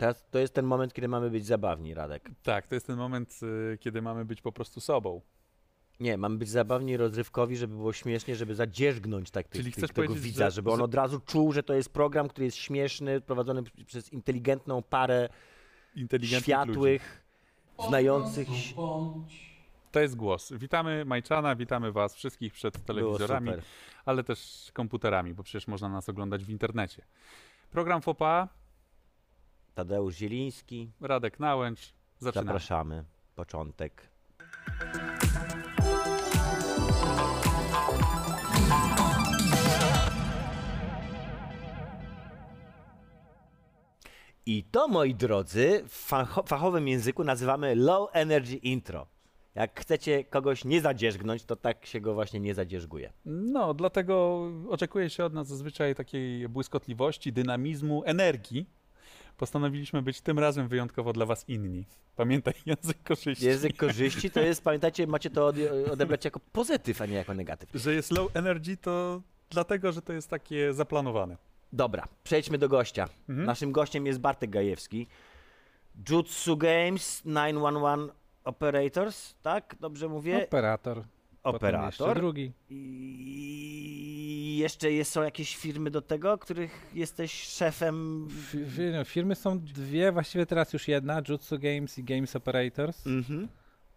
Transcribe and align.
Teraz 0.00 0.26
to 0.30 0.38
jest 0.38 0.54
ten 0.54 0.64
moment, 0.66 0.92
kiedy 0.94 1.08
mamy 1.08 1.30
być 1.30 1.46
zabawni, 1.46 1.94
Radek. 1.94 2.30
Tak, 2.42 2.66
to 2.66 2.74
jest 2.74 2.86
ten 2.86 2.96
moment, 2.96 3.40
y, 3.42 3.78
kiedy 3.78 4.02
mamy 4.02 4.24
być 4.24 4.42
po 4.42 4.52
prostu 4.52 4.80
sobą. 4.80 5.20
Nie, 6.00 6.18
mamy 6.18 6.36
być 6.38 6.48
zabawni, 6.48 6.96
rozrywkowi, 6.96 7.56
żeby 7.56 7.74
było 7.76 7.92
śmiesznie, 7.92 8.36
żeby 8.36 8.54
zadzierzgnąć 8.54 9.30
tak 9.30 9.48
tych, 9.48 9.52
Czyli 9.60 9.64
tych, 9.64 9.74
chcesz 9.74 9.90
tego 9.90 10.06
powiedzieć, 10.08 10.24
widza, 10.24 10.44
że- 10.44 10.54
żeby 10.54 10.70
on 10.70 10.76
że- 10.78 10.84
od 10.84 10.94
razu 10.94 11.20
czuł, 11.20 11.52
że 11.52 11.62
to 11.62 11.74
jest 11.74 11.92
program, 11.92 12.28
który 12.28 12.44
jest 12.44 12.56
śmieszny, 12.56 13.20
prowadzony 13.20 13.62
p- 13.62 13.84
przez 13.84 14.12
inteligentną 14.12 14.82
parę 14.82 15.28
Inteligentnych 15.94 16.32
ludzi. 16.32 16.44
światłych, 16.44 17.22
znających 17.88 18.48
się. 18.56 18.74
To 19.92 20.00
jest 20.00 20.16
głos. 20.16 20.52
Witamy 20.52 21.04
Majczana, 21.04 21.56
witamy 21.56 21.92
was 21.92 22.14
wszystkich 22.14 22.52
przed 22.52 22.74
Było 22.74 22.86
telewizorami, 22.86 23.48
super. 23.48 23.62
ale 24.04 24.24
też 24.24 24.70
komputerami, 24.74 25.34
bo 25.34 25.42
przecież 25.42 25.66
można 25.68 25.88
nas 25.88 26.08
oglądać 26.08 26.44
w 26.44 26.50
internecie. 26.50 27.02
Program 27.70 28.02
FOPA, 28.02 28.48
Tadeusz 29.74 30.14
Zieliński, 30.14 30.90
Radek 31.00 31.40
Nałęcz. 31.40 31.92
Zaczynamy. 32.18 32.46
zapraszamy. 32.46 33.04
Początek. 33.34 34.08
I 44.50 44.64
to, 44.70 44.88
moi 44.88 45.14
drodzy, 45.14 45.84
w 45.88 46.08
facho- 46.10 46.48
fachowym 46.48 46.88
języku 46.88 47.24
nazywamy 47.24 47.74
low 47.74 48.10
energy 48.12 48.56
intro. 48.56 49.06
Jak 49.54 49.80
chcecie 49.80 50.24
kogoś 50.24 50.64
nie 50.64 50.80
zadzierzgnąć, 50.80 51.44
to 51.44 51.56
tak 51.56 51.86
się 51.86 52.00
go 52.00 52.14
właśnie 52.14 52.40
nie 52.40 52.54
zadzierzguje. 52.54 53.12
No, 53.24 53.74
dlatego 53.74 54.46
oczekuje 54.68 55.10
się 55.10 55.24
od 55.24 55.32
nas 55.34 55.46
zazwyczaj 55.48 55.94
takiej 55.94 56.48
błyskotliwości, 56.48 57.32
dynamizmu, 57.32 58.02
energii. 58.06 58.66
Postanowiliśmy 59.36 60.02
być 60.02 60.20
tym 60.20 60.38
razem 60.38 60.68
wyjątkowo 60.68 61.12
dla 61.12 61.26
was 61.26 61.48
inni. 61.48 61.86
Pamiętaj, 62.16 62.54
język 62.66 63.02
korzyści. 63.02 63.44
Język 63.46 63.76
korzyści 63.76 64.30
to 64.30 64.40
jest, 64.40 64.64
pamiętajcie, 64.64 65.06
macie 65.06 65.30
to 65.30 65.46
ode- 65.52 65.92
odebrać 65.92 66.24
jako 66.24 66.40
pozytyw, 66.52 67.02
a 67.02 67.06
nie 67.06 67.14
jako 67.14 67.34
negatyw. 67.34 67.70
Że 67.74 67.94
jest 67.94 68.10
low 68.10 68.36
energy, 68.36 68.76
to 68.76 69.22
dlatego, 69.50 69.92
że 69.92 70.02
to 70.02 70.12
jest 70.12 70.30
takie 70.30 70.74
zaplanowane. 70.74 71.36
Dobra, 71.72 72.08
przejdźmy 72.24 72.58
do 72.58 72.68
gościa. 72.68 73.08
Mhm. 73.28 73.46
Naszym 73.46 73.72
gościem 73.72 74.06
jest 74.06 74.18
Bartek 74.18 74.50
Gajewski. 74.50 75.06
Jutsu 76.10 76.56
Games 76.56 77.22
911 77.24 78.14
Operators, 78.44 79.34
tak? 79.42 79.76
Dobrze 79.80 80.08
mówię? 80.08 80.44
Operator. 80.44 80.96
Potem 81.42 81.84
jeszcze 81.84 82.04
Operator. 82.04 82.16
drugi. 82.22 82.52
I 82.70 84.56
jeszcze 84.60 84.92
jest, 84.92 85.12
są 85.12 85.22
jakieś 85.22 85.56
firmy 85.56 85.90
do 85.90 86.02
tego, 86.02 86.38
których 86.38 86.90
jesteś 86.94 87.32
szefem. 87.32 88.28
Fi- 88.52 88.92
no, 88.92 89.04
firmy 89.04 89.34
są 89.34 89.58
dwie, 89.60 90.12
właściwie 90.12 90.46
teraz 90.46 90.72
już 90.72 90.88
jedna, 90.88 91.22
Jutsu 91.28 91.58
Games 91.58 91.98
i 91.98 92.04
Games 92.04 92.36
Operators. 92.36 93.06
Mhm. 93.06 93.48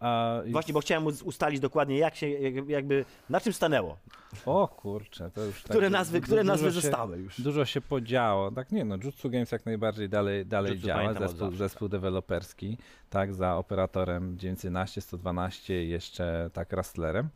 A, 0.04 0.42
Właśnie, 0.52 0.74
bo 0.74 0.80
chciałem 0.80 1.06
ustalić 1.06 1.60
dokładnie, 1.60 1.98
jak 1.98 2.16
się, 2.16 2.30
jak- 2.30 2.70
jakby, 2.70 3.06
na 3.30 3.40
czym 3.42 3.54
stanęło. 3.54 3.98
O 4.46 4.68
kurczę, 4.68 5.32
to 5.32 5.44
już 5.44 5.64
Które 5.64 5.82
tak, 5.88 5.92
nazwy, 5.92 6.20
du- 6.20 6.26
które 6.26 6.44
nazwy 6.44 6.68
się, 6.68 6.72
zostały 6.72 7.18
już. 7.18 7.42
Dużo 7.42 7.66
się 7.66 7.82
podziało. 7.82 8.52
Tak 8.52 8.72
nie 8.72 8.86
no, 8.86 8.96
Jutsu 9.04 9.30
Games 9.30 9.52
jak 9.52 9.66
najbardziej 9.66 10.10
dalej, 10.10 10.46
dalej 10.46 10.72
Jutsu 10.72 10.88
działa, 10.88 11.14
zespół, 11.14 11.52
zespół 11.52 11.90
deweloperski, 11.90 12.78
tak, 13.10 13.34
za 13.34 13.56
operatorem 13.56 14.38
911, 14.38 15.02
112 15.02 15.84
i 15.84 15.90
jeszcze 15.90 16.50
tak 16.54 16.74
Rustlerem. 16.74 17.30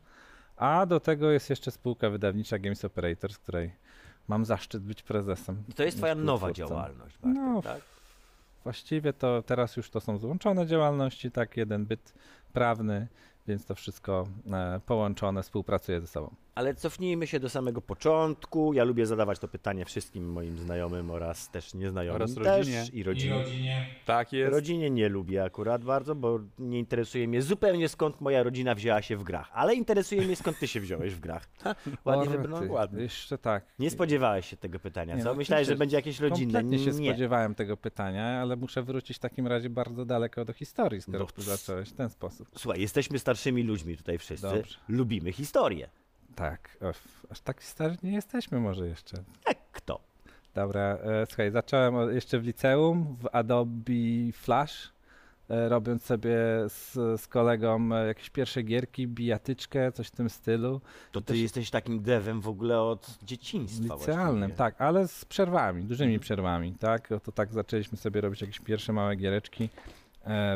A 0.58 0.86
do 0.86 1.00
tego 1.00 1.32
jest 1.32 1.50
jeszcze 1.50 1.72
spółka 1.72 2.10
wydawnicza 2.10 2.60
Games 2.60 2.86
Operators, 2.86 3.38
której 3.38 3.72
mam 4.28 4.46
zaszczyt 4.46 4.84
być 4.84 5.04
prezesem. 5.04 5.64
I 5.70 5.74
to 5.74 5.84
jest 5.84 5.98
twoja 5.98 6.16
nowa 6.16 6.52
działalność, 6.52 7.18
Bartek, 7.18 7.42
No, 7.44 7.62
tak? 7.62 7.82
Właściwie 8.64 9.14
to 9.14 9.42
teraz 9.42 9.78
już 9.78 9.90
to 9.90 10.00
są 10.02 10.18
złączone 10.18 10.68
działalności, 10.68 11.32
tak, 11.32 11.58
jeden 11.58 11.86
byt 11.86 12.14
prawny, 12.58 13.08
więc 13.48 13.66
to 13.66 13.76
wszystko 13.76 14.28
e, 14.54 14.80
połączone 14.86 15.44
współpracuje 15.44 16.02
ze 16.02 16.08
sobą. 16.08 16.36
Ale 16.58 16.76
cofnijmy 16.76 17.28
się 17.28 17.40
do 17.40 17.50
samego 17.50 17.82
początku. 17.82 18.74
Ja 18.74 18.84
lubię 18.84 19.06
zadawać 19.06 19.40
to 19.40 19.48
pytanie 19.48 19.86
wszystkim 19.86 20.32
moim 20.32 20.58
znajomym 20.58 21.12
oraz 21.12 21.50
też 21.50 21.74
nieznajomym. 21.74 22.16
Oraz 22.22 22.36
też 22.36 22.46
rodzinie. 22.46 22.84
i 22.94 23.04
rodzinie. 23.04 23.86
Tak 24.06 24.34
jest. 24.34 24.52
Rodzinie 24.52 24.90
nie 24.90 25.10
lubię 25.10 25.44
akurat 25.44 25.84
bardzo, 25.84 26.16
bo 26.16 26.40
nie 26.60 26.80
interesuje 26.80 27.28
mnie 27.28 27.42
zupełnie 27.42 27.90
skąd 27.90 28.22
moja 28.22 28.44
rodzina 28.44 28.76
wzięła 28.76 29.02
się 29.02 29.18
w 29.18 29.24
grach. 29.24 29.50
Ale 29.54 29.76
interesuje 29.76 30.22
mnie 30.22 30.36
skąd 30.36 30.60
ty 30.60 30.68
się 30.68 30.80
wziąłeś 30.80 31.14
w 31.14 31.20
grach. 31.20 31.50
Ha, 31.64 31.76
ładnie 32.06 32.38
ty, 32.38 32.72
Ładnie. 32.72 33.02
Jeszcze 33.02 33.38
tak. 33.38 33.66
Nie 33.80 33.90
spodziewałeś 33.90 34.50
się 34.50 34.58
tego 34.58 34.80
pytania, 34.80 35.16
Nie, 35.16 35.24
co? 35.24 35.30
no 35.30 35.36
Myślałeś, 35.36 35.68
że 35.68 35.76
będzie 35.76 35.96
jakieś 35.96 36.20
rodzinne. 36.20 36.60
Kompletnie 36.60 36.86
się 36.86 37.00
Nie. 37.00 37.10
spodziewałem 37.10 37.56
tego 37.56 37.78
pytania, 37.78 38.42
ale 38.42 38.56
muszę 38.56 38.84
wrócić 38.84 39.18
w 39.18 39.20
takim 39.20 39.48
razie 39.48 39.70
bardzo 39.70 40.06
daleko 40.06 40.46
do 40.46 40.54
historii, 40.54 41.02
skoro 41.02 41.20
No, 41.20 41.26
tu 41.26 41.42
zacząłeś 41.42 41.90
w 41.90 41.94
ten 41.94 42.10
sposób. 42.10 42.48
Słuchaj, 42.56 42.82
jesteśmy 42.82 43.20
starszymi 43.20 43.64
ludźmi 43.64 43.98
tutaj 43.98 44.18
wszyscy. 44.18 44.48
Dobrze. 44.48 44.78
Lubimy 44.90 45.32
historię. 45.32 45.90
Tak, 46.42 46.78
aż 47.32 47.42
tak 47.42 47.64
starzy 47.64 47.98
nie 48.04 48.12
jesteśmy 48.14 48.60
może 48.60 48.88
jeszcze. 48.88 49.18
Jak 49.48 49.58
kto? 49.72 50.00
Dobra, 50.54 50.82
e, 51.04 51.26
słuchaj, 51.26 51.52
zacząłem 51.52 52.16
jeszcze 52.16 52.40
w 52.40 52.44
liceum, 52.44 53.16
w 53.22 53.28
Adobe 53.32 53.94
Flash, 54.34 54.94
e, 55.50 55.70
robiąc 55.70 56.04
sobie 56.04 56.36
z, 56.68 56.94
z 57.22 57.28
kolegą 57.28 57.90
e, 57.96 58.08
jakieś 58.08 58.30
pierwsze 58.30 58.64
gierki, 58.64 59.08
bijatyczkę, 59.08 59.92
coś 59.92 60.08
w 60.08 60.12
tym 60.12 60.30
stylu. 60.30 60.82
To 61.12 61.22
ty 61.22 61.28
Też- 61.28 61.38
jesteś 61.42 61.70
takim 61.70 62.02
devem 62.02 62.42
w 62.42 62.48
ogóle 62.48 62.82
od 62.82 63.18
dzieciństwa. 63.24 63.94
Licealnym, 63.96 64.38
właściwie. 64.40 64.58
tak, 64.58 64.82
ale 64.82 65.08
z 65.08 65.26
przerwami, 65.26 65.84
dużymi 65.84 66.14
Mhm. 66.14 66.20
przerwami, 66.22 66.74
tak? 66.74 67.10
To 67.24 67.32
tak 67.32 67.54
zaczęliśmy 67.54 67.98
sobie 67.98 68.22
robić 68.22 68.42
jakieś 68.42 68.60
pierwsze 68.60 68.94
małe 68.94 69.16
giereczki 69.16 69.70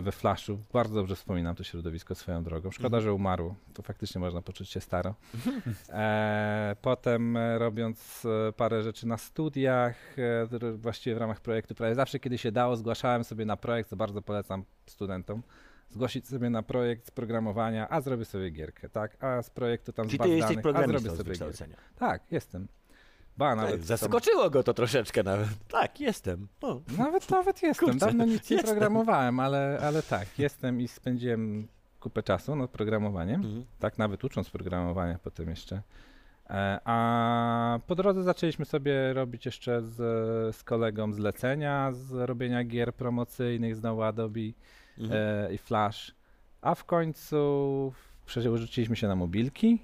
we 0.02 0.12
Flashu. 0.12 0.60
Bardzo 0.74 0.96
dobrze 0.96 1.16
wspominam 1.16 1.56
to 1.56 1.64
środowisko 1.64 2.16
swoją 2.16 2.44
drogą. 2.44 2.72
Szkoda, 2.72 2.88
Mhm. 2.98 3.04
że 3.04 3.14
umarło. 3.14 3.56
To 3.74 3.84
faktycznie 3.84 4.22
można 4.22 4.42
poczuć 4.42 4.70
się 4.70 4.82
staro. 4.82 5.16
E, 5.90 6.76
potem 6.82 7.38
e, 7.38 7.60
robiąc 7.60 8.26
e, 8.50 8.54
parę 8.54 8.84
rzeczy 8.84 9.08
na 9.08 9.18
studiach, 9.18 9.96
e, 10.20 10.78
właściwie 10.78 11.16
w 11.16 11.20
ramach 11.20 11.40
projektu, 11.42 11.76
prawie 11.76 11.96
zawsze 11.96 12.20
kiedy 12.20 12.38
się 12.38 12.52
dało, 12.52 12.76
zgłaszałem 12.76 13.24
sobie 13.24 13.46
na 13.46 13.58
projekt, 13.58 13.90
co 13.90 13.96
bardzo 13.96 14.22
polecam 14.22 14.64
studentom. 14.86 15.44
Zgłosić 15.90 16.28
sobie 16.28 16.50
na 16.50 16.64
projekt 16.64 17.08
z 17.08 17.12
programowania, 17.12 17.90
a 17.90 18.02
zrobię 18.02 18.26
sobie 18.26 18.50
gierkę, 18.52 18.90
tak? 18.90 19.24
A 19.24 19.42
z 19.42 19.50
projektu 19.50 19.94
tam 19.94 20.06
Czyli 20.06 20.16
z 20.16 20.20
baz 20.20 20.28
ty 20.28 20.34
jesteś 20.36 20.56
danych, 20.58 20.76
a 20.76 20.88
zrobię 20.88 21.18
sobie 21.18 21.36
gierkę. 21.36 21.68
Tak, 21.96 22.24
jestem. 22.32 22.68
Ba, 23.38 23.56
nawet, 23.56 23.72
Tak, 23.72 23.80
tam, 23.80 23.88
zaskoczyło 23.88 24.50
go 24.50 24.64
to 24.64 24.74
troszeczkę 24.74 25.24
nawet. 25.24 25.48
Tak, 25.68 26.00
jestem. 26.00 26.48
O. 26.62 26.82
nawet, 26.98 27.30
nawet 27.30 27.62
jestem. 27.64 27.90
Kurczę, 27.90 28.06
Dawno 28.06 28.26
nic 28.26 28.50
nie 28.50 28.58
jestem. 28.58 28.76
programowałem, 28.76 29.40
ale, 29.40 29.80
ale 29.84 30.04
tak, 30.04 30.40
jestem 30.40 30.82
i 30.82 30.88
spędziłem 30.88 31.68
kupę 32.00 32.24
czasu 32.24 32.56
nad 32.56 32.72
programowaniem. 32.72 33.36
Mhm. 33.42 33.66
Tak, 33.80 33.98
nawet 33.98 34.24
ucząc 34.24 34.50
programowania 34.50 35.20
potem 35.24 35.50
jeszcze. 35.50 35.82
E, 36.50 36.80
A 36.86 37.80
po 37.88 37.96
drodze 37.96 38.24
zaczęliśmy 38.24 38.66
sobie 38.66 39.14
robić 39.14 39.46
jeszcze 39.46 39.82
z, 39.82 39.96
z 40.56 40.64
kolegą 40.64 41.14
zlecenia 41.14 41.92
z 41.92 42.12
robienia 42.30 42.64
gier 42.64 42.94
promocyjnych, 42.96 43.76
znowu 43.76 44.02
Adobe 44.04 44.40
Mhm. 45.00 45.22
e, 45.48 45.54
i 45.54 45.58
Flash. 45.58 46.16
A 46.62 46.76
w 46.76 46.86
końcu 46.86 47.94
przerzuciliśmy 48.26 48.96
się 48.96 49.08
na 49.08 49.16
mobilki. 49.16 49.80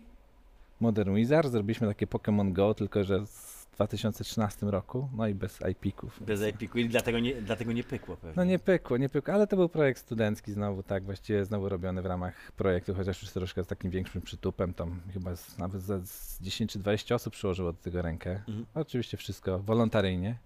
Modern 0.80 1.16
Wizard, 1.16 1.52
zrobiliśmy 1.52 1.88
takie 1.88 2.08
Pokémon 2.08 2.52
Go, 2.53 2.74
tylko 2.74 3.03
że 3.03 3.20
w 3.26 3.58
2013 3.76 4.66
roku, 4.66 5.09
no 5.18 5.28
i 5.28 5.34
bez 5.35 5.59
IP-ków. 5.72 6.24
Bez 6.24 6.41
Epiku 6.41 6.78
i 6.78 6.90
dlatego 6.90 7.20
nie, 7.20 7.41
dlatego 7.41 7.72
nie 7.74 7.84
pykło 7.84 8.18
pewnie. 8.18 8.34
No 8.35 8.44
nie 8.44 8.59
pykło, 8.59 8.97
nie 8.97 9.09
pykło, 9.09 9.34
ale 9.34 9.47
to 9.47 9.56
był 9.56 9.70
projekt 9.70 10.00
studencki 10.02 10.52
znowu, 10.52 10.84
tak, 10.84 11.03
właściwie 11.03 11.46
znowu 11.46 11.70
robiony 11.70 12.02
w 12.02 12.06
ramach 12.06 12.52
projektu, 12.52 12.94
chociaż 12.94 13.22
już 13.22 13.32
troszkę 13.32 13.64
z 13.64 13.68
takim 13.68 13.91
większym 13.91 14.22
przytupem, 14.22 14.74
tam 14.74 15.02
chyba 15.14 15.35
z, 15.35 15.58
nawet 15.58 15.82
z, 15.82 16.09
z 16.09 16.41
10 16.41 16.72
czy 16.72 16.80
20 16.80 17.16
osób 17.16 17.34
przyłożyło 17.34 17.73
do 17.73 17.80
tego 17.80 18.02
rękę. 18.02 18.32
Mhm. 18.32 18.66
Oczywiście 18.76 19.18
wszystko 19.18 19.59
wolontaryjnie. 19.59 20.38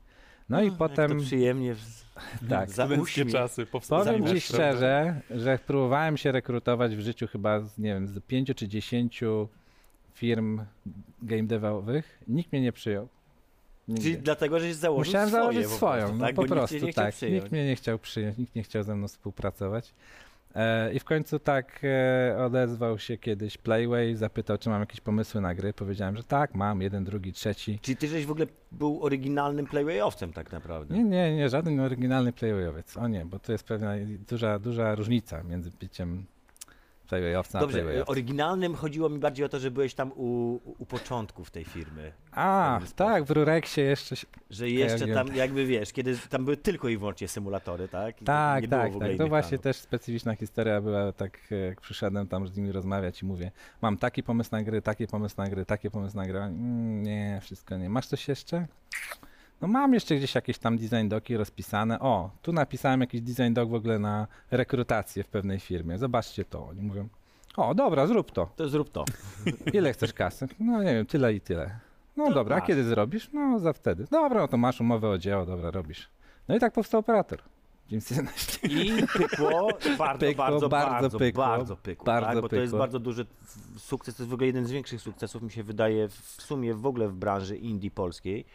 No 0.50 0.62
i 0.62 0.66
Jak 0.66 0.78
potem, 0.78 1.20
To 1.20 1.24
przyjemnie. 1.26 1.76
w- 1.76 2.04
tak, 2.50 2.70
za 2.70 2.86
Studenckie 2.86 3.02
uśmiech. 3.22 3.32
czasy 3.34 3.66
powstały. 3.66 4.06
powiem 4.06 4.28
ci 4.28 4.42
szczerze, 4.42 5.22
że 5.30 5.60
próbowałem 5.68 6.18
się 6.18 6.32
rekrutować 6.32 6.96
w 6.96 7.00
życiu 7.00 7.28
chyba, 7.28 7.60
z, 7.60 7.78
nie 7.78 7.94
wiem, 7.94 8.08
z 8.08 8.20
5 8.20 8.52
czy 8.56 8.68
10 8.68 9.24
firm 10.14 10.62
game 11.22 11.44
devowych, 11.44 12.24
nikt 12.28 12.52
mnie 12.52 12.62
nie 12.62 12.72
przyjął. 12.72 13.08
Nigdy. 13.88 14.04
Czyli 14.04 14.18
dlatego, 14.18 14.60
żeś 14.60 14.76
założył 14.76 15.10
Musiałem 15.10 15.30
swoje 15.30 15.44
założyć 15.44 15.68
po 15.68 15.76
swoją, 15.76 16.02
prostu, 16.02 16.18
no 16.18 16.26
tak? 16.26 16.36
po 16.36 16.42
Bo 16.42 16.42
nikt 16.42 16.50
cię 16.50 16.56
prostu 16.56 16.86
nie 16.86 16.92
chciał 16.92 17.06
tak. 17.06 17.32
Nikt 17.32 17.52
mnie 17.52 17.66
nie 17.66 17.76
chciał 17.76 18.00
przyjąć, 18.00 18.38
nikt 18.38 18.56
nie 18.56 18.64
chciał 18.64 18.84
ze 18.84 18.96
mną 18.96 19.08
współpracować. 19.08 19.94
E, 20.56 20.94
I 20.94 21.00
w 21.00 21.04
końcu 21.04 21.40
tak 21.40 21.82
e, 21.84 22.38
odezwał 22.46 23.00
się 23.00 23.18
kiedyś 23.18 23.58
Playway, 23.58 24.16
zapytał, 24.16 24.58
czy 24.58 24.70
mam 24.70 24.80
jakieś 24.80 25.02
pomysły 25.02 25.42
na 25.42 25.56
gry. 25.56 25.74
Powiedziałem, 25.74 26.18
że 26.18 26.24
tak, 26.24 26.56
mam, 26.56 26.82
jeden, 26.82 27.04
drugi, 27.04 27.34
trzeci. 27.34 27.80
Czyli 27.82 27.98
ty 27.98 28.08
żeś 28.08 28.26
w 28.26 28.32
ogóle 28.32 28.48
był 28.72 29.04
oryginalnym 29.04 29.68
playwayowcem 29.68 30.34
tak 30.34 30.52
naprawdę. 30.52 30.96
Nie, 30.96 31.04
nie, 31.04 31.36
nie, 31.36 31.50
żaden 31.50 31.80
oryginalny 31.80 32.34
Playwayowiec. 32.34 32.98
O 32.98 33.08
nie, 33.08 33.26
bo 33.26 33.40
to 33.40 33.52
jest 33.52 33.64
pewna 33.64 33.94
duża, 34.30 34.60
duża 34.60 34.96
różnica 34.96 35.44
między 35.44 35.72
byciem 35.80 36.26
Dobrze, 37.12 37.78
Playwayowcem. 37.78 38.12
oryginalnym 38.12 38.76
chodziło 38.76 39.10
mi 39.10 39.20
bardziej 39.20 39.46
o 39.46 39.50
to, 39.50 39.60
że 39.60 39.72
byłeś 39.72 39.94
tam 39.94 40.12
u, 40.16 40.60
u 40.80 40.86
początków 40.86 41.52
tej 41.52 41.66
firmy. 41.66 42.12
A, 42.32 42.80
tak, 42.96 43.24
w 43.24 43.32
Rurexie 43.32 43.84
jeszcze 43.84 44.16
się... 44.16 44.28
Że 44.50 44.70
jeszcze 44.70 45.08
tam, 45.08 45.36
jakby 45.36 45.66
wiesz, 45.66 45.94
kiedy 45.94 46.18
tam 46.30 46.46
były 46.46 46.58
tylko 46.58 46.90
i 46.90 46.98
wyłącznie 46.98 47.28
symulatory, 47.28 47.88
tak? 47.88 48.22
I 48.22 48.26
Tak, 48.26 48.62
nie 48.62 48.68
było 48.68 48.82
tak, 48.82 48.92
w 48.92 48.96
ogóle 48.96 49.10
tak. 49.10 49.18
To 49.18 49.24
innych 49.24 49.30
właśnie 49.30 49.50
planów. 49.58 49.64
też 49.64 49.78
specyficzna 49.78 50.36
historia 50.36 50.82
była, 50.82 51.12
tak 51.12 51.40
jak 51.70 51.82
przyszedłem 51.82 52.28
tam 52.28 52.48
z 52.48 52.58
nimi 52.58 52.72
rozmawiać 52.72 53.22
i 53.22 53.26
mówię, 53.26 53.52
mam 53.82 53.98
taki 53.98 54.24
pomysł 54.24 54.50
na 54.52 54.64
gry, 54.64 54.82
taki 54.82 55.08
pomysł 55.08 55.36
na 55.38 55.48
gry, 55.50 55.66
taki 55.66 55.92
pomysł 55.92 56.16
na 56.18 56.26
gry. 56.26 56.40
Mm, 56.40 57.04
nie, 57.04 57.40
wszystko 57.42 57.78
nie. 57.78 57.90
Masz 57.90 58.08
coś 58.08 58.28
jeszcze? 58.28 58.68
No 59.62 59.68
mam 59.68 59.94
jeszcze 59.94 60.16
gdzieś 60.16 60.36
jakieś 60.36 60.58
tam 60.58 60.78
design 60.78 61.08
doki 61.08 61.38
rozpisane. 61.38 62.00
O, 62.00 62.30
tu 62.42 62.54
napisałem 62.54 63.02
jakiś 63.02 63.22
design 63.22 63.54
dok 63.54 63.70
w 63.70 63.74
ogóle 63.74 64.00
na 64.00 64.28
rekrutację 64.52 65.24
w 65.24 65.28
pewnej 65.28 65.60
firmie. 65.60 65.98
Zobaczcie 65.98 66.46
to. 66.46 66.68
Oni 66.68 66.82
mówią, 66.82 67.08
o 67.58 67.76
dobra, 67.76 68.08
zrób 68.08 68.32
to. 68.32 68.50
To 68.56 68.70
zrób 68.70 68.90
to. 68.92 69.06
Ile 69.74 69.94
chcesz 69.94 70.14
kasy? 70.14 70.48
No 70.60 70.84
nie 70.84 70.94
wiem, 70.94 71.06
tyle 71.06 71.34
i 71.34 71.42
tyle. 71.42 71.80
No 72.18 72.28
To 72.28 72.34
dobra, 72.34 72.56
a 72.56 72.60
masz. 72.60 72.68
kiedy 72.68 72.84
zrobisz? 72.84 73.30
No 73.34 73.60
za 73.60 73.74
wtedy. 73.74 74.06
Dobra, 74.12 74.42
no 74.42 74.48
to 74.48 74.58
masz 74.58 74.82
umowę 74.82 75.10
o 75.10 75.18
dzieło, 75.18 75.46
dobra, 75.46 75.72
robisz. 75.72 76.10
No 76.48 76.56
i 76.56 76.60
tak 76.60 76.74
powstał 76.74 77.00
operator. 77.00 77.40
James 77.92 78.10
11. 78.12 78.68
I 78.68 79.08
pykło 79.18 79.68
bardzo, 79.98 80.20
Pykło, 80.20 80.44
bardzo, 80.46 80.70
bardzo 80.70 80.70
bardzo, 80.70 81.20
pykło, 81.20 81.44
bardzo 81.44 81.76
pykło, 81.76 82.06
bardzo 82.06 82.28
tak? 82.34 82.42
Bo 82.42 82.50
to 82.50 82.56
jest 82.56 82.66
pykło. 82.68 82.80
bardzo 82.80 83.00
duży 83.00 83.26
sukces, 83.78 84.16
to 84.16 84.24
jest 84.24 84.30
w 84.30 84.34
ogóle 84.34 84.48
jeden 84.48 84.66
z 84.66 84.72
większych 84.72 85.02
sukcesów, 85.02 85.42
mi 85.42 85.52
się 85.52 85.64
wydaje, 85.64 86.08
w 86.08 86.42
sumie 86.42 86.74
w 86.74 86.86
ogóle 86.86 87.08
w 87.08 87.14
branży 87.14 87.58
indie 87.58 87.92
polskiej. 87.92 88.46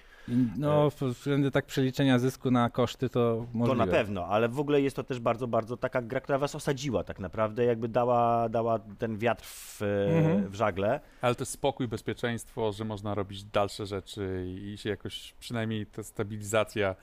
No, 0.59 0.91
w- 0.91 1.03
względem 1.03 1.51
tak 1.51 1.67
przeliczenia 1.67 2.19
zysku 2.19 2.51
na 2.51 2.71
koszty 2.71 3.09
to 3.09 3.47
możliwe. 3.53 3.81
To 3.81 3.87
na 3.87 3.93
pewno, 3.93 4.27
ale 4.27 4.49
w 4.49 4.61
ogóle 4.61 4.81
jest 4.81 4.97
to 4.97 5.05
też 5.05 5.21
bardzo, 5.21 5.47
bardzo 5.49 5.77
taka 5.77 6.03
gra, 6.03 6.21
która 6.21 6.39
was 6.39 6.55
osadziła 6.55 7.05
tak 7.05 7.19
naprawdę, 7.21 7.65
jakby 7.65 7.89
dała, 7.89 8.49
dała 8.49 8.79
ten 8.99 9.17
wiatr 9.19 9.45
w, 9.45 9.83
e, 9.83 10.19
Mhm. 10.19 10.49
w 10.49 10.55
żagle. 10.55 11.01
Ale 11.21 11.35
to 11.35 11.43
jest 11.43 11.53
spokój, 11.53 11.89
bezpieczeństwo, 11.89 12.73
że 12.73 12.85
można 12.85 13.15
robić 13.15 13.45
dalsze 13.45 13.87
rzeczy 13.87 14.47
i 14.49 14.79
się 14.79 14.91
jakoś, 14.91 15.35
przynajmniej 15.41 15.87
ta 15.87 16.03
stabilizacja, 16.03 16.95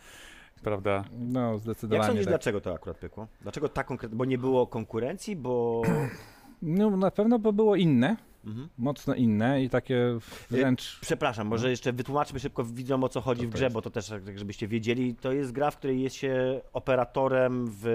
prawda? 0.63 1.03
No, 1.19 1.51
Jak 1.51 1.59
zdecydowanie 1.59 2.07
sądzisz, 2.07 2.25
tak. 2.25 2.31
dlaczego 2.31 2.61
to 2.61 2.73
akurat 2.73 2.97
pykło? 2.97 3.27
Dlaczego 3.41 3.69
tak 3.69 3.87
konkretnie? 3.87 4.17
Bo 4.17 4.25
nie 4.25 4.37
było 4.37 4.67
konkurencji, 4.67 5.35
bo... 5.35 5.81
No, 6.61 6.97
na 6.97 7.11
pewno 7.11 7.39
by 7.39 7.53
było 7.53 7.75
inne, 7.75 8.17
Mhm. 8.45 8.69
mocno 8.77 9.13
inne 9.15 9.63
i 9.63 9.69
takie 9.69 10.17
wręcz... 10.49 10.99
Przepraszam, 11.01 11.47
może 11.47 11.69
jeszcze 11.69 11.93
wytłumaczmy 11.93 12.39
szybko 12.39 12.63
widzom 12.63 13.03
o 13.03 13.09
co 13.09 13.21
chodzi 13.21 13.47
w 13.47 13.49
to 13.49 13.53
grze, 13.55 13.63
jest? 13.65 13.73
bo 13.73 13.81
to 13.81 13.89
też, 13.89 14.07
tak 14.25 14.39
żebyście 14.39 14.67
wiedzieli, 14.67 15.15
to 15.15 15.31
jest 15.31 15.51
gra, 15.51 15.71
w 15.71 15.77
której 15.77 16.01
jest 16.01 16.15
się 16.15 16.61
operatorem 16.73 17.65
w 17.81 17.87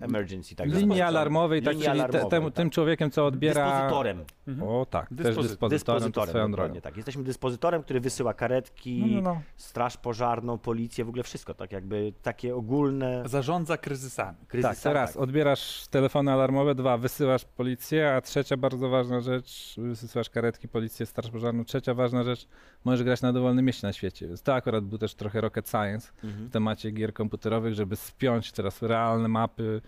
y, 0.00 0.04
emergency, 0.04 0.54
tak 0.56 0.68
linii 0.68 1.00
alarmowej, 1.02 1.62
tak, 1.62 1.72
Linii 1.72 1.86
czyli 1.86 1.98
te, 1.98 2.04
alarmowej, 2.04 2.30
tym, 2.30 2.44
tak. 2.44 2.54
tym 2.54 2.70
człowiekiem, 2.70 3.10
co 3.10 3.26
odbiera... 3.26 3.70
Dyspozytorem. 3.70 4.24
Mhm. 4.48 4.68
O 4.68 4.86
tak, 4.90 5.08
też 5.08 5.16
Dyspozy- 5.18 5.42
dyspozytorem, 5.42 5.68
to 5.68 5.68
Dyspozytorem, 5.68 6.28
swoją 6.28 6.50
drogą. 6.52 6.80
tak. 6.80 6.96
Jesteśmy 6.96 7.22
dyspozytorem, 7.24 7.82
który 7.82 8.00
wysyła 8.00 8.34
karetki, 8.34 9.02
No, 9.06 9.22
no, 9.22 9.34
no. 9.34 9.40
straż 9.56 9.96
pożarną, 9.96 10.58
policję, 10.58 11.04
w 11.04 11.08
ogóle 11.08 11.22
wszystko, 11.22 11.54
tak 11.54 11.72
jakby 11.72 12.12
takie 12.22 12.54
ogólne 12.56 13.22
Zarządza 13.26 13.76
kryzysami. 13.76 14.36
kryzysy. 14.48 14.74
Tak, 14.74 14.82
to 14.82 14.92
raz, 14.92 15.16
odbierasz 15.16 15.86
telefony 15.90 16.32
alarmowe, 16.32 16.74
dwa, 16.74 16.96
wysyłasz 16.98 17.44
policję, 17.44 18.14
a 18.14 18.20
trzecia 18.20 18.56
bardzo 18.56 18.88
ważna 18.88 19.07
rzecz, 19.20 19.74
wysyłasz 19.78 20.30
karetki, 20.30 20.68
policję, 20.68 21.06
straż 21.06 21.30
pożarną, 21.30 21.64
trzecia 21.64 21.94
ważna 21.94 22.24
rzecz, 22.24 22.46
możesz 22.84 23.02
grać 23.04 23.22
na 23.22 23.32
dowolnym 23.32 23.64
mieście 23.64 23.86
na 23.86 23.92
świecie. 23.92 24.28
Więc 24.28 24.42
to 24.42 24.54
akurat 24.54 24.84
był 24.84 24.98
też 24.98 25.14
trochę 25.14 25.40
rocket 25.40 25.68
science 25.70 26.12
Mhm. 26.24 26.48
w 26.48 26.52
temacie 26.52 26.90
gier 26.90 27.12
komputerowych, 27.14 27.74
żeby 27.74 27.96
spiąć 27.96 28.52
teraz 28.52 28.82
realne 28.82 29.28
mapy 29.28 29.80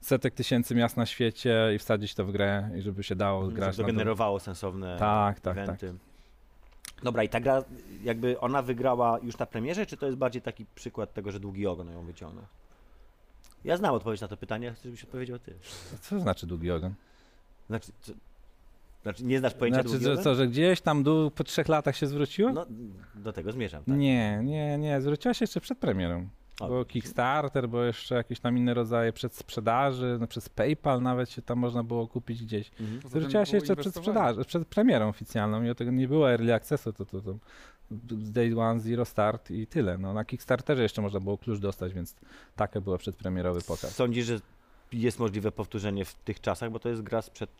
setek 0.00 0.34
tysięcy 0.34 0.74
miast 0.74 0.96
na 0.96 1.06
świecie 1.06 1.70
i 1.74 1.78
wsadzić 1.78 2.14
to 2.14 2.24
w 2.24 2.32
grę 2.32 2.70
i 2.78 2.82
żeby 2.82 3.02
się 3.02 3.14
dało 3.16 3.44
Żeby 3.44 3.54
grać 3.56 3.78
na 3.78 3.84
to. 3.84 3.86
generowało 3.86 4.40
sensowne 4.40 4.96
Tak, 4.98 5.40
tak, 5.40 5.58
eventy. 5.58 5.94
Dobra, 7.02 7.22
i 7.22 7.28
ta 7.28 7.40
gra, 7.40 7.64
jakby 8.02 8.40
ona 8.40 8.62
wygrała 8.62 9.18
już 9.22 9.38
na 9.38 9.46
premierze, 9.46 9.86
czy 9.86 9.96
to 9.96 10.06
jest 10.06 10.18
bardziej 10.18 10.42
taki 10.42 10.66
przykład 10.74 11.14
tego, 11.14 11.32
że 11.32 11.40
długi 11.40 11.66
ogon 11.66 11.92
ją 11.92 12.04
wyciągnął? 12.04 12.44
Ja 13.64 13.76
znam 13.76 13.94
odpowiedź 13.94 14.20
na 14.20 14.28
to 14.28 14.36
pytanie, 14.36 14.72
chcę, 14.72 14.82
żebyś 14.82 15.04
odpowiedział 15.04 15.38
ty. 15.38 15.54
Co 16.00 16.20
znaczy 16.20 16.46
długi 16.46 16.70
ogon? 16.70 16.94
Znaczy, 17.68 17.92
znaczy 19.02 19.24
nie 19.24 19.38
znasz 19.38 19.54
pojęcia 19.54 19.80
Znaczy, 19.80 19.88
długi 19.88 20.04
że 20.04 20.12
ogon? 20.12 20.24
co, 20.24 20.34
że 20.34 20.48
gdzieś 20.48 20.80
tam 20.80 21.02
dół 21.02 21.30
po 21.30 21.44
trzech 21.44 21.68
latach 21.68 21.96
się 21.96 22.06
zwróciło? 22.06 22.52
No, 22.52 22.66
do 23.14 23.32
tego 23.32 23.52
zmierzam, 23.52 23.84
tak. 23.84 23.96
Nie, 23.96 24.40
nie, 24.44 24.78
nie, 24.78 25.00
zwróciła 25.00 25.34
się 25.34 25.42
jeszcze 25.42 25.60
przed 25.60 25.78
premierą. 25.78 26.28
O, 26.60 26.68
Bo 26.68 26.84
Kickstarter, 26.84 27.68
bo 27.68 27.82
jeszcze 27.82 28.14
jakieś 28.14 28.40
tam 28.40 28.58
inne 28.58 28.74
rodzaje 28.74 29.12
przedsprzedaży, 29.12 30.16
no 30.20 30.26
przez 30.26 30.48
PayPal 30.48 31.02
nawet 31.02 31.30
się 31.30 31.42
tam 31.42 31.58
można 31.58 31.82
było 31.82 32.08
kupić 32.08 32.42
gdzieś. 32.42 32.70
Mhm. 32.80 33.00
Zwróciła 33.10 33.44
się 33.44 33.50
było 33.50 33.60
jeszcze 33.60 33.76
przed 33.76 33.94
sprzedaży, 33.94 34.44
przed 34.44 34.68
premierą 34.68 35.08
oficjalną 35.08 35.62
i 35.62 35.70
o 35.70 35.74
tego 35.74 35.90
nie 35.90 36.08
było 36.08 36.30
early 36.30 36.54
accessu, 36.54 36.92
to, 36.92 37.04
to, 37.04 37.20
to 37.20 37.34
z 38.22 38.32
day 38.32 38.58
one, 38.58 38.80
zero 38.80 39.04
start 39.04 39.50
i 39.50 39.66
tyle. 39.66 39.98
No, 39.98 40.14
na 40.14 40.24
Kickstarterze 40.24 40.82
jeszcze 40.82 41.02
można 41.02 41.20
było 41.20 41.38
klucz 41.38 41.58
dostać, 41.58 41.94
więc 41.94 42.16
taki 42.56 42.80
był 42.80 42.98
przedpremierowy 42.98 43.60
pokaz. 43.60 43.94
Sądzisz, 43.94 44.26
że 44.26 44.40
jest 44.92 45.18
możliwe 45.18 45.52
powtórzenie 45.52 46.04
w 46.04 46.14
tych 46.14 46.40
czasach, 46.40 46.70
bo 46.70 46.78
to 46.78 46.88
jest 46.88 47.02
gra 47.02 47.22
sprzed 47.22 47.50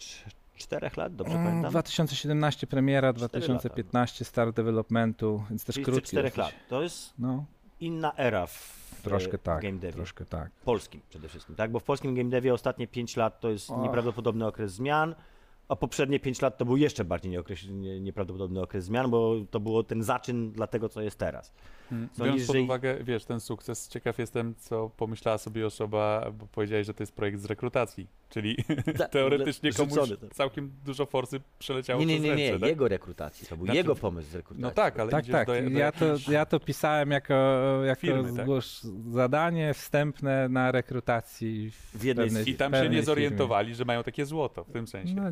czterech 0.56 0.96
lat, 0.96 1.16
dobrze 1.16 1.34
Mm, 1.34 1.46
pamiętam? 1.46 1.70
2017 1.70 2.66
premiera, 2.66 3.12
Cztery 3.12 3.28
2015 3.28 4.24
start 4.24 4.56
developmentu, 4.56 5.42
więc 5.50 5.64
też 5.64 5.74
Czyli 5.74 5.84
krótki 5.84 6.00
sprzed 6.00 6.10
czterech 6.10 6.36
dosyć. 6.36 6.54
lat. 6.54 6.68
To 6.68 6.82
jest 6.82 7.14
No, 7.18 7.44
inna 7.80 8.12
era 8.16 8.46
w, 8.46 9.00
troszkę 9.02 9.38
w 9.38 9.42
tak, 9.42 9.62
game 9.62 9.78
devie. 9.78 9.92
troszkę 9.92 10.24
tak. 10.24 10.50
polskim 10.64 11.00
przede 11.10 11.28
wszystkim, 11.28 11.54
tak? 11.56 11.70
Bo 11.72 11.80
w 11.80 11.84
polskim 11.84 12.14
game 12.14 12.30
devie 12.30 12.54
ostatnie 12.54 12.86
5 12.86 13.16
lat 13.16 13.40
to 13.40 13.50
jest 13.50 13.70
Och. 13.70 13.82
nieprawdopodobny 13.82 14.46
okres 14.46 14.72
zmian, 14.72 15.14
a 15.68 15.76
poprzednie 15.76 16.20
5 16.20 16.42
lat 16.42 16.58
to 16.58 16.64
był 16.64 16.76
jeszcze 16.76 17.04
bardziej 17.04 17.38
nie, 17.70 18.00
nieprawdopodobny 18.00 18.62
okres 18.62 18.84
zmian, 18.84 19.10
bo 19.10 19.34
to 19.50 19.60
było 19.60 19.82
ten 19.82 20.02
zaczyn 20.02 20.52
dla 20.52 20.66
tego, 20.66 20.88
co 20.88 21.00
jest 21.02 21.18
teraz. 21.18 21.52
Mm. 21.92 22.08
Sądzisz, 22.12 22.24
Biorąc 22.26 22.46
pod 22.46 22.56
że- 22.56 22.62
uwagę, 22.62 23.04
wiesz, 23.04 23.24
ten 23.24 23.40
sukces, 23.40 23.88
ciekaw 23.88 24.18
jestem, 24.18 24.54
co 24.58 24.90
pomyślała 24.96 25.38
sobie 25.38 25.66
osoba, 25.66 26.30
bo 26.38 26.46
powiedziałeś, 26.46 26.86
że 26.86 26.94
to 26.94 27.02
jest 27.02 27.12
projekt 27.12 27.40
z 27.40 27.44
rekrutacji, 27.44 28.06
czyli 28.32 28.56
Ta- 28.98 29.08
teoretycznie 29.18 29.72
komuś 29.72 29.98
całkiem 30.32 30.72
dużo 30.84 31.06
forsy 31.06 31.40
przeleciało 31.58 32.00
Nie, 32.00 32.06
nie, 32.06 32.12
przez 32.14 32.24
nie, 32.24 32.36
nie, 32.36 32.44
ręce, 32.50 32.60
tak? 32.60 32.68
jego 32.68 32.88
rekrutacji, 32.88 33.46
to 33.46 33.56
był 33.56 33.66
Znaczy- 33.66 33.76
jego 33.76 33.94
pomysł 33.96 34.30
z 34.30 34.34
rekrutacji. 34.34 34.62
No 34.62 34.70
tak, 34.70 34.98
ale 35.00 35.10
Tak, 35.10 35.26
tak. 35.26 35.46
do, 35.46 35.52
do 35.70 35.78
ja, 35.78 35.92
to, 35.92 36.04
ja 36.30 36.46
to 36.46 36.60
pisałem 36.60 37.10
jako, 37.10 37.34
jako 37.84 38.00
Firmy, 38.00 38.36
tak? 38.36 38.46
zadanie 39.10 39.74
wstępne 39.74 40.48
na 40.48 40.72
rekrutacji 40.72 41.70
w, 41.70 41.98
W 41.98 42.04
jednej 42.04 42.26
pewnej, 42.26 42.50
I 42.50 42.54
tam 42.54 42.72
się 42.72 42.78
nie 42.78 42.84
firmie. 42.84 43.02
zorientowali, 43.02 43.74
że 43.74 43.84
mają 43.84 44.02
takie 44.02 44.26
złoto 44.26 44.64
w 44.64 44.72
tym 44.72 44.86
sensie. 44.86 45.14
No, 45.14 45.30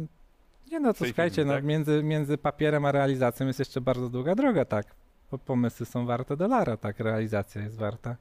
nie 0.71 0.80
no, 0.80 0.92
to 0.95 1.04
słuchajcie, 1.04 1.37
firmie, 1.37 1.49
no, 1.52 1.54
tak? 1.57 1.64
między, 1.64 2.02
między 2.02 2.38
papierem 2.38 2.85
a 2.85 2.92
realizacją 2.92 3.47
jest 3.47 3.59
jeszcze 3.59 3.80
bardzo 3.80 4.09
długa 4.09 4.35
droga, 4.35 4.64
tak. 4.64 4.87
Bo 5.30 5.38
pomysły 5.38 5.87
są 5.87 6.06
warte 6.06 6.37
dolara, 6.37 6.76
tak. 6.76 7.00
Realizacja 7.00 7.62
jest 7.62 7.76
warta 7.76 8.16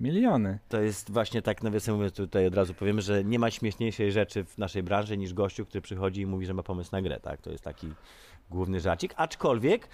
miliony. 0.00 0.58
To 0.68 0.80
jest 0.80 1.10
właśnie 1.10 1.42
tak, 1.42 1.62
nawiasem 1.62 1.94
mówiąc, 1.94 2.12
tutaj 2.14 2.46
od 2.46 2.54
razu 2.54 2.74
powiemy, 2.74 3.02
że 3.02 3.24
nie 3.24 3.38
ma 3.38 3.50
śmieszniejszej 3.50 4.12
rzeczy 4.12 4.44
w 4.44 4.58
naszej 4.58 4.82
branży 4.82 5.16
niż 5.16 5.34
gościu, 5.34 5.66
który 5.66 5.82
przychodzi 5.82 6.20
i 6.20 6.26
mówi, 6.26 6.46
że 6.46 6.54
ma 6.54 6.62
pomysł 6.62 6.90
na 6.92 7.02
grę, 7.02 7.20
tak? 7.20 7.40
To 7.40 7.50
jest 7.50 7.64
taki 7.64 7.92
główny 8.50 8.80
żarcik, 8.80 9.14
aczkolwiek 9.16 9.88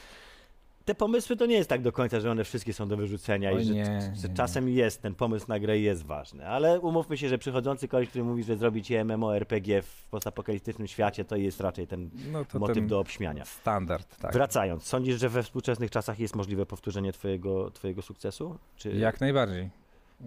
te 0.90 0.94
pomysły 0.94 1.37
to 1.37 1.47
nie 1.47 1.54
jest 1.56 1.68
tak 1.70 1.82
do 1.82 1.92
końca, 1.92 2.20
że 2.20 2.30
one 2.30 2.44
wszystkie 2.44 2.73
są 2.73 2.88
do 2.88 2.97
wyrzucenia 2.97 3.52
i 3.52 3.64
że, 3.64 3.75
nie, 3.75 3.85
że 4.23 4.28
nie, 4.28 4.35
czasem 4.35 4.68
jest 4.68 5.02
ten 5.02 5.14
pomysł 5.14 5.47
na 5.49 5.59
grę 5.61 5.78
jest 5.78 6.04
ważny, 6.06 6.47
ale 6.47 6.80
umówmy 6.80 7.16
się, 7.16 7.28
że 7.28 7.38
przychodzący 7.38 7.88
koleś, 7.88 8.09
który 8.09 8.25
mówi, 8.25 8.42
że 8.44 8.56
zrobi 8.56 8.82
ci 8.82 8.94
MMORPG 9.04 9.82
w 9.82 10.06
postapokaliptycznym 10.11 10.88
świecie, 10.88 11.25
to 11.25 11.37
jest 11.37 11.61
raczej 11.61 11.87
ten 11.87 12.11
No 12.32 12.44
motyw 12.54 12.75
ten 12.76 12.87
do 12.87 12.99
obśmiania. 13.00 13.44
standard, 13.44 14.16
tak. 14.18 14.32
Wracając, 14.32 14.82
sądzisz, 14.85 15.20
że 15.20 15.28
we 15.28 15.42
współczesnych 15.42 15.90
czasach 15.90 16.18
jest 16.20 16.37
możliwe 16.37 16.66
powtórzenie 16.66 17.12
twojego, 17.12 17.70
twojego 17.70 18.02
sukcesu? 18.02 18.59
Czy... 18.76 18.92
Jak 18.92 19.20
najbardziej. 19.20 19.70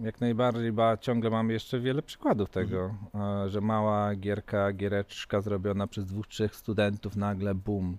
Jak 0.02 0.20
najbardziej, 0.20 0.72
bo 0.72 0.96
ciągle 0.96 1.30
mamy 1.30 1.52
jeszcze 1.52 1.80
wiele 1.80 2.02
przykładów 2.02 2.50
tego, 2.50 2.94
Mhm. 3.14 3.50
że 3.50 3.60
mała 3.60 4.14
gierka, 4.14 4.72
giereczka 4.72 5.40
zrobiona 5.40 5.86
przez 5.86 6.06
dwóch, 6.06 6.26
trzech 6.26 6.54
studentów 6.54 7.16
nagle 7.16 7.54
boom 7.54 7.98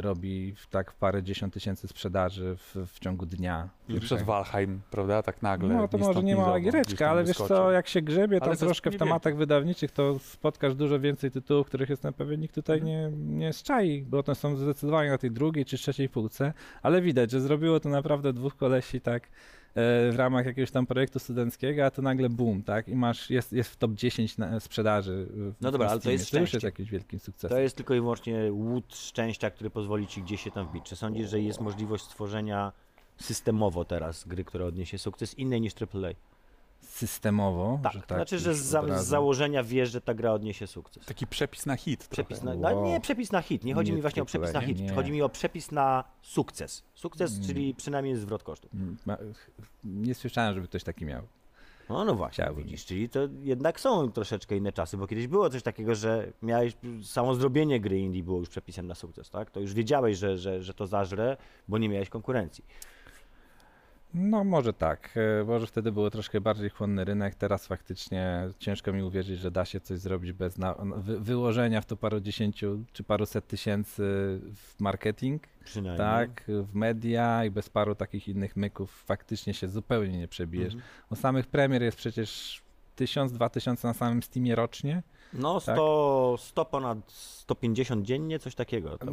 robi 0.00 0.54
w 0.56 0.66
tak 0.66 0.92
parę 0.92 1.22
dziesiąt 1.22 1.54
tysięcy 1.54 1.88
sprzedaży 1.88 2.56
w, 2.56 2.76
w 2.86 2.98
ciągu 3.00 3.26
dnia. 3.26 3.68
I 3.88 4.00
przed 4.00 4.22
Valheim, 4.22 4.80
prawda, 4.90 5.22
tak 5.22 5.42
nagle. 5.42 5.74
No 5.74 5.88
to 5.88 5.98
może 5.98 6.22
nie 6.22 6.32
ni 6.34 6.40
mała 6.40 6.60
giereczka, 6.60 7.10
ale 7.10 7.24
wiesz 7.24 7.36
co, 7.36 7.70
jak 7.72 7.88
się 7.88 8.02
grzebie 8.02 8.40
tam 8.40 8.56
troszkę 8.56 8.90
w 8.90 8.96
tematach 8.96 9.36
wydawniczych, 9.36 9.90
to 9.90 10.18
spotkasz 10.18 10.74
dużo 10.74 11.00
więcej 11.00 11.30
tytułów, 11.30 11.66
których 11.66 11.88
jest 11.90 12.04
na 12.04 12.12
pewno 12.12 12.34
nikt 12.34 12.54
tutaj 12.54 12.82
nie, 12.82 13.02
Mhm. 13.06 13.38
nie 13.38 13.52
szczai, 13.52 14.02
bo 14.08 14.22
one 14.26 14.34
są 14.34 14.56
zdecydowanie 14.56 15.10
na 15.10 15.18
tej 15.18 15.30
drugiej 15.30 15.64
czy 15.64 15.78
trzeciej 15.78 16.08
półce, 16.08 16.52
ale 16.82 17.02
widać, 17.02 17.30
że 17.30 17.40
zrobiło 17.40 17.80
to 17.80 17.88
naprawdę 17.88 18.32
dwóch 18.32 18.56
kolesi 18.56 19.00
tak 19.00 19.28
w 19.74 20.14
ramach 20.16 20.46
jakiegoś 20.46 20.70
tam 20.70 20.86
projektu 20.86 21.18
studenckiego, 21.18 21.86
a 21.86 21.90
to 21.90 22.02
nagle 22.02 22.28
boom, 22.28 22.62
tak? 22.62 22.88
I 22.88 22.94
masz, 22.94 23.30
jest, 23.30 23.52
jest 23.52 23.70
w 23.70 23.76
top 23.76 23.92
10 23.92 24.38
na 24.38 24.60
sprzedaży. 24.60 25.26
W, 25.30 25.54
No 25.60 25.70
dobra, 25.70 25.88
ale 25.88 26.00
to 26.00 26.10
jest 26.10 26.30
To 26.30 26.36
już 26.36 26.40
jest 26.40 26.50
szczęście. 26.50 26.66
jakiś 26.68 26.90
wielkim 26.90 27.18
sukcesem. 27.18 27.50
To 27.56 27.58
jest 27.62 27.76
tylko 27.76 27.94
i 27.94 28.00
wyłącznie 28.00 28.52
łód 28.52 28.96
szczęścia, 28.96 29.50
który 29.50 29.70
pozwoli 29.70 30.06
ci 30.06 30.22
gdzieś 30.22 30.42
się 30.42 30.50
tam 30.50 30.66
wbić. 30.68 30.84
Czy 30.84 30.96
sądzisz, 30.96 31.30
że 31.30 31.40
jest 31.40 31.60
możliwość 31.60 32.04
stworzenia 32.04 32.72
systemowo 33.16 33.84
teraz 33.84 34.24
gry, 34.28 34.44
która 34.44 34.64
odniesie 34.64 34.98
sukces 34.98 35.38
innej 35.38 35.60
niż 35.60 35.72
AAA? 35.82 36.12
Systemowo. 36.82 37.78
Tak, 37.82 37.92
że 37.92 38.00
tak 38.02 38.18
znaczy, 38.18 38.38
że 38.38 38.54
z, 38.54 38.58
z 39.02 39.04
założenia 39.06 39.62
wiesz, 39.64 39.90
że 39.90 40.00
ta 40.00 40.14
gra 40.14 40.32
odniesie 40.32 40.66
sukces. 40.66 41.06
Taki 41.06 41.26
przepis 41.26 41.66
na 41.66 41.76
hit. 41.76 42.06
Przepis 42.08 42.42
na, 42.42 42.54
no, 42.54 42.60
Wow. 42.74 42.84
nie 42.84 43.00
przepis 43.00 43.32
na 43.32 43.42
hit, 43.42 43.64
nie 43.64 43.74
chodzi 43.74 43.90
Nie 43.90 43.96
mi 43.96 44.02
właśnie 44.02 44.22
o 44.22 44.24
przepis 44.26 44.52
na 44.52 44.60
hit, 44.60 44.80
nie. 44.80 44.92
chodzi 44.92 45.12
mi 45.12 45.22
o 45.22 45.28
przepis 45.28 45.72
na 45.72 46.04
sukces. 46.22 46.84
Sukces, 46.94 47.32
Mm. 47.34 47.46
czyli 47.46 47.74
przynajmniej 47.74 48.16
zwrot 48.16 48.42
kosztów. 48.42 48.70
Mm, 48.74 48.96
Nie 49.84 50.14
słyszałem, 50.14 50.54
żeby 50.54 50.68
ktoś 50.68 50.84
taki 50.84 51.04
miał. 51.04 51.22
No, 51.88 52.04
no 52.04 52.14
właśnie, 52.14 52.44
Chciałbym. 52.44 52.64
widzisz, 52.64 52.84
czyli 52.84 53.08
to 53.08 53.20
jednak 53.42 53.80
są 53.80 54.12
troszeczkę 54.12 54.56
inne 54.56 54.72
czasy, 54.72 54.96
bo 54.96 55.06
kiedyś 55.06 55.26
było 55.26 55.50
coś 55.50 55.62
takiego, 55.62 55.94
że 55.94 56.32
miałeś, 56.42 56.72
samo 57.02 57.34
zrobienie 57.34 57.80
gry 57.80 57.98
indie 57.98 58.22
było 58.22 58.38
już 58.38 58.48
przepisem 58.48 58.86
na 58.86 58.94
sukces, 58.94 59.30
tak? 59.30 59.50
To 59.50 59.60
już 59.60 59.74
wiedziałeś, 59.74 60.18
że, 60.18 60.38
że, 60.38 60.62
że 60.62 60.74
to 60.74 60.86
zażre, 60.86 61.36
bo 61.68 61.78
nie 61.78 61.88
miałeś 61.88 62.08
konkurencji. 62.08 62.64
No 64.14 64.44
może 64.44 64.72
tak, 64.72 65.10
e, 65.40 65.44
może 65.44 65.66
wtedy 65.66 65.92
było 65.92 66.10
troszkę 66.10 66.40
bardziej 66.40 66.70
chłonny 66.70 67.04
rynek, 67.04 67.34
teraz 67.34 67.66
faktycznie 67.66 68.48
ciężko 68.58 68.92
mi 68.92 69.02
uwierzyć, 69.02 69.38
że 69.38 69.50
da 69.50 69.64
się 69.64 69.80
coś 69.80 69.98
zrobić 69.98 70.32
bez 70.32 70.58
na, 70.58 70.74
wy, 70.96 71.20
wyłożenia 71.20 71.80
w 71.80 71.86
to 71.86 71.96
paru 71.96 72.20
dziesięciu 72.20 72.84
czy 72.92 73.04
paruset 73.04 73.46
tysięcy 73.46 74.02
w 74.54 74.80
marketing, 74.80 75.42
Przynajmniej. 75.64 75.98
tak, 75.98 76.44
w 76.46 76.74
media 76.74 77.44
i 77.44 77.50
bez 77.50 77.70
paru 77.70 77.94
takich 77.94 78.28
innych 78.28 78.56
myków 78.56 79.02
faktycznie 79.06 79.54
się 79.54 79.68
zupełnie 79.68 80.18
nie 80.18 80.28
przebijesz. 80.28 80.74
Mhm. 80.74 80.92
O 81.10 81.16
samych 81.16 81.46
premier 81.46 81.82
jest 81.82 81.96
przecież 81.96 82.62
tysiąc, 82.96 83.32
dwa 83.32 83.48
tysiące 83.48 83.88
na 83.88 83.94
samym 83.94 84.22
Steamie 84.22 84.54
rocznie. 84.54 85.02
No, 85.34 85.60
100, 85.60 86.36
100 86.38 86.64
ponad 86.64 86.98
150 87.12 88.06
dziennie, 88.06 88.38
coś 88.38 88.54
takiego. 88.54 88.90
No, 88.90 89.12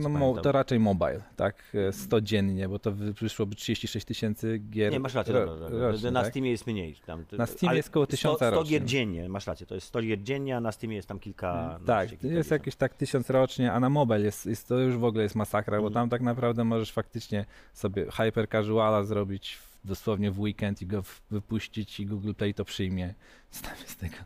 pamiętam. 0.02 0.42
to 0.42 0.52
raczej 0.52 0.80
mobile, 0.80 1.22
tak, 1.36 1.62
e, 1.88 1.92
100 1.92 2.20
dziennie, 2.20 2.68
bo 2.68 2.78
to 2.78 2.92
wy- 2.92 3.12
wyszłoby 3.12 3.54
36 3.54 4.06
tysięcy 4.06 4.58
gier 4.70 4.92
Nie, 4.92 5.00
masz 5.00 5.14
rację, 5.14 5.32
ro- 5.34 5.46
dobra, 5.46 5.70
dobra. 5.70 5.88
rocznie, 5.90 6.10
na 6.10 6.22
tak? 6.22 6.30
Steamie 6.30 6.50
jest 6.50 6.66
mniej. 6.66 6.96
Tam, 7.06 7.24
Na 7.32 7.46
Steamie 7.46 7.76
jest 7.76 7.88
około 7.88 8.04
100, 8.04 8.10
1000 8.10 8.36
100 8.36 8.50
rocznie. 8.50 8.70
gier 8.70 8.84
dziennie, 8.84 9.28
masz 9.28 9.46
rację, 9.46 9.66
to 9.66 9.74
jest 9.74 9.86
100 9.86 10.02
gier 10.02 10.22
dziennie, 10.22 10.56
a 10.56 10.60
na 10.60 10.72
Steamie 10.72 10.96
jest 10.96 11.08
tam 11.08 11.18
kilka. 11.18 11.80
Tak, 11.86 12.22
jest 12.22 12.50
jakieś 12.50 12.76
tak 12.76 12.94
tysiąc 12.94 13.30
rocznie, 13.30 13.72
a 13.72 13.80
na 13.80 13.90
mobile 13.90 14.20
jest, 14.20 14.46
jest 14.46 14.68
to 14.68 14.78
już 14.78 14.96
w 14.96 15.04
ogóle 15.04 15.22
jest 15.22 15.34
masakra, 15.34 15.80
bo 15.80 15.86
Mhm. 15.86 15.94
tam 15.94 16.10
tak 16.10 16.20
naprawdę 16.22 16.64
możesz 16.64 16.92
faktycznie 16.92 17.44
sobie 17.74 18.06
hyper 18.12 18.48
casuala 18.48 19.04
zrobić 19.04 19.54
w, 19.54 19.71
dosłownie 19.84 20.30
w 20.30 20.40
weekend 20.40 20.82
i 20.82 20.86
go 20.86 21.02
wypuścić 21.30 22.00
i 22.00 22.06
Google 22.06 22.32
Play 22.32 22.54
to 22.54 22.64
przyjmie. 22.64 23.14
Tam 23.62 23.76
jest 23.80 24.00
tego. 24.00 24.16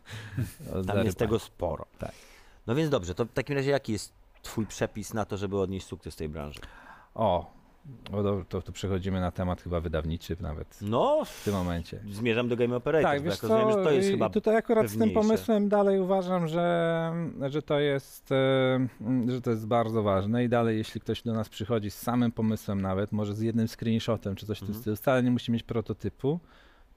Tam 0.87 1.05
jest 1.05 1.17
tego 1.17 1.39
sporo. 1.39 1.85
Tak. 1.99 2.11
No 2.67 2.75
więc 2.75 2.89
dobrze, 2.89 3.15
to 3.15 3.25
w 3.25 3.33
takim 3.33 3.55
razie 3.55 3.71
jaki 3.71 3.93
jest 3.93 4.13
twój 4.41 4.65
przepis 4.65 5.13
na 5.13 5.25
to, 5.25 5.37
żeby 5.37 5.59
odnieść 5.59 5.85
sukces 5.85 6.15
tej 6.15 6.29
branży? 6.29 6.59
O, 7.15 7.56
o 8.11 8.23
dobra, 8.23 8.45
to, 8.49 8.61
to 8.61 8.71
przechodzimy 8.71 9.21
na 9.21 9.31
temat 9.31 9.61
chyba 9.61 9.79
wydawniczy 9.79 10.37
nawet 10.39 10.79
No, 10.81 11.21
w 11.25 11.43
tym 11.43 11.53
momencie. 11.53 11.99
zmierzam 12.11 12.47
do 12.49 12.55
Game 12.55 12.75
Operators, 12.75 13.13
Tak, 13.13 13.21
wiesz 13.23 13.33
jak 13.33 13.41
rozumiem, 13.43 13.71
co, 13.73 13.77
że 13.79 13.83
to 13.83 13.91
jest 13.91 14.09
chyba... 14.09 14.29
tutaj 14.29 14.55
akurat 14.55 14.87
z 14.87 14.91
tym 14.91 14.99
pewniejsze. 14.99 15.21
pomysłem 15.21 15.69
dalej 15.69 15.99
uważam, 15.99 16.47
że, 16.47 17.11
że 17.49 17.61
to 17.61 17.79
jest 17.79 18.31
e, 18.31 18.87
że 19.27 19.41
to 19.41 19.49
jest 19.51 19.67
bardzo 19.67 20.03
ważne 20.03 20.43
i 20.43 20.49
dalej 20.49 20.77
jeśli 20.77 21.01
ktoś 21.01 21.21
do 21.23 21.33
nas 21.33 21.49
przychodzi 21.49 21.91
z 21.91 21.97
samym 21.99 22.31
pomysłem 22.31 22.81
nawet, 22.81 23.11
może 23.11 23.33
z 23.35 23.41
jednym 23.41 23.67
screenshotem 23.67 24.35
czy 24.35 24.45
coś 24.45 24.57
w 24.57 24.61
tym 24.61 24.67
Mhm. 24.67 24.81
stylu, 24.81 24.95
wcale 24.95 25.23
nie 25.23 25.31
musi 25.31 25.51
mieć 25.51 25.63
prototypu, 25.63 26.39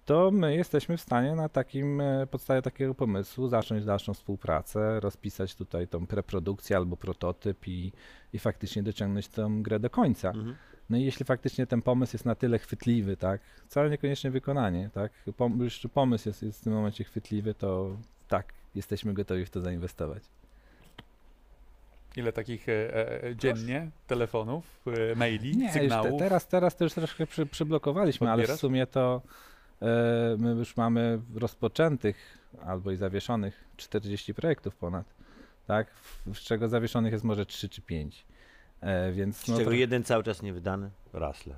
to 0.04 0.30
my 0.30 0.57
jesteśmy 0.57 0.97
w 0.97 1.00
stanie 1.00 1.35
na 1.35 1.49
takim 1.49 2.00
e, 2.00 2.26
podstawie 2.26 2.62
takiego 2.62 2.95
pomysłu 2.95 3.49
zacząć 3.49 3.85
dalszą 3.85 4.14
współpracę, 4.14 5.00
rozpisać 5.00 5.54
tutaj 5.54 5.88
tą 5.88 6.07
preprodukcję 6.07 6.76
albo 6.76 6.97
prototyp 6.97 7.69
i, 7.69 7.92
i 8.33 8.38
faktycznie 8.38 8.83
dociągnąć 8.83 9.28
tę 9.28 9.50
grę 9.61 9.80
do 9.80 9.90
końca. 9.90 10.28
Mhm. 10.28 10.57
No 10.90 10.97
i 10.97 11.02
jeśli 11.04 11.25
faktycznie 11.25 11.66
ten 11.66 11.83
pomysł 11.83 12.14
jest 12.14 12.25
na 12.25 12.35
tyle 12.35 12.59
chwytliwy, 12.59 13.16
tak, 13.16 13.40
wcale 13.66 13.90
niekoniecznie 13.90 14.30
wykonanie, 14.30 14.90
tak, 14.95 15.12
pom- 15.26 15.62
już 15.62 15.87
pomysł 15.95 16.28
jest, 16.28 16.42
jest 16.42 16.61
w 16.61 16.64
tym 16.64 16.73
momencie 16.73 17.04
chwytliwy, 17.04 17.54
to 17.54 17.97
tak, 18.28 18.52
jesteśmy 18.75 19.14
gotowi 19.14 19.45
w 19.47 19.50
to 19.50 19.61
zainwestować. 19.61 20.23
Ile 22.16 22.33
takich 22.33 22.69
e, 22.69 23.25
e, 23.25 23.37
dziennie 23.37 23.90
telefonów, 24.07 24.80
e, 25.12 25.14
maili, 25.14 25.57
Nie, 25.57 25.64
już 25.64 25.73
te, 25.73 25.80
sygnałów? 25.80 26.19
teraz, 26.19 26.49
teraz 26.49 26.76
to 26.76 26.85
już 26.85 26.95
troszkę 26.95 27.26
przy, 27.26 27.47
przyblokowaliśmy, 27.47 28.30
ale 28.30 28.47
w 28.47 28.50
sumie 28.50 28.87
to 28.87 29.23
e, 29.25 29.50
my 30.39 30.51
już 30.51 30.77
mamy 30.77 31.21
rozpoczętych 31.35 32.39
albo 32.65 32.91
i 32.91 32.97
zawieszonych 32.97 33.65
40 33.77 34.35
projektów 34.35 34.77
ponad, 34.77 35.15
tak, 35.67 35.87
z 36.35 36.39
czego 36.39 36.69
zawieszonych 36.69 37.13
jest 37.13 37.25
może 37.25 37.47
3 37.47 37.69
czy 37.69 37.83
5. 37.83 38.27
E, 38.81 39.13
więc 39.13 39.37
Z 39.37 39.49
no 39.49 39.57
czego 39.57 39.71
to, 39.71 39.77
jeden 39.77 40.05
cały 40.05 40.23
czas 40.23 40.43
nie 40.43 40.53
wydany? 40.53 40.91
Rustler. 41.13 41.57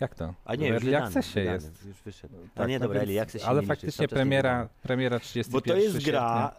jak 0.00 0.14
to? 0.14 0.34
A 0.44 0.54
nie, 0.54 0.70
w 0.70 0.74
już 0.74 0.84
wydany, 0.84 1.10
wydany, 1.10 1.44
jest. 1.44 1.86
Już 1.86 1.96
wyszedł. 2.02 2.34
A 2.54 2.58
Tak, 2.58 2.68
nie, 2.68 2.78
no 2.78 2.86
dobra, 2.86 3.06
więc- 3.06 3.44
Ale 3.44 3.54
nie 3.54 3.60
liczy, 3.60 3.68
faktycznie 3.68 4.02
nie 4.02 4.08
premiera, 4.08 4.68
premiera 4.82 5.20
31 5.20 5.52
Bo 5.52 5.60
to 5.60 5.76
jest 5.76 6.04
gra, 6.04 6.54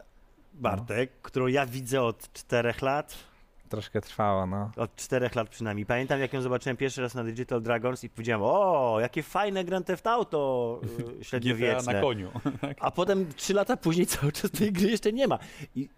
Bartek, 0.54 1.12
którą 1.22 1.48
ja 1.48 1.66
widzę 1.66 2.02
od 2.02 2.34
czterech 2.34 2.82
lat. 2.82 3.29
Troszkę 3.70 4.02
trwała, 4.02 4.46
no. 4.46 4.72
Od 4.76 4.96
czterech 4.96 5.36
lat 5.36 5.50
przynajmniej. 5.50 5.86
Pamiętam, 5.86 6.20
jak 6.20 6.34
ją 6.34 6.42
zobaczyłem 6.42 6.78
pierwszy 6.78 7.02
raz 7.02 7.16
na 7.16 7.24
Digital 7.24 7.62
Dragons 7.62 8.04
i 8.04 8.10
powiedziałem, 8.10 8.42
o, 8.44 8.98
jakie 9.02 9.24
fajne 9.24 9.64
Grand 9.64 9.88
Theft 9.88 10.08
Auto 10.08 10.82
y, 10.84 10.88
GTA 10.88 11.24
średniowieczne. 11.28 11.94
na 11.94 12.02
koniu. 12.02 12.32
A 12.80 12.92
potem 12.92 13.34
trzy 13.34 13.54
lata 13.54 13.78
później 13.78 14.08
cały 14.08 14.32
czas 14.32 14.52
tej 14.52 14.72
gry 14.72 14.90
jeszcze 14.90 15.14
nie 15.14 15.28
ma. 15.28 15.40
I 15.76 15.90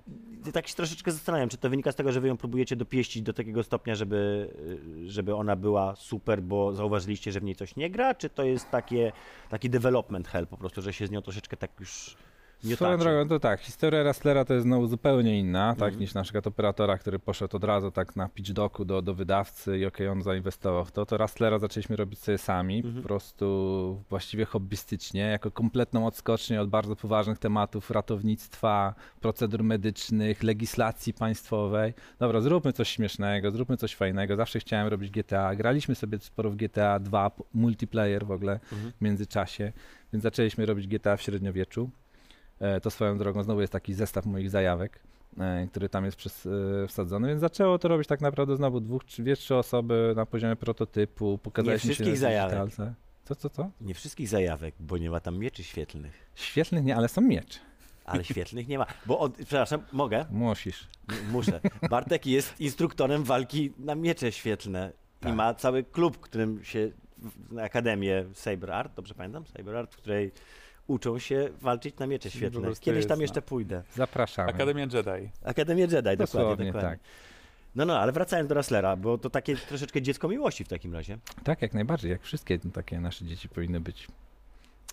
i 0.47 0.51
tak 0.51 0.67
się 0.67 0.75
troszeczkę 0.75 1.11
zastanawiam, 1.11 1.49
czy 1.49 1.57
to 1.57 1.69
wynika 1.69 1.91
z 1.91 1.95
tego, 1.95 2.11
że 2.11 2.21
wy 2.21 2.27
ją 2.27 2.37
próbujecie 2.37 2.75
dopieścić 2.75 3.23
do 3.23 3.33
takiego 3.33 3.63
stopnia, 3.63 3.95
żeby, 3.95 4.49
y, 5.05 5.09
żeby 5.09 5.35
ona 5.35 5.55
była 5.55 5.95
super, 5.95 6.43
bo 6.43 6.75
zauważyliście, 6.75 7.31
że 7.31 7.39
w 7.39 7.43
niej 7.43 7.55
coś 7.55 7.75
nie 7.75 7.89
gra, 7.89 8.15
czy 8.15 8.29
to 8.29 8.43
jest 8.43 8.69
takie, 8.69 9.11
taki 9.49 9.69
development 9.69 10.27
hell 10.27 10.47
po 10.47 10.57
prostu, 10.57 10.81
że 10.81 10.93
się 10.93 11.07
z 11.07 11.11
nią 11.11 11.21
troszeczkę 11.21 11.57
tak 11.57 11.71
już 11.79 12.15
nie 12.63 12.75
Swoją 12.75 12.91
taczy. 12.91 13.03
drogą 13.03 13.30
to 13.30 13.39
tak, 13.39 13.60
historia 13.62 14.03
Rustlera 14.03 14.46
to 14.46 14.53
jest 14.53 14.63
znowu 14.65 14.88
zupełnie 14.88 15.39
inna, 15.39 15.75
tak, 15.75 15.84
Mhm. 15.88 16.00
niż 16.00 16.13
na 16.13 16.24
przykład 16.24 16.48
operatora, 16.48 16.98
który 16.98 17.20
poszedł 17.20 17.58
od 17.58 17.63
razu 17.63 17.91
tak 17.91 18.15
na 18.15 18.30
pitch 18.30 18.51
docku 18.51 18.86
do, 18.86 19.01
do 19.01 19.13
wydawcy 19.13 19.77
i 19.77 19.86
okej, 19.86 20.08
on 20.08 20.22
zainwestował 20.22 20.86
w 20.86 20.91
to, 20.91 21.06
to 21.06 21.18
Rustlera 21.18 21.60
zaczęliśmy 21.60 21.96
robić 21.96 22.20
sobie 22.20 22.38
sami, 22.38 22.77
Mhm. 22.77 22.96
po 22.96 23.01
prostu 23.08 24.03
właściwie 24.10 24.46
hobbystycznie, 24.46 25.22
jako 25.22 25.51
kompletną 25.51 26.06
odskocznię 26.08 26.62
od 26.62 26.70
bardzo 26.70 26.96
poważnych 26.96 27.39
tematów 27.39 27.91
ratownictwa, 27.91 28.96
procedur 29.20 29.63
medycznych, 29.63 30.44
legislacji 30.44 31.13
państwowej. 31.13 31.94
Dobra, 32.20 32.41
zróbmy 32.41 32.74
coś 32.74 32.89
śmiesznego, 32.89 33.51
zróbmy 33.51 33.77
coś 33.77 33.96
fajnego, 33.96 34.36
zawsze 34.36 34.60
chciałem 34.60 34.88
robić 34.88 35.12
GTA, 35.12 35.56
graliśmy 35.56 35.96
sobie 35.96 36.20
sporo 36.20 36.50
w 36.50 36.56
GTA 36.56 37.00
2, 37.00 37.30
p- 37.30 37.44
multiplayer 37.53 38.25
w 38.25 38.32
ogóle, 38.32 38.60
Mhm. 38.72 38.91
w 38.91 39.01
międzyczasie, 39.01 39.72
więc 40.13 40.24
zaczęliśmy 40.24 40.65
robić 40.65 40.88
GTA 40.88 41.18
w 41.18 41.22
średniowieczu. 41.22 41.89
E, 42.62 42.82
To 42.82 42.91
swoją 42.91 43.18
drogą 43.18 43.44
znowu 43.44 43.62
jest 43.62 43.74
taki 43.74 43.94
zestaw 43.94 44.25
moich 44.25 44.50
zajawek, 44.50 45.00
e, 45.39 45.68
który 45.68 45.89
tam 45.89 46.06
jest 46.06 46.18
przez, 46.18 46.46
e, 46.84 46.88
wsadzony, 46.88 47.27
więc 47.27 47.41
zaczęło 47.41 47.80
to 47.80 47.88
robić 47.88 48.08
tak 48.08 48.22
naprawdę 48.22 48.56
znowu 48.56 48.80
dwóch, 48.80 49.03
dwie, 49.06 49.36
trzy 49.36 49.56
osoby 49.56 50.13
na 50.15 50.25
poziomie 50.25 50.56
prototypu, 50.56 51.38
pokazaliśmy 51.44 51.88
się 51.89 51.94
wszystkich 51.94 52.13
na 52.22 52.27
zajawek. 52.27 52.60
digitalce. 52.60 52.94
Co, 53.24 53.36
co, 53.36 53.50
co? 53.50 53.70
Nie 53.82 53.94
wszystkich 53.94 54.27
zajawek, 54.27 54.75
bo 54.80 54.98
nie 54.98 55.10
ma 55.10 55.20
tam 55.20 55.38
mieczy 55.38 55.63
świetlnych. 55.63 56.32
Świetlnych 56.36 56.84
nie, 56.84 56.96
ale 56.96 57.08
są 57.08 57.22
miecze. 57.22 57.60
Ale 58.06 58.24
świetlnych 58.24 58.68
nie 58.68 58.77
ma. 58.77 58.86
Bo, 59.06 59.20
od, 59.20 59.34
przepraszam, 59.38 59.82
mogę? 59.91 60.25
Musisz. 60.30 60.88
M- 61.10 61.32
Muszę. 61.32 61.60
Bartek 61.89 62.25
jest 62.25 62.60
instruktorem 62.62 63.24
walki 63.24 63.74
na 63.80 63.96
miecze 63.96 64.32
świetlne 64.32 64.91
i 65.22 65.24
Tak. 65.24 65.36
ma 65.36 65.53
cały 65.53 65.84
klub, 65.84 66.18
którym 66.20 66.63
się, 66.63 66.91
na 67.51 67.63
Akademię 67.63 68.25
Saber 68.34 68.72
Art, 68.72 68.96
dobrze 68.96 69.13
pamiętam? 69.13 69.46
Saber 69.58 69.75
Art, 69.75 69.94
w 69.94 69.98
której 69.98 70.32
uczą 70.91 71.19
się 71.19 71.50
walczyć 71.62 71.98
na 71.98 72.07
miecze 72.07 72.31
świetlne. 72.31 72.71
Kiedyś 72.79 73.05
tam 73.05 73.21
jeszcze 73.21 73.39
no. 73.39 73.48
pójdę. 73.48 73.83
Zapraszamy. 73.95 74.50
Akademia 74.50 74.83
Jedi. 74.83 75.29
Akademię 75.43 75.81
Jedi, 75.81 76.17
dokładnie, 76.17 76.65
dokładnie. 76.65 76.71
tak. 76.71 77.00
No, 77.75 77.86
no, 77.86 78.00
ale 78.00 78.12
wracając 78.12 78.50
do 78.50 78.55
Rustlera, 78.55 78.95
bo 78.95 79.17
to 79.17 79.29
takie 79.29 79.55
troszeczkę 79.55 80.01
dziecko 80.01 80.27
miłości 80.27 80.63
w 80.63 80.67
takim 80.67 80.93
razie. 80.93 81.17
Tak, 81.43 81.62
jak 81.62 81.74
najbardziej, 81.74 82.12
jak 82.12 82.21
wszystkie 82.21 82.60
takie 82.60 83.00
nasze 83.00 83.25
dzieci 83.25 83.50
powinny 83.50 83.79
być. 83.79 84.07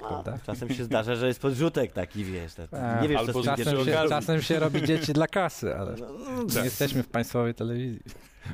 A, 0.03 0.39
czasem 0.47 0.75
się 0.75 0.85
zdarza, 0.85 1.17
że 1.17 1.27
jest 1.27 1.41
podrzutek 1.41 1.93
taki, 1.93 2.25
wiesz. 2.25 2.55
tak- 2.55 2.75
A, 2.75 3.01
nie 3.03 3.09
wiesz, 3.09 3.19
albo 3.19 3.33
co 3.33 3.43
czasem 3.43 3.85
się, 3.85 3.93
czasem 4.09 4.43
się 4.43 4.59
robi 4.59 4.83
dzieci 4.83 5.13
dla 5.13 5.27
kasy, 5.27 5.77
ale 5.77 5.97
No, 5.97 6.07
no, 6.19 6.43
nie 6.43 6.65
jesteśmy 6.65 7.03
w 7.03 7.09
państwowej 7.09 7.55
telewizji. 7.55 8.01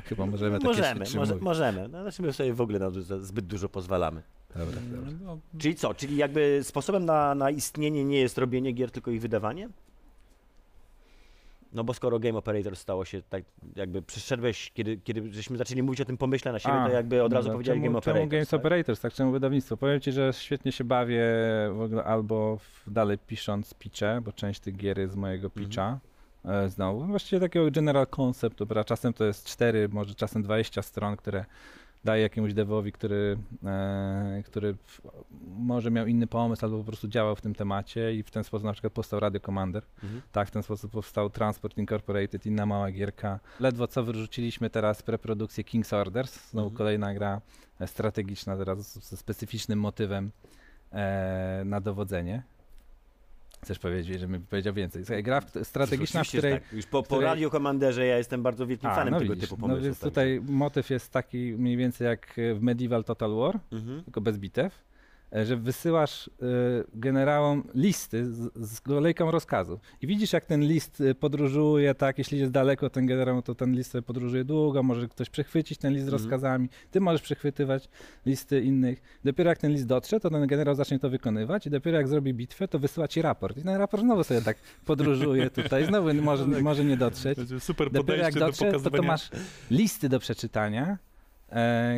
Chyba 0.05 0.25
możemy 0.25 0.59
takie 0.59 0.67
Możemy, 0.67 1.05
może, 1.15 1.35
możemy. 1.35 1.87
No, 1.87 2.01
znaczy 2.01 2.21
my 2.21 2.33
sobie 2.33 2.53
w 2.53 2.61
ogóle 2.61 2.79
na, 2.79 2.89
zbyt 3.21 3.45
dużo 3.45 3.69
pozwalamy. 3.69 4.21
Dobra, 4.55 4.81
dobra. 4.91 5.11
No, 5.25 5.37
Czyli 5.59 5.75
co? 5.75 5.93
Czyli 5.93 6.17
jakby 6.17 6.59
sposobem 6.63 7.05
na, 7.05 7.35
na 7.35 7.49
istnienie 7.49 8.05
nie 8.05 8.19
jest 8.19 8.37
robienie 8.37 8.71
gier, 8.71 8.91
tylko 8.91 9.11
ich 9.11 9.21
wydawanie? 9.21 9.69
No 11.73 11.83
bo 11.83 11.93
skoro 11.93 12.19
Game 12.19 12.37
Operator 12.37 12.75
stało 12.75 13.05
się 13.05 13.21
tak, 13.29 13.43
jakby 13.75 14.01
przyszedłeś, 14.01 14.71
kiedy, 14.73 14.97
kiedy 14.97 15.33
żeśmy 15.33 15.57
zaczęli 15.57 15.83
mówić 15.83 16.01
o 16.01 16.05
tym 16.05 16.17
pomyśle 16.17 16.51
na 16.51 16.59
siebie, 16.59 16.75
A, 16.75 16.87
to 16.87 16.93
jakby 16.93 17.23
od 17.23 17.33
razu 17.33 17.43
dobra. 17.43 17.53
powiedziałeś 17.55 17.77
czemu, 17.81 17.93
Game 17.93 18.01
czemu 18.01 18.11
Operator. 18.13 18.29
Games 18.29 18.49
tak? 18.49 18.59
Operators, 18.59 18.99
tak? 18.99 19.13
Czemu 19.13 19.31
wydawnictwo? 19.31 19.77
Powiem 19.77 19.99
ci, 20.01 20.11
że 20.11 20.31
świetnie 20.33 20.71
się 20.71 20.83
bawię 20.83 21.23
w 21.73 21.81
ogóle 21.81 22.03
albo 22.03 22.57
w, 22.57 22.91
dalej 22.91 23.17
pisząc 23.27 23.73
pitche, 23.73 24.21
bo 24.21 24.31
część 24.31 24.59
tych 24.59 24.75
gier 24.75 24.99
jest 24.99 25.13
z 25.13 25.15
mojego 25.15 25.47
Mhm. 25.47 25.65
pitcha. 25.65 25.99
E, 26.45 26.69
znowu, 26.69 27.05
właściwie 27.05 27.39
takiego 27.39 27.71
general 27.71 28.07
concept, 28.07 28.57
dobra, 28.57 28.83
czasem 28.83 29.13
to 29.13 29.25
jest 29.25 29.45
4, 29.45 29.89
może 29.91 30.15
czasem 30.15 30.43
20 30.43 30.81
stron, 30.81 31.15
które 31.17 31.45
daje 32.05 32.21
jakiemuś 32.21 32.53
devowi, 32.53 32.91
który, 32.91 33.37
e, 33.65 34.43
który 34.45 34.75
może 35.57 35.91
miał 35.91 36.07
inny 36.07 36.27
pomysł 36.27 36.65
albo 36.65 36.77
po 36.77 36.83
prostu 36.83 37.07
działał 37.07 37.35
w 37.35 37.41
tym 37.41 37.55
temacie 37.55 38.15
i 38.15 38.23
w 38.23 38.31
ten 38.31 38.43
sposób 38.43 38.65
na 38.65 38.73
przykład 38.73 38.93
powstał 38.93 39.19
Radio 39.19 39.39
Commander. 39.39 39.83
Mhm. 40.03 40.21
Tak, 40.31 40.47
w 40.47 40.51
ten 40.51 40.63
sposób 40.63 40.91
powstał 40.91 41.29
Transport 41.29 41.77
Incorporated, 41.77 42.45
inna 42.45 42.65
mała 42.65 42.91
gierka. 42.91 43.39
Ledwo 43.59 43.87
co 43.87 44.03
wyrzuciliśmy 44.03 44.69
teraz 44.69 45.03
preprodukcję 45.03 45.63
King's 45.63 45.95
Orders, 45.95 46.49
znowu 46.49 46.67
Mhm. 46.67 46.77
kolejna 46.77 47.13
gra 47.13 47.41
e, 47.79 47.87
strategiczna 47.87 48.57
teraz 48.57 48.99
ze 49.09 49.17
specyficznym 49.17 49.79
motywem 49.79 50.31
e, 50.91 51.61
na 51.65 51.81
dowodzenie. 51.81 52.43
Chcesz 53.65 53.79
powiedzieć, 53.79 54.19
żebym 54.19 54.41
powiedział 54.41 54.73
więcej. 54.73 55.05
Słuchaj, 55.05 55.23
gra 55.23 55.41
strategiczna, 55.63 56.23
w 56.23 56.27
której... 56.27 56.53
Tak. 56.53 56.73
Już 56.73 56.85
po, 56.85 56.91
po 57.03 57.03
której- 57.03 57.23
ja 58.07 58.17
jestem 58.17 58.43
bardzo 58.43 58.67
wielkim 58.67 58.89
A, 58.89 58.95
fanem 58.95 59.13
no 59.13 59.19
tego 59.19 59.33
widzisz, 59.33 59.49
typu 59.49 59.61
no 59.61 59.67
pomysłów. 59.67 59.83
więc 59.85 59.99
także- 59.99 60.11
tutaj 60.11 60.41
motyw 60.47 60.89
jest 60.89 61.11
taki 61.11 61.37
mniej 61.57 61.77
więcej 61.77 62.05
jak 62.07 62.35
w 62.55 62.61
Medieval 62.61 63.03
Total 63.03 63.35
War, 63.35 63.59
Mhm. 63.71 64.03
tylko 64.03 64.21
bez 64.21 64.37
bitew, 64.37 64.83
że 65.43 65.57
wysyłasz 65.57 66.27
e, 66.27 66.31
generałom 66.93 67.63
listy 67.73 68.25
z, 68.33 68.51
z 68.55 68.81
kolejką 68.81 69.31
rozkazu. 69.31 69.79
I 70.01 70.07
widzisz, 70.07 70.33
jak 70.33 70.45
ten 70.45 70.61
list 70.61 71.01
e, 71.01 71.15
podróżuje, 71.15 71.95
tak, 71.95 72.17
jeśli 72.17 72.39
jest 72.39 72.51
daleko 72.51 72.89
ten 72.89 73.05
generał, 73.05 73.41
to 73.41 73.55
ten 73.55 73.73
list 73.73 73.91
sobie 73.91 74.01
podróżuje 74.01 74.43
długo, 74.43 74.83
może 74.83 75.07
ktoś 75.07 75.29
przechwycić 75.29 75.77
ten 75.77 75.93
list 75.93 76.05
z 76.05 76.07
Mhm. 76.07 76.21
rozkazami, 76.21 76.69
ty 76.91 77.01
możesz 77.01 77.21
przechwytywać 77.21 77.89
listy 78.25 78.61
innych. 78.61 79.01
Dopiero 79.23 79.49
jak 79.49 79.57
ten 79.57 79.71
list 79.71 79.85
dotrze, 79.85 80.19
to 80.19 80.29
ten 80.29 80.47
generał 80.47 80.75
zacznie 80.75 80.99
to 80.99 81.09
wykonywać 81.09 81.67
i 81.67 81.69
dopiero 81.69 81.97
jak 81.97 82.07
zrobi 82.07 82.33
bitwę, 82.33 82.67
to 82.67 82.79
wysyła 82.79 83.07
ci 83.07 83.21
raport. 83.21 83.57
I 83.57 83.61
ten 83.61 83.75
raport 83.75 84.03
znowu 84.03 84.23
sobie 84.23 84.41
tak 84.41 84.57
podróżuje 84.85 85.49
tutaj, 85.49 85.85
znowu 85.85 86.13
może, 86.21 86.45
może 86.45 86.85
nie 86.85 86.97
dotrzeć. 86.97 87.39
Super 87.59 87.91
Dopiero 87.91 88.23
jak 88.23 88.33
podejście 88.33 88.65
do 88.65 88.71
dotrze, 88.71 88.89
to, 88.89 88.97
to 88.97 89.03
masz 89.03 89.29
listy 89.71 90.09
do 90.09 90.19
przeczytania, 90.19 90.85
e, 90.91 91.14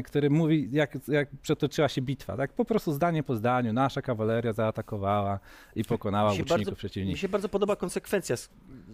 który 0.06 0.30
mówi, 0.30 0.68
jak, 0.72 0.98
jak 1.08 1.30
przetoczyła 1.42 1.90
się 1.90 2.02
bitwa. 2.02 2.38
Tak 2.38 2.54
po 2.54 2.66
prostu 2.66 2.94
zdanie 2.94 3.24
po 3.24 3.36
zdaniu. 3.36 3.74
Nasza 3.74 4.02
kawaleria 4.02 4.54
zaatakowała 4.54 5.40
i 5.76 5.84
pokonała 5.84 6.30
łuczników 6.30 6.50
bardzo- 6.50 6.72
Mi 6.72 6.78
przeciwnika. 6.78 7.20
się 7.20 7.30
bardzo 7.30 7.50
podoba 7.50 7.76
konsekwencja, 7.76 8.36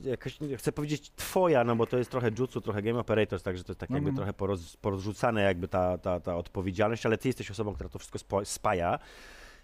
jakaś, 0.03 0.39
chcę 0.57 0.72
powiedzieć 0.72 1.12
twoja, 1.15 1.63
no 1.63 1.75
bo 1.75 1.86
to 1.86 1.98
jest 1.98 2.12
trochę 2.12 2.31
jutsu, 2.39 2.62
trochę 2.62 2.81
Game 2.81 3.00
Operators, 3.00 3.43
także 3.43 3.63
to 3.63 3.72
jest 3.72 3.79
tak 3.79 3.89
jakby 3.89 4.12
no. 4.12 4.15
trochę 4.15 4.33
poroz, 4.33 4.77
porozrzucane 4.77 5.41
jakby 5.41 5.67
ta, 5.67 5.98
ta, 5.98 6.19
ta 6.19 6.36
odpowiedzialność, 6.36 7.05
ale 7.05 7.17
ty 7.17 7.29
jesteś 7.29 7.51
osobą, 7.51 7.74
która 7.74 7.89
to 7.89 8.00
wszystko 8.00 8.19
spo, 8.19 8.45
spaja. 8.45 9.00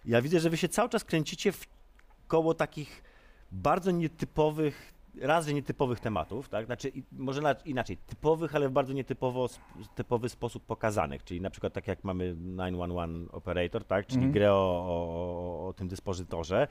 Ja 0.05 0.21
widzę, 0.21 0.39
że 0.39 0.49
wy 0.49 0.57
się 0.57 0.69
cały 0.69 0.89
czas 0.89 1.03
kręcicie 1.03 1.51
w 1.51 1.65
koło 2.27 2.53
takich 2.53 3.03
bardzo 3.51 3.91
nietypowych, 3.91 4.93
raz, 5.21 5.47
że 5.47 5.53
nietypowych 5.53 5.99
tematów, 5.99 6.49
tak? 6.49 6.65
Znaczy, 6.65 6.91
może 7.11 7.41
na, 7.41 7.55
inaczej, 7.65 7.97
typowych, 7.97 8.55
ale 8.55 8.69
w 8.69 8.71
bardzo 8.71 8.93
nietypowo, 8.93 9.49
typowy 9.95 10.29
sposób 10.29 10.65
pokazanych, 10.65 11.23
czyli 11.23 11.41
na 11.41 11.49
przykład 11.49 11.73
tak 11.73 11.87
jak 11.87 12.03
mamy 12.03 12.35
911 12.35 13.31
Operator, 13.31 13.83
tak? 13.83 14.05
Czyli 14.05 14.17
Mhm. 14.17 14.31
grę 14.33 14.53
o, 14.53 14.85
o, 14.87 15.67
o 15.67 15.73
tym 15.73 15.87
dyspozytorze. 15.87 16.67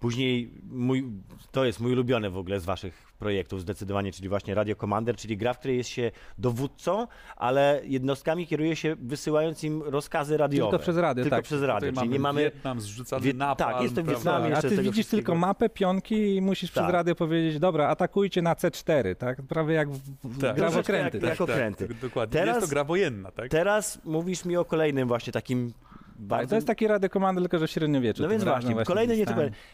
Później 0.00 0.50
mój, 0.70 1.04
to 1.52 1.64
jest 1.64 1.80
mój 1.80 1.92
ulubiony 1.92 2.30
w 2.30 2.36
ogóle 2.38 2.60
z 2.60 2.64
waszych 2.64 3.12
projektów 3.18 3.60
zdecydowanie, 3.60 4.12
czyli 4.12 4.28
właśnie 4.28 4.54
Radio 4.54 4.76
Commander, 4.76 5.16
czyli 5.16 5.36
gra, 5.36 5.52
w 5.54 5.58
której 5.58 5.76
jest 5.76 5.90
się 5.90 6.10
dowódcą, 6.38 7.06
ale 7.36 7.80
jednostkami 7.84 8.46
kieruje 8.46 8.76
się 8.76 8.96
wysyłając 9.00 9.64
im 9.64 9.82
rozkazy 9.82 10.36
radiowe. 10.36 10.70
Tylko 10.70 10.82
przez 10.82 10.96
radio, 10.96 11.24
Tylko 11.24 11.36
tak. 11.36 11.44
przez 11.44 11.62
radio, 11.62 11.88
czyli 11.92 11.94
mamy 11.96 12.12
nie 12.12 12.18
mamy... 12.18 12.42
Wietnam 12.42 12.80
zrzucany 12.80 13.22
Wiet- 13.26 13.36
napalm, 13.36 13.72
tak, 13.72 13.82
jest 13.82 13.94
to 13.94 14.02
prawda? 14.02 14.40
Wietnam, 14.40 14.58
A 14.58 14.62
ty 14.62 14.68
widzisz 14.68 14.92
wszystkiego. 14.92 15.16
tylko 15.18 15.34
mapę, 15.34 15.68
pionki 15.68 16.36
i 16.36 16.40
musisz 16.40 16.70
przez 16.70 16.82
Tak. 16.84 16.92
radio 16.92 17.14
powiedzieć, 17.14 17.58
dobra, 17.58 17.88
atakujcie 17.88 18.42
na 18.42 18.54
C4, 18.54 19.14
tak? 19.16 19.42
Prawie 19.42 19.74
jak 19.74 19.90
w, 19.90 19.98
w 20.24 20.40
Tak. 20.40 20.56
gra 20.56 20.68
w 20.68 20.72
Troszeczkę 20.72 20.92
okręty. 20.92 21.16
jak- 21.18 21.22
tak? 21.22 21.30
jak 21.30 21.40
okręty. 21.40 21.88
Tak, 21.88 21.96
dokładnie. 21.96 22.32
Teraz- 22.40 22.56
Jest 22.56 22.66
to 22.68 22.70
gra 22.70 22.84
wojenna, 22.84 23.30
tak? 23.30 23.48
Teraz 23.50 24.00
mówisz 24.04 24.44
mi 24.44 24.56
o 24.56 24.64
kolejnym 24.64 25.08
właśnie 25.08 25.32
takim 25.32 25.72
Tak, 25.72 25.82
bardzo... 26.18 26.48
to 26.50 26.54
jest 26.54 26.66
taki 26.66 26.86
radio 26.86 27.08
Commander, 27.08 27.42
tylko 27.44 27.58
że 27.58 27.66
w 27.66 27.70
średniowieczu. 27.70 28.22
No 28.22 28.28
więc 28.28 28.42
razem 28.44 28.72
właśnie, 28.72 28.84
kolejny 28.84 29.14
listami. 29.16 29.40
nietypowy. 29.40 29.64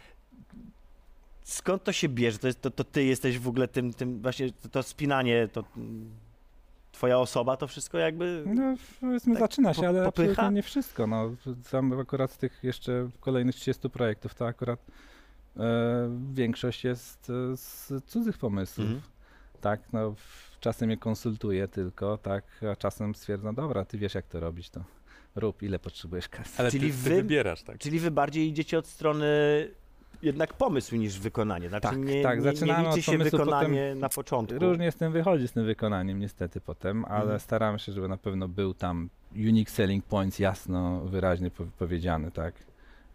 Skąd 1.51 1.85
to 1.85 1.93
się 1.93 2.09
bierze? 2.09 2.39
To, 2.39 2.47
jest, 2.47 2.61
to, 2.61 2.71
to 2.71 2.85
ty 2.85 3.05
jesteś 3.05 3.39
w 3.39 3.49
ogóle 3.49 3.69
tym, 3.69 3.93
tym 3.95 4.23
właśnie 4.23 4.53
to, 4.53 4.69
to 4.69 4.83
spinanie, 4.83 5.49
to 5.53 5.65
twoja 6.93 7.19
osoba, 7.19 7.57
to 7.57 7.67
wszystko 7.67 7.99
jakby... 7.99 8.45
No, 8.47 8.75
powiedzmy, 9.01 9.35
Tak 9.35 9.41
zaczyna 9.41 9.75
się, 9.75 9.81
po- 9.83 9.89
ale 9.89 10.05
popycha? 10.05 10.51
nie 10.51 10.63
wszystko. 10.63 11.07
No, 11.07 11.31
tam 11.71 12.01
akurat 12.01 12.33
z 12.33 12.39
tych 12.39 12.59
jeszcze 12.63 13.09
kolejnych 13.21 13.55
30 13.55 13.91
projektów, 13.91 14.35
to 14.35 14.47
akurat 14.47 14.81
e, 15.57 15.63
większość 16.33 16.85
jest 16.85 17.31
e, 17.31 17.57
z 17.57 17.93
cudzych 18.07 18.39
pomysłów. 18.39 18.87
Mhm. 18.87 19.03
Tak, 19.61 19.81
no, 19.93 20.15
czasem 20.61 20.91
je 20.91 20.97
konsultuję 20.97 21.69
tylko, 21.69 22.19
tak, 22.19 22.45
a 22.73 22.77
czasem 22.77 23.15
stwierdzam, 23.15 23.55
dobra, 23.55 23.85
ty 23.85 23.99
wiesz 23.99 24.15
jak 24.15 24.27
to 24.27 24.41
robić, 24.41 24.71
to 24.71 24.85
rób, 25.37 25.63
ile 25.63 25.79
potrzebujesz 25.79 26.29
kasy. 26.29 26.55
Ale 26.59 26.71
Czyli 26.71 26.91
ty, 26.91 26.97
ty 26.97 27.03
wy- 27.03 27.11
wybierasz, 27.17 27.63
tak? 27.63 27.79
Czyli 27.79 27.99
wy 27.99 28.11
bardziej 28.11 28.49
idziecie 28.49 28.79
od 28.79 28.87
strony 28.87 29.27
jednak 30.23 30.55
pomysłu 30.55 30.99
niż 30.99 31.19
wykonanie. 31.21 31.69
Znaczy 31.69 31.83
Tak, 31.83 31.99
nie, 31.99 32.23
tak, 32.23 32.39
nie, 32.39 32.43
zaczynamy 32.45 32.83
nie 32.83 32.89
od 32.89 32.97
liczy 32.97 33.13
się 33.13 33.19
wykonanie 33.19 33.95
na 33.95 34.09
początku. 34.09 34.59
Różnie 34.59 34.93
z 34.93 34.97
tym 34.97 35.13
wychodzi, 35.13 35.49
z 35.49 35.53
tym 35.53 35.65
wykonaniem 35.67 36.19
niestety 36.19 36.61
potem, 36.61 37.05
ale 37.05 37.21
Mhm. 37.23 37.41
staram 37.41 37.79
się, 37.79 37.93
żeby 37.93 38.09
na 38.09 38.17
pewno 38.17 38.49
był 38.49 38.75
tam 38.75 39.09
unique 39.37 39.71
selling 39.71 40.05
points 40.05 40.39
jasno, 40.39 41.01
wyraźnie 41.01 41.51
po- 41.51 41.65
powiedziany, 41.79 42.31
tak. 42.31 42.55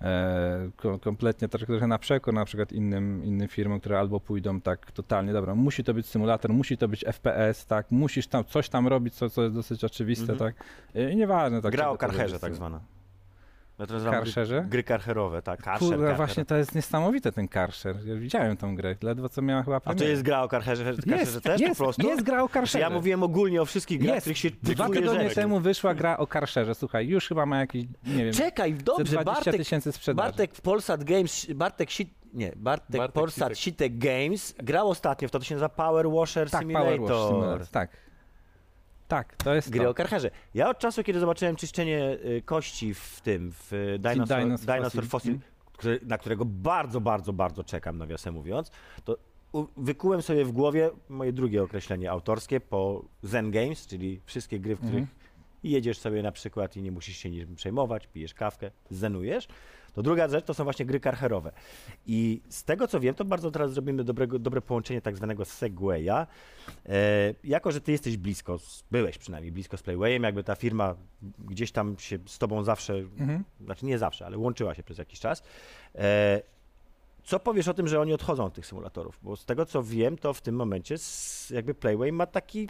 E, 0.02 0.70
ko- 0.78 1.00
kompletnie 1.00 1.48
trochę, 1.48 1.88
na 1.88 2.00
przekór 2.00 2.34
na 2.34 2.46
przykład 2.46 2.72
innym, 2.72 3.24
innym 3.26 3.48
firmom, 3.48 3.80
które 3.80 4.00
albo 4.00 4.20
pójdą 4.20 4.62
tak 4.62 4.92
totalnie, 4.92 5.34
dobra, 5.34 5.56
musi 5.56 5.84
to 5.84 5.94
być 5.94 6.06
symulator, 6.06 6.54
musi 6.54 6.78
to 6.78 6.88
być 6.88 7.06
FPS, 7.06 7.66
tak, 7.66 7.92
musisz 7.92 8.28
tam 8.28 8.44
coś 8.46 8.70
tam 8.70 8.88
robić, 8.88 9.14
co, 9.16 9.30
co 9.30 9.44
jest 9.44 9.56
dosyć 9.56 9.84
oczywiste, 9.84 10.34
Mhm. 10.34 10.40
tak. 10.54 10.66
E, 10.96 11.12
I 11.12 11.16
nieważne, 11.16 11.62
tak. 11.62 11.72
Gra 11.72 11.90
o 11.90 11.98
robisz. 12.02 12.40
tak 12.40 12.56
zwana. 12.56 12.80
Nazywam 13.80 14.02
gry, 14.02 14.12
Karszerze? 14.12 14.66
gry 14.70 14.84
karherowe, 14.84 15.42
tak. 15.42 15.62
Karszer, 15.64 15.80
Kurde, 15.88 15.98
karher. 15.98 16.18
właśnie 16.18 16.46
to 16.46 16.56
jest 16.56 16.76
niesamowite 16.76 17.32
ten 17.32 17.48
Karszer. 17.48 17.96
Ja 18.06 18.16
widziałem 18.16 18.58
tą 18.58 18.76
grę, 18.76 18.96
ledwo 19.04 19.30
co 19.30 19.42
miała 19.42 19.64
chyba 19.64 19.82
A 19.86 19.94
to 19.96 20.04
jest 20.04 20.22
gra 20.22 20.44
o 20.44 20.48
karherze, 20.48 20.84
karherze 20.84 21.20
jest, 21.20 21.44
też 21.44 21.62
jest, 21.62 21.78
po 21.78 21.84
prostu? 21.84 22.08
jest 22.08 22.24
gra 22.24 22.44
o 22.44 22.50
Karszerze. 22.50 22.80
ja 22.80 22.90
mówiłem 22.90 23.24
ogólnie 23.24 23.62
o 23.62 23.66
wszystkich 23.66 24.00
grach, 24.00 24.16
Jest. 24.16 24.22
których 24.26 24.38
się 24.38 24.50
Dwa 24.64 24.90
tygodnie 24.90 25.24
rzeczy. 25.24 25.36
temu 25.36 25.60
wyszła 25.60 25.94
gra 25.94 26.18
o 26.18 26.28
Karszerze. 26.28 26.76
Słuchaj, 26.76 27.08
już 27.08 27.28
chyba 27.28 27.46
ma 27.46 27.60
jakieś, 27.60 27.86
nie 28.06 28.26
wiem, 28.26 28.34
Czekaj, 28.34 28.74
ze 28.78 28.84
dobrze, 28.84 29.04
20 29.14 29.24
Bartek, 29.34 29.56
tysięcy 29.58 29.92
sprzedaży. 29.92 30.28
Bartek 30.28 30.56
w 30.56 30.62
Polsat 30.62 31.04
Games, 31.04 31.48
Bartek 31.56 31.92
Sit, 31.92 32.10
nie, 32.34 32.52
Bartek, 32.56 32.98
Bartek 32.98 33.14
Polsat 33.14 33.58
Sitek. 33.58 33.58
Sitek 33.58 33.98
Games 33.98 34.56
grał 34.58 34.90
ostatnio 34.90 35.28
w 35.28 35.32
to, 35.32 35.40
to 35.40 35.46
się 35.46 35.56
nazywa 35.56 35.70
Power 35.70 36.06
Washer 36.10 36.50
tak, 36.50 36.62
Simulator. 36.62 36.98
Power 36.98 37.12
Wash 37.12 37.28
Simulator. 37.30 37.68
Tak. 37.68 37.90
Tak, 39.08 39.36
to 39.36 39.56
jest 39.56 39.70
Gry 39.70 39.84
to. 39.84 39.90
o 39.90 39.94
karherze. 39.94 40.32
Ja 40.54 40.70
od 40.70 40.80
czasu, 40.80 41.04
kiedy 41.04 41.20
zobaczyłem 41.20 41.56
czyszczenie 41.56 42.18
y, 42.26 42.42
kości 42.46 42.94
w 42.94 43.22
tym, 43.24 43.52
w 43.52 43.74
y, 43.74 44.00
Dinosaur, 44.00 44.42
Dinosaur 44.44 44.78
Dinosaur, 44.78 45.06
Fossil. 45.06 45.10
Fossil, 45.10 45.40
Mm. 45.84 46.08
na 46.08 46.18
którego 46.18 46.46
bardzo, 46.46 47.02
bardzo, 47.02 47.34
bardzo 47.34 47.64
czekam, 47.64 47.98
nawiasem 47.98 48.34
mówiąc, 48.34 48.72
to 49.06 49.18
wykułem 49.78 50.22
sobie 50.22 50.46
w 50.46 50.52
głowie 50.52 50.90
moje 51.10 51.34
drugie 51.34 51.64
określenie 51.64 52.12
autorskie 52.12 52.60
po 52.60 53.06
Zen 53.24 53.52
Games, 53.52 53.88
czyli 53.88 54.22
wszystkie 54.26 54.60
gry, 54.60 54.76
w 54.76 54.80
których 54.80 55.04
Mhm. 55.66 55.74
jedziesz 55.76 55.98
sobie 55.98 56.24
na 56.24 56.32
przykład 56.32 56.78
i 56.78 56.82
nie 56.82 56.92
musisz 56.92 57.18
się 57.18 57.30
niczym 57.30 57.56
przejmować, 57.56 58.08
pijesz 58.08 58.34
kawkę, 58.34 58.72
zenujesz. 58.90 59.48
To 59.94 60.04
druga 60.04 60.28
rzecz 60.28 60.46
to 60.46 60.54
są 60.54 60.64
właśnie 60.64 60.86
gry 60.86 61.00
karherowe. 61.00 61.52
I 62.06 62.42
z 62.50 62.64
tego 62.64 62.88
co 62.88 63.00
wiem, 63.00 63.16
to 63.16 63.26
bardzo 63.26 63.52
teraz 63.52 63.74
zrobimy 63.74 64.04
dobrego, 64.04 64.40
dobre 64.40 64.62
połączenie 64.62 65.02
tak 65.02 65.18
zwanego 65.18 65.46
segwaya. 65.46 66.10
E, 66.10 67.34
jako, 67.44 67.72
że 67.72 67.82
ty 67.82 67.92
jesteś 67.92 68.18
blisko, 68.18 68.58
byłeś 68.92 69.18
przynajmniej 69.18 69.52
blisko 69.52 69.78
z 69.78 69.84
Playwayem, 69.84 70.24
jakby 70.24 70.44
ta 70.44 70.56
firma 70.56 70.96
gdzieś 71.40 71.72
tam 71.72 71.96
się 72.00 72.20
z 72.26 72.38
tobą 72.38 72.64
zawsze, 72.64 72.94
Mhm. 72.94 73.44
znaczy 73.62 73.86
nie 73.86 73.98
zawsze, 73.98 74.26
ale 74.26 74.38
łączyła 74.38 74.76
się 74.76 74.84
przez 74.84 74.98
jakiś 74.98 75.20
czas. 75.20 75.44
E, 75.96 76.42
co 77.24 77.40
powiesz 77.40 77.68
o 77.68 77.74
tym, 77.74 77.88
że 77.88 78.00
oni 78.02 78.14
odchodzą 78.14 78.46
od 78.46 78.54
tych 78.54 78.66
symulatorów? 78.66 79.20
Bo 79.24 79.36
z 79.36 79.46
tego 79.46 79.66
co 79.66 79.84
wiem, 79.84 80.18
to 80.18 80.34
w 80.34 80.42
tym 80.42 80.56
momencie 80.56 80.96
jakby 81.50 81.74
Playway 81.74 82.12
ma 82.12 82.26
taki 82.26 82.70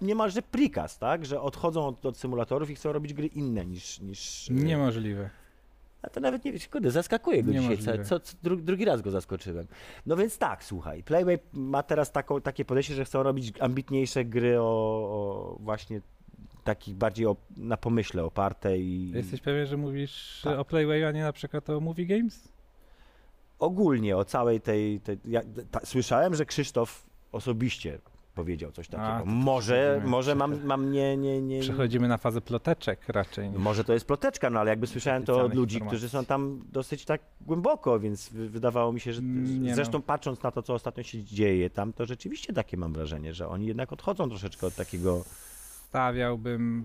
niemalże 0.00 0.42
prikaz, 0.42 0.98
tak? 0.98 1.26
Że 1.26 1.40
odchodzą 1.40 1.86
od, 1.86 2.06
od 2.06 2.16
symulatorów 2.18 2.70
i 2.70 2.74
chcą 2.74 2.92
robić 2.92 3.14
gry 3.14 3.26
inne 3.26 3.66
niż... 3.66 4.00
niż 4.00 4.50
e, 4.50 4.54
Niemożliwe. 4.54 5.30
a 6.02 6.08
to 6.10 6.20
nawet 6.20 6.44
nie 6.44 6.52
wiesz, 6.52 6.68
kurde, 6.68 6.90
zaskakuje 6.90 7.42
go 7.42 7.52
dzisiaj. 7.52 7.78
Co, 8.04 8.20
co, 8.20 8.36
dru, 8.42 8.56
drugi 8.56 8.84
raz 8.84 9.02
go 9.02 9.10
zaskoczyłem. 9.10 9.66
No 10.06 10.16
więc 10.16 10.38
tak, 10.38 10.64
słuchaj, 10.64 11.02
Playway 11.02 11.38
ma 11.52 11.82
teraz 11.82 12.12
taką, 12.12 12.40
takie 12.40 12.64
podejście, 12.64 12.94
że 12.94 13.04
chcą 13.04 13.22
robić 13.22 13.52
ambitniejsze 13.60 14.24
gry 14.24 14.60
o, 14.60 14.64
o 14.64 15.56
właśnie 15.60 16.00
takich 16.64 16.94
bardziej 16.94 17.26
o, 17.26 17.36
na 17.56 17.76
pomyśle 17.76 18.24
oparte 18.24 18.78
i 18.78 19.10
Jesteś 19.10 19.40
pewien, 19.40 19.66
że 19.66 19.76
mówisz 19.76 20.40
Tak. 20.44 20.58
o 20.58 20.64
Playwayu, 20.64 21.06
a 21.06 21.10
nie 21.10 21.22
na 21.22 21.32
przykład 21.32 21.70
o 21.70 21.80
Movie 21.80 22.06
Games? 22.06 22.48
ogólnie 23.58 24.16
o 24.16 24.24
całej 24.24 24.60
tej... 24.60 25.00
tej 25.00 25.18
ja, 25.24 25.40
ta, 25.70 25.80
słyszałem, 25.84 26.34
że 26.34 26.46
Krzysztof 26.46 27.06
osobiście 27.32 27.98
powiedział 28.40 28.72
coś 28.72 28.88
takiego. 28.88 29.08
A, 29.08 29.18
to 29.20 29.26
może 29.26 30.02
może 30.04 30.34
mam, 30.34 30.64
mam 30.64 30.92
nie, 30.92 31.16
nie, 31.16 31.42
nie, 31.42 31.60
Przechodzimy 31.60 32.08
na 32.08 32.18
fazę 32.18 32.40
ploteczek 32.40 33.08
raczej. 33.08 33.50
może 33.50 33.84
to 33.84 33.92
jest 33.92 34.06
ploteczka, 34.06 34.50
no 34.50 34.60
ale 34.60 34.70
jakby 34.70 34.86
słyszałem 34.86 35.24
to 35.24 35.40
od 35.44 35.54
ludzi, 35.54 35.74
informacji. 35.76 35.98
którzy 35.98 36.08
są 36.08 36.24
tam 36.24 36.60
dosyć 36.72 37.04
tak 37.04 37.20
głęboko, 37.40 38.00
więc 38.00 38.28
wy- 38.28 38.48
wydawało 38.48 38.92
mi 38.92 39.00
się, 39.00 39.12
że 39.12 39.20
Mm, 39.20 39.62
nie 39.62 39.74
zresztą 39.74 39.98
no. 39.98 40.02
patrząc 40.02 40.42
na 40.42 40.50
to, 40.50 40.62
co 40.62 40.74
ostatnio 40.74 41.02
się 41.02 41.24
dzieje 41.24 41.70
tam, 41.70 41.92
to 41.92 42.06
rzeczywiście 42.06 42.52
takie 42.52 42.76
mam 42.76 42.92
wrażenie, 42.92 43.34
że 43.34 43.48
oni 43.48 43.66
jednak 43.66 43.92
odchodzą 43.92 44.28
troszeczkę 44.28 44.66
od 44.66 44.74
takiego, 44.74 45.24
Stawiałbym 45.88 46.84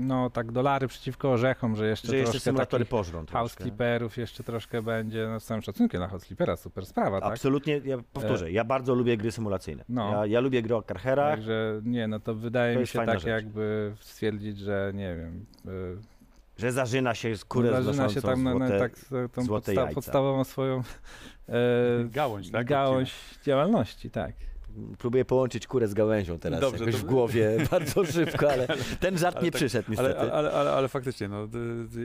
no 0.00 0.30
tak 0.30 0.52
dolary 0.52 0.88
przeciwko 0.88 1.32
orzechom, 1.32 1.76
że 1.76 1.86
jeszcze 1.88 2.08
że 2.08 2.16
jeszcze 2.16 2.30
troszkę 2.30 2.44
symulatory 2.44 2.84
takich 2.84 2.90
pożrą 2.90 3.26
house 3.26 3.54
clipperów 3.54 4.16
jeszcze 4.16 4.44
troszkę 4.44 4.82
będzie, 4.82 5.28
no 5.28 5.40
z 5.40 5.44
całym 5.44 5.62
szacunkiem 5.62 6.00
na 6.00 6.08
house 6.08 6.24
clippera, 6.24 6.56
super 6.56 6.86
sprawa, 6.86 7.20
tak? 7.20 7.32
Absolutnie, 7.32 7.80
ja 7.84 7.98
powtórzę, 8.12 8.52
ja 8.52 8.64
bardzo 8.64 8.94
lubię 8.94 9.16
gry 9.16 9.32
symulacyjne. 9.32 9.84
No. 9.88 10.10
Ja, 10.12 10.26
ja 10.26 10.40
lubię 10.40 10.62
gry 10.62 10.76
o 10.76 10.82
karherach, 10.82 11.34
Także 11.38 11.80
nie, 11.84 12.08
no 12.08 12.20
to 12.20 12.34
wydaje 12.34 12.74
To 12.74 12.80
mi 12.80 12.86
się 12.86 12.98
tak 13.06 13.20
rzecz. 13.20 13.24
jakby 13.28 13.94
stwierdzić, 14.00 14.58
że 14.58 14.92
nie 14.94 15.16
wiem, 15.16 15.46
y, 15.66 15.98
że 16.56 16.72
zażyna 16.72 17.14
się 17.14 17.36
skórę 17.36 17.70
zaczyna 17.70 17.82
znoszącą 17.92 18.14
się 18.14 18.22
tam 18.22 18.42
na, 18.42 18.54
na, 18.54 18.78
tak, 18.78 18.92
tą 19.32 19.46
podsta- 19.46 19.72
jajca. 19.72 19.94
podstawową 19.94 20.44
swoją 20.44 20.82
e, 21.48 21.52
Gałąź, 22.04 22.50
tak? 22.50 22.66
gałąź 22.66 23.14
działalności, 23.44 24.10
tak. 24.10 24.32
Próbuję 24.98 25.24
połączyć 25.24 25.66
kurę 25.66 25.88
z 25.88 25.94
gałęzią 25.94 26.38
teraz 26.38 26.60
Dobrze, 26.60 26.84
jakoś 26.84 27.00
to- 27.00 27.06
w 27.06 27.10
głowie 27.10 27.50
bardzo 27.70 28.04
szybko, 28.04 28.52
ale 28.52 28.66
ten 29.00 29.18
żart 29.18 29.36
Ale 29.36 29.44
nie 29.44 29.50
tak- 29.50 29.58
przyszedł 29.58 29.90
niestety. 29.90 30.18
Ale, 30.20 30.32
ale, 30.32 30.52
ale, 30.52 30.70
ale 30.72 30.88
faktycznie, 30.88 31.28
no, 31.28 31.48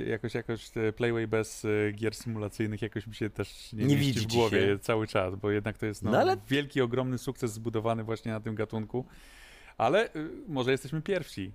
jakoś, 0.08 0.34
jakoś 0.34 0.72
Playway 0.96 1.28
bez 1.28 1.66
e, 1.66 1.92
gier 1.92 2.16
symulacyjnych 2.16 2.82
jakoś 2.82 3.08
mi 3.08 3.16
się 3.16 3.30
też 3.30 3.74
nie, 3.74 3.86
Nie 3.86 3.98
widzi 3.98 4.20
w 4.20 4.28
głowie 4.34 4.60
się. 4.62 4.80
cały 4.80 5.08
czas, 5.08 5.36
bo 5.36 5.52
jednak 5.52 5.78
to 5.78 5.86
jest 5.86 6.04
no, 6.04 6.12
No 6.12 6.18
ale- 6.20 6.38
wielki, 6.50 6.82
ogromny 6.82 7.18
sukces 7.18 7.54
zbudowany 7.54 8.04
właśnie 8.04 8.32
na 8.32 8.40
tym 8.40 8.56
gatunku. 8.56 9.06
Ale 9.78 10.16
y, 10.16 10.30
może 10.48 10.72
jesteśmy 10.72 11.02
pierwsi. 11.02 11.52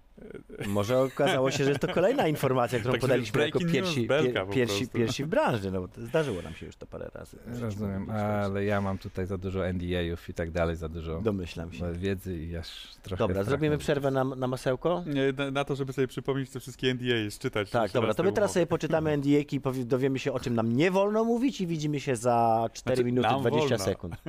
Może 0.67 0.99
okazało 0.99 1.51
się, 1.51 1.65
że 1.65 1.71
jest 1.71 1.83
to 1.83 1.89
kolejna 1.89 2.29
informacja, 2.29 2.79
którą 2.79 2.93
Także 2.93 3.07
podaliśmy 3.07 3.47
jako 3.47 3.59
pierwsi, 3.59 4.09
pier, 4.09 4.49
pierwsi, 4.53 4.89
pierwsi 4.89 5.25
w 5.25 5.27
branży, 5.27 5.71
no 5.71 5.81
bo 5.81 5.89
zdarzyło 5.97 6.43
nam 6.43 6.55
się 6.55 6.67
już 6.67 6.77
to 6.77 6.87
parę 6.87 7.11
razy. 7.15 7.37
Rozumiem, 7.61 8.11
ale 8.11 8.65
ja 8.65 8.81
mam 8.81 8.99
tutaj 8.99 9.27
za 9.27 9.39
dużo 9.39 9.73
NDA-ów 9.73 10.29
i 10.29 10.35
tak 10.35 10.51
dalej, 10.51 10.77
za 10.77 10.89
dużo 10.89 11.21
Domyślam 11.21 11.73
się. 11.73 11.93
wiedzy 11.93 12.37
i 12.37 12.57
aż 12.57 12.95
trochę 13.03 13.19
Dobra, 13.19 13.35
strach 13.35 13.47
zrobimy 13.47 13.79
przerwę 13.79 14.11
na, 14.11 14.25
na 14.25 14.47
masełko? 14.47 15.05
Nie, 15.07 15.33
na, 15.33 15.51
na 15.51 15.65
to, 15.65 15.77
żeby 15.77 15.93
sobie 15.93 16.09
przypomnieć 16.09 16.51
te 16.51 16.61
wszystkie 16.61 16.95
NDA, 16.95 17.39
czytać. 17.41 17.71
Tak, 17.71 17.93
dobra, 17.93 18.15
to 18.15 18.23
my 18.23 18.33
teraz 18.33 18.53
sobie 18.53 18.67
poczytamy 18.67 19.17
NDA-ki 19.17 19.61
i 19.81 19.85
dowiemy 19.87 20.19
się, 20.19 20.33
o 20.33 20.41
czym 20.41 20.55
nam 20.55 20.73
nie 20.73 20.91
wolno 20.91 21.25
mówić 21.25 21.61
i 21.61 21.67
widzimy 21.67 22.01
się 22.01 22.17
za 22.17 22.69
4 22.73 22.97
Znaczy, 22.97 23.05
minuty 23.05 23.29
nam 23.29 23.41
20 23.41 23.69
wolno. 23.69 23.85
sekund. 23.85 24.17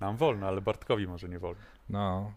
Nam 0.00 0.16
wolno, 0.16 0.46
ale 0.46 0.60
Bartkowi 0.60 1.06
może 1.06 1.28
nie 1.28 1.38
wolno. 1.38 1.60
No, 1.90 2.32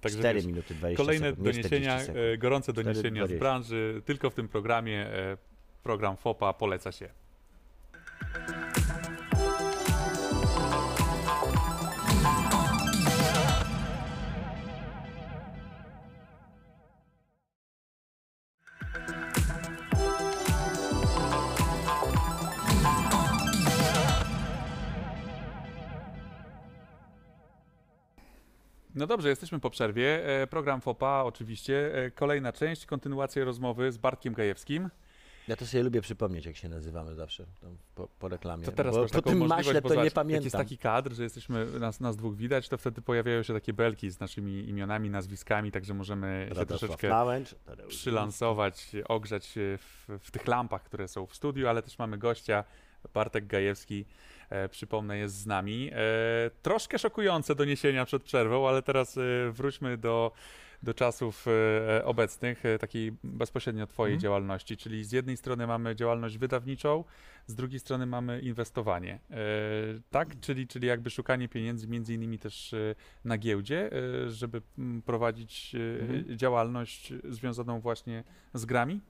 Także 0.00 0.18
4 0.18 0.34
wiesz, 0.34 0.46
minuty 0.46 0.74
20 0.74 1.04
Kolejne 1.04 1.30
sekund, 1.30 1.46
nie 1.46 1.52
40 1.52 1.70
doniesienia, 1.86 2.22
e, 2.32 2.38
gorące 2.38 2.72
4, 2.72 2.84
doniesienia 2.84 3.26
z 3.26 3.28
20. 3.28 3.38
branży, 3.38 4.02
tylko 4.04 4.30
w 4.30 4.34
tym 4.34 4.48
programie. 4.48 5.06
e, 5.06 5.36
Program 5.82 6.16
FOPA 6.16 6.52
poleca 6.52 6.92
się. 6.92 7.08
No 29.00 29.06
dobrze, 29.06 29.28
jesteśmy 29.28 29.60
po 29.60 29.70
przerwie. 29.70 30.26
E, 30.42 30.46
Program 30.46 30.80
FOPA 30.80 31.22
oczywiście. 31.24 31.94
E, 31.94 32.10
Kolejna 32.10 32.52
część, 32.52 32.86
kontynuacja 32.86 33.44
rozmowy 33.44 33.92
z 33.92 33.98
Bartkiem 33.98 34.34
Gajewskim. 34.34 34.90
Ja 35.48 35.56
to 35.56 35.66
sobie 35.66 35.82
lubię 35.82 36.00
przypomnieć, 36.00 36.46
jak 36.46 36.56
się 36.56 36.68
nazywamy 36.68 37.14
zawsze 37.14 37.46
po, 37.94 38.08
po 38.18 38.28
reklamie. 38.28 38.64
To 38.64 38.72
teraz 38.72 38.96
bo 38.96 39.02
po 39.02 39.08
taką 39.08 39.30
tym 39.30 39.46
maśle 39.46 39.82
to 39.82 39.88
zobacz, 39.88 40.04
nie 40.04 40.10
pamiętam. 40.10 40.34
Jak 40.34 40.44
jest 40.44 40.56
taki 40.56 40.78
kadr, 40.78 41.12
że 41.12 41.22
jesteśmy, 41.22 41.66
nas, 41.66 42.00
nas 42.00 42.16
dwóch 42.16 42.36
widać, 42.36 42.68
to 42.68 42.78
wtedy 42.78 43.02
pojawiają 43.02 43.42
się 43.42 43.54
takie 43.54 43.72
belki 43.72 44.10
z 44.10 44.20
naszymi 44.20 44.68
imionami, 44.68 45.10
nazwiskami, 45.10 45.72
także 45.72 45.94
możemy 45.94 46.50
się 46.58 46.66
troszeczkę 46.66 47.10
przylansować, 47.88 48.92
ogrzać 49.08 49.52
w, 49.56 50.18
w 50.20 50.30
tych 50.30 50.46
lampach, 50.46 50.82
które 50.82 51.08
są 51.08 51.26
w 51.26 51.34
studiu, 51.34 51.68
ale 51.68 51.82
też 51.82 51.98
mamy 51.98 52.18
gościa, 52.18 52.64
Bartek 53.14 53.46
Gajewski, 53.46 54.04
przypomnę, 54.70 55.18
jest 55.18 55.34
z 55.34 55.46
nami. 55.46 55.90
E, 55.92 55.96
troszkę 56.62 56.98
szokujące 56.98 57.54
doniesienia 57.54 58.04
przed 58.04 58.22
przerwą, 58.22 58.68
ale 58.68 58.82
teraz 58.82 59.18
e, 59.18 59.20
wróćmy 59.50 59.98
do, 59.98 60.32
do 60.82 60.94
czasów 60.94 61.46
e, 61.98 62.04
obecnych, 62.04 62.66
e, 62.66 62.78
takiej 62.78 63.12
bezpośrednio 63.24 63.86
twojej 63.86 64.14
Mhm. 64.14 64.22
działalności, 64.22 64.76
czyli 64.76 65.04
z 65.04 65.12
jednej 65.12 65.36
strony 65.36 65.66
mamy 65.66 65.96
działalność 65.96 66.38
wydawniczą, 66.38 67.04
z 67.46 67.54
drugiej 67.54 67.80
strony 67.80 68.06
mamy 68.06 68.40
inwestowanie. 68.40 69.18
E, 69.30 69.36
tak, 70.10 70.40
czyli, 70.40 70.66
czyli 70.66 70.86
jakby 70.88 71.10
szukanie 71.10 71.48
pieniędzy 71.48 71.88
między 71.88 72.14
innymi 72.14 72.38
też 72.38 72.72
e, 72.72 72.94
na 73.24 73.38
giełdzie, 73.38 73.90
e, 73.92 74.30
żeby 74.30 74.62
mm, 74.78 75.02
prowadzić 75.02 75.74
e, 75.74 76.00
Mhm. 76.02 76.38
działalność 76.38 77.12
związaną 77.28 77.80
właśnie 77.80 78.24
z 78.54 78.64
grami. 78.64 79.00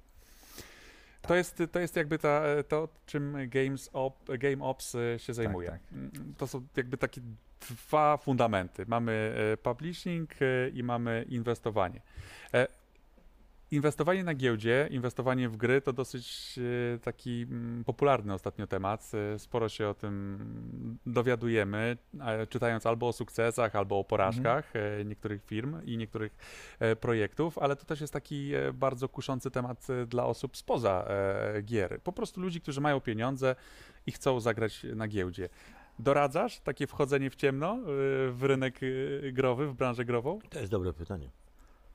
To 1.22 1.34
jest, 1.34 1.62
to 1.72 1.80
jest 1.80 1.96
jakby 1.96 2.18
ta, 2.18 2.42
to, 2.68 2.88
czym 3.06 3.36
Games 3.48 3.90
Op, 3.92 4.16
Game 4.38 4.64
Ops 4.64 4.94
e, 4.94 5.18
się 5.18 5.34
zajmuje. 5.34 5.70
tak. 5.70 5.80
Mm, 5.92 6.34
To 6.38 6.46
są 6.46 6.66
jakby 6.76 6.96
takie 6.96 7.20
dwa 7.68 8.16
fundamenty. 8.16 8.84
Mamy 8.88 9.34
e, 9.52 9.56
publishing 9.56 10.30
e, 10.42 10.68
i 10.68 10.82
mamy 10.82 11.24
inwestowanie. 11.28 12.00
Inwestowanie 13.70 14.24
na 14.24 14.34
giełdzie, 14.34 14.88
inwestowanie 14.90 15.48
w 15.48 15.56
gry 15.56 15.80
to 15.80 15.92
dosyć 15.92 16.58
e, 16.94 16.98
taki 16.98 17.42
mm, 17.50 17.84
popularny 17.84 18.34
ostatnio 18.34 18.66
temat. 18.66 19.12
E, 19.34 19.38
Sporo 19.38 19.68
się 19.68 19.88
o 19.88 19.94
tym 19.94 20.98
dowiadujemy, 21.06 21.96
czytając 22.48 22.86
albo 22.86 23.08
o 23.08 23.12
sukcesach, 23.12 23.76
albo 23.76 23.98
o 23.98 24.04
porażkach 24.04 24.72
e, 24.76 25.04
niektórych 25.04 25.44
firm 25.44 25.76
i 25.84 25.96
niektórych 25.96 26.36
projektów, 27.00 27.58
ale 27.58 27.76
to 27.76 27.84
też 27.84 28.00
jest 28.00 28.12
taki 28.12 28.52
bardzo 28.74 29.08
kuszący 29.08 29.50
temat 29.50 29.86
dla 30.06 30.26
osób 30.26 30.56
spoza 30.56 31.08
gier. 31.62 32.00
Po 32.02 32.12
prostu 32.12 32.40
ludzi, 32.40 32.60
którzy 32.60 32.80
mają 32.80 33.00
pieniądze 33.00 33.56
i 34.06 34.12
chcą 34.12 34.40
zagrać 34.40 34.86
na 34.94 35.08
giełdzie. 35.08 35.48
Doradzasz 35.98 36.60
takie 36.60 36.86
wchodzenie 36.86 37.30
w 37.30 37.36
ciemno 37.36 37.78
w 38.30 38.38
rynek 38.42 38.80
growy, 39.32 39.66
w 39.66 39.74
branżę 39.74 40.04
grową? 40.04 40.38
To 40.50 40.58
jest 40.58 40.70
dobre 40.70 40.92
pytanie. 40.92 41.30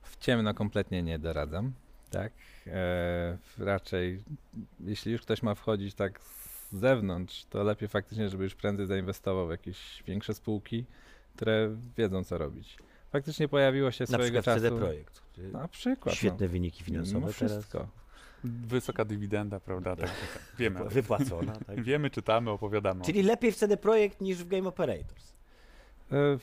W 0.06 0.16
ciemno 0.16 0.54
kompletnie 0.54 1.02
nie 1.02 1.18
doradzam, 1.18 1.72
tak. 2.10 2.32
E, 2.66 3.38
raczej, 3.58 4.22
jeśli 4.80 5.12
już 5.12 5.22
ktoś 5.22 5.42
ma 5.42 5.54
wchodzić 5.54 5.94
tak 5.94 6.20
z 6.20 6.74
zewnątrz, 6.76 7.44
to 7.44 7.62
lepiej 7.62 7.88
faktycznie, 7.88 8.28
żeby 8.28 8.44
już 8.44 8.54
prędzej 8.54 8.86
zainwestował 8.86 9.46
w 9.46 9.50
jakieś 9.50 10.02
większe 10.06 10.34
spółki, 10.34 10.84
które 11.36 11.76
wiedzą, 11.96 12.24
co 12.24 12.38
robić. 12.38 12.78
Faktycznie 13.12 13.48
pojawiło 13.48 13.90
się 13.90 14.04
Na 14.04 14.06
swojego 14.06 14.40
przykład 14.40 14.56
CD 14.56 14.68
czasu... 14.68 14.80
Projekt. 14.80 15.22
Na 15.52 15.68
przykład. 15.68 16.14
Świetne 16.14 16.48
wyniki 16.48 16.78
no. 16.80 16.86
finansowe 16.86 17.26
no 17.26 17.32
teraz. 17.32 17.52
wszystko. 17.52 17.88
Wysoka 18.44 19.04
dywidenda, 19.04 19.60
prawda? 19.60 19.96
Tak, 19.96 20.10
tak, 20.10 20.32
tak. 20.32 20.56
Wiemy. 20.58 20.80
Wypła- 20.80 20.90
Wypłacona. 20.92 21.52
Tak? 21.66 21.82
Wiemy, 21.82 22.10
czytamy, 22.10 22.50
opowiadamy. 22.50 23.04
Czyli 23.04 23.22
lepiej 23.22 23.52
w 23.52 23.56
CD 23.56 23.76
Projekt 23.76 24.20
niż 24.20 24.38
w 24.38 24.48
Game 24.48 24.68
Operators. 24.68 25.35
E, 26.12 26.38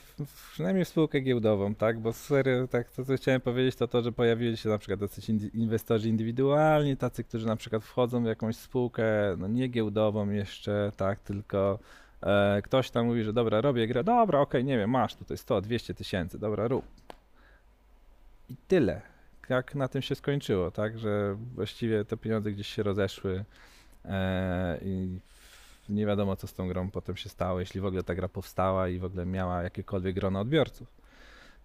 Przynajmniej 0.51 0.85
spółkę 0.85 1.21
giełdową, 1.21 1.75
tak? 1.75 1.99
Bo 1.99 2.13
serio, 2.13 2.67
tak, 2.67 2.91
to 2.91 3.05
co 3.05 3.15
chciałem 3.15 3.41
powiedzieć, 3.41 3.75
to 3.75 3.87
to, 3.87 4.01
że 4.01 4.11
pojawili 4.11 4.57
się 4.57 4.69
na 4.69 4.77
przykład 4.77 4.99
indy- 4.99 5.49
inwestorzy 5.53 6.09
indywidualni, 6.09 6.97
tacy, 6.97 7.23
którzy 7.23 7.47
na 7.47 7.55
przykład 7.55 7.83
wchodzą 7.83 8.23
w 8.23 8.25
jakąś 8.25 8.55
spółkę, 8.55 9.03
no 9.37 9.47
nie 9.47 9.67
giełdową 9.67 10.29
jeszcze, 10.29 10.91
tak, 10.97 11.19
tylko 11.19 11.79
e, 12.21 12.61
ktoś 12.61 12.91
tam 12.91 13.05
mówi, 13.05 13.23
że 13.23 13.33
dobra, 13.33 13.61
robię 13.61 13.87
grę, 13.87 14.03
dobra, 14.03 14.39
okej, 14.39 14.63
nie 14.63 14.77
wiem, 14.77 14.89
masz 14.89 15.15
tutaj 15.15 15.37
100, 15.37 15.61
200 15.61 15.93
tysięcy, 15.93 16.39
dobra, 16.39 16.67
rób. 16.67 16.85
I 18.49 18.55
tyle. 18.67 19.01
Jak 19.49 19.75
na 19.75 19.87
tym 19.87 20.01
się 20.01 20.15
skończyło, 20.15 20.71
tak, 20.71 20.99
że 20.99 21.37
właściwie 21.55 22.05
te 22.05 22.17
pieniądze 22.17 22.51
gdzieś 22.51 22.67
się 22.67 22.83
rozeszły 22.83 23.45
e, 24.05 24.77
i 24.81 25.19
nie 25.89 26.05
wiadomo, 26.05 26.35
co 26.35 26.47
z 26.47 26.53
tą 26.53 26.67
grą 26.67 26.91
potem 26.91 27.15
się 27.15 27.29
stało, 27.29 27.59
jeśli 27.59 27.81
w 27.81 27.85
ogóle 27.85 28.03
ta 28.03 28.15
gra 28.15 28.27
powstała 28.27 28.89
i 28.89 28.99
w 28.99 29.05
ogóle 29.05 29.25
miała 29.25 29.63
jakiekolwiek 29.63 30.15
grono 30.15 30.39
odbiorców. 30.39 31.03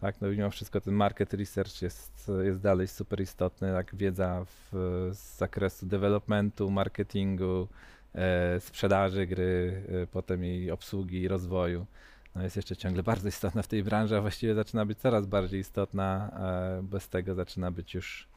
Tak, 0.00 0.20
no 0.20 0.28
mimo 0.28 0.50
wszystko 0.50 0.80
ten 0.80 0.94
market 0.94 1.34
research 1.34 1.82
jest, 1.82 2.30
jest 2.44 2.60
dalej 2.60 2.88
super 2.88 3.20
istotny, 3.20 3.72
tak, 3.72 3.94
wiedza 3.94 4.44
w, 4.44 4.70
z 5.12 5.38
zakresu 5.38 5.86
developmentu, 5.86 6.70
marketingu, 6.70 7.68
e, 8.14 8.60
sprzedaży 8.60 9.26
gry, 9.26 9.82
e, 10.02 10.06
potem 10.06 10.44
jej 10.44 10.70
obsługi 10.70 11.20
i 11.20 11.28
rozwoju. 11.28 11.86
No 12.34 12.42
jest 12.42 12.56
jeszcze 12.56 12.76
ciągle 12.76 13.02
bardzo 13.02 13.28
istotna 13.28 13.62
w 13.62 13.68
tej 13.68 13.82
branży, 13.84 14.16
a 14.16 14.20
właściwie 14.20 14.54
zaczyna 14.54 14.86
być 14.86 14.98
coraz 14.98 15.26
bardziej 15.26 15.60
istotna. 15.60 16.30
E, 16.78 16.82
bez 16.82 17.08
tego 17.08 17.34
zaczyna 17.34 17.70
być 17.70 17.94
już 17.94 18.28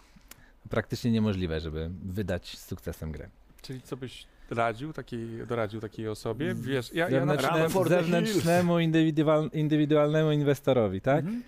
praktycznie 0.70 1.12
niemożliwe, 1.12 1.60
żeby 1.60 1.90
wydać 2.04 2.58
z 2.58 2.66
sukcesem 2.66 3.12
grę. 3.12 3.30
Czyli 3.62 3.82
co 3.82 3.98
byś 3.98 4.28
radził 4.52 4.94
takiej, 4.94 5.48
doradził 5.48 5.82
takiej 5.82 6.08
osobie? 6.08 6.56
Wiesz, 6.56 6.94
ja, 6.94 7.10
ja 7.10 7.20
Zewnętrzne, 7.20 7.70
the 7.70 7.90
zewnętrznemu 7.90 8.80
indywidual, 8.80 9.50
indywidualnemu 9.54 10.32
inwestorowi, 10.32 11.02
tak? 11.02 11.20
Mhm. 11.20 11.44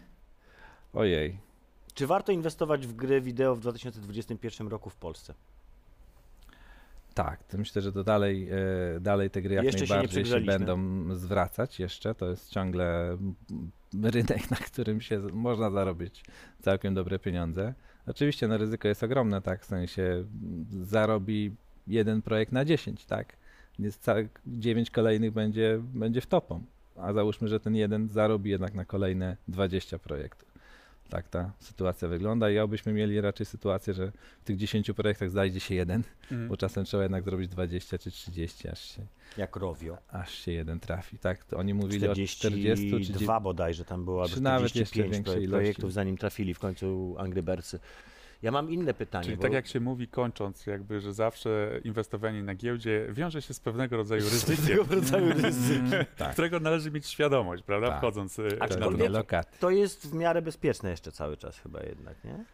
Ojej. 0.94 1.38
Czy 1.94 2.08
warto 2.08 2.32
inwestować 2.32 2.88
w 2.88 2.94
gry 2.94 3.22
wideo 3.22 3.56
w 3.56 3.60
2021 3.60 4.68
roku 4.68 4.90
w 4.90 4.96
Polsce? 4.96 5.34
Tak, 7.14 7.44
to 7.44 7.58
myślę, 7.58 7.82
że 7.82 7.92
to 7.92 8.04
dalej, 8.04 8.50
e, 8.96 9.00
dalej 9.00 9.30
te 9.30 9.42
gry 9.42 9.56
jak 9.56 9.66
Jeszcze 9.66 9.88
się 9.88 9.94
najbardziej 9.94 10.26
się, 10.26 10.32
przygrzaliśmy. 10.32 10.66
będą 10.66 11.16
zwracać 11.16 11.80
jeszcze. 11.80 12.16
To 12.16 12.30
jest 12.30 12.50
ciągle 12.50 13.18
rynek, 14.04 14.52
na 14.52 14.58
którym 14.58 15.02
się 15.02 15.20
można 15.20 15.72
zarobić 15.72 16.24
całkiem 16.62 16.94
dobre 16.94 17.20
pieniądze. 17.20 17.74
Oczywiście 18.08 18.48
no, 18.48 18.58
ryzyko 18.58 18.88
jest 18.88 19.04
ogromne, 19.04 19.42
tak, 19.42 19.62
w 19.62 19.66
sensie 19.66 20.26
zarobi 20.82 21.56
jeden 21.88 22.22
projekt 22.22 22.52
na 22.52 22.66
10, 22.66 23.06
tak? 23.06 23.34
Więc 23.80 23.98
całe 23.98 24.28
9 24.48 24.90
kolejnych 24.92 25.32
będzie, 25.32 25.80
będzie 25.94 26.22
wtopą. 26.22 26.64
A 26.96 27.14
załóżmy, 27.14 27.48
że 27.48 27.60
ten 27.60 27.76
jeden 27.76 28.10
zarobi 28.10 28.50
jednak 28.52 28.74
na 28.74 28.86
kolejne 28.86 29.38
20 29.48 30.00
projektów. 30.00 30.54
Tak 31.10 31.28
ta 31.30 31.52
sytuacja 31.60 32.08
wygląda 32.08 32.50
i 32.52 32.60
obyśmy 32.60 32.94
mieli 32.94 33.22
raczej 33.22 33.46
sytuację, 33.46 33.94
że 33.94 34.12
w 34.42 34.44
tych 34.46 34.58
10 34.58 34.92
projektach 34.96 35.30
znajdzie 35.32 35.60
się 35.60 35.76
jeden, 35.76 36.04
Mhm. 36.32 36.48
bo 36.50 36.58
czasem 36.58 36.86
trzeba 36.86 37.04
jednak 37.04 37.24
zrobić 37.24 37.50
20 37.50 37.98
czy 37.98 38.12
30, 38.12 38.68
aż 38.70 38.80
się, 38.96 39.02
Jak 39.38 39.56
Rovio. 39.56 39.98
aż 40.10 40.32
się 40.36 40.52
jeden 40.52 40.80
trafi. 40.80 41.18
Tak, 41.18 41.44
to 41.44 41.58
oni 41.58 41.74
mówili 41.74 42.08
o 42.08 42.12
40 42.12 42.38
42 42.38 43.00
czy 43.00 43.20
dzie- 43.20 43.40
bodajże 43.42 43.86
tam 43.86 44.06
było, 44.06 44.22
albo 44.24 44.36
czy 44.36 44.42
nawet 44.42 44.64
jeszcze 44.76 44.86
45 44.86 45.14
większej 45.14 45.34
ilości. 45.44 45.50
projektów, 45.50 45.94
zanim 45.94 46.18
trafili 46.18 46.54
w 46.54 46.60
końcu 46.60 47.16
Angry 47.18 47.44
Birdsy. 47.44 47.80
Ja 48.44 48.52
mam 48.52 48.70
inne 48.72 48.94
pytanie. 48.94 49.24
Czyli 49.24 49.38
bo... 49.38 49.42
tak 49.44 49.52
jak 49.54 49.68
się 49.68 49.80
mówi, 49.80 50.08
kończąc, 50.08 50.66
jakby, 50.66 51.02
że 51.02 51.14
zawsze 51.14 51.80
inwestowanie 51.84 52.44
na 52.44 52.56
giełdzie 52.56 53.08
wiąże 53.12 53.42
się 53.42 53.54
z 53.54 53.60
pewnego 53.60 53.98
rodzaju 53.98 54.22
ryzykiem, 54.24 54.66
Tego 54.68 54.96
rodzaju 54.96 55.34
ryzyk. 55.34 55.82
tak, 56.18 56.34
którego 56.34 56.60
należy 56.60 56.92
mieć 56.92 57.08
świadomość, 57.08 57.64
prawda, 57.64 57.88
Tak. 57.88 57.98
wchodząc 57.98 58.40
y, 58.40 58.48
to 58.50 58.56
na 58.56 58.66
Aczkolwiek- 58.66 59.26
to. 59.52 59.58
To 59.60 59.70
jest 59.70 60.08
w 60.08 60.14
miarę 60.14 60.42
bezpieczne 60.42 60.90
jeszcze 60.90 61.12
cały 61.12 61.38
czas 61.38 61.60
chyba 61.60 61.84
jednak, 61.84 62.24
nie? 62.24 62.46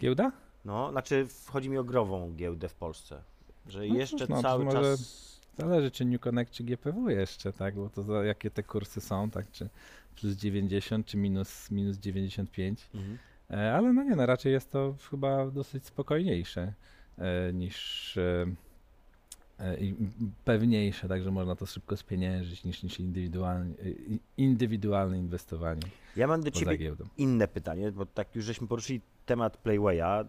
Giełda? 0.00 0.32
No, 0.64 0.90
znaczy 0.90 1.26
chodzi 1.46 1.70
mi 1.70 1.78
o 1.78 1.84
grową 1.84 2.32
giełdę 2.36 2.68
w 2.68 2.74
Polsce. 2.74 3.22
Że 3.68 3.78
No 3.78 3.84
jeszcze 3.94 4.26
no, 4.28 4.42
cały 4.42 4.64
może- 4.64 4.80
czas... 4.82 5.28
Zależy 5.58 5.90
czy 5.90 6.04
New 6.04 6.20
Connect 6.20 6.52
czy 6.52 6.64
GPW 6.64 7.10
jeszcze, 7.10 7.52
tak, 7.52 7.74
bo 7.74 7.90
to 7.90 8.02
za 8.02 8.24
jakie 8.24 8.50
te 8.50 8.62
kursy 8.62 9.00
są, 9.00 9.30
tak, 9.30 9.50
czy 9.50 9.68
plus 10.20 10.32
90 10.34 11.06
czy 11.06 11.16
minus, 11.16 11.70
minus 11.70 11.96
95. 11.98 12.88
Mhm. 12.94 13.18
E, 13.50 13.74
Ale 13.74 13.92
no 13.92 14.02
nie, 14.02 14.16
no 14.16 14.26
raczej 14.26 14.52
jest 14.52 14.70
to 14.70 14.94
chyba 15.10 15.50
dosyć 15.50 15.86
spokojniejsze 15.86 16.72
e, 17.18 17.52
niż 17.52 18.16
e, 18.16 18.46
i 19.80 19.94
pewniejsze, 20.44 21.08
także 21.08 21.30
można 21.30 21.56
to 21.56 21.66
szybko 21.66 21.96
spieniężyć 21.96 22.64
niż, 22.64 22.82
niż 22.82 23.00
indywidualne, 23.00 23.74
indywidualne 24.36 25.18
inwestowanie 25.18 25.82
Ja 26.16 26.26
mam 26.26 26.42
do 26.42 26.50
ciebie 26.50 26.76
giełdą. 26.76 27.04
inne 27.16 27.48
pytanie, 27.48 27.92
bo 27.92 28.06
tak 28.06 28.36
już 28.36 28.44
żeśmy 28.44 28.66
poruszyli 28.66 29.00
temat 29.26 29.56
Playwaya, 29.56 30.24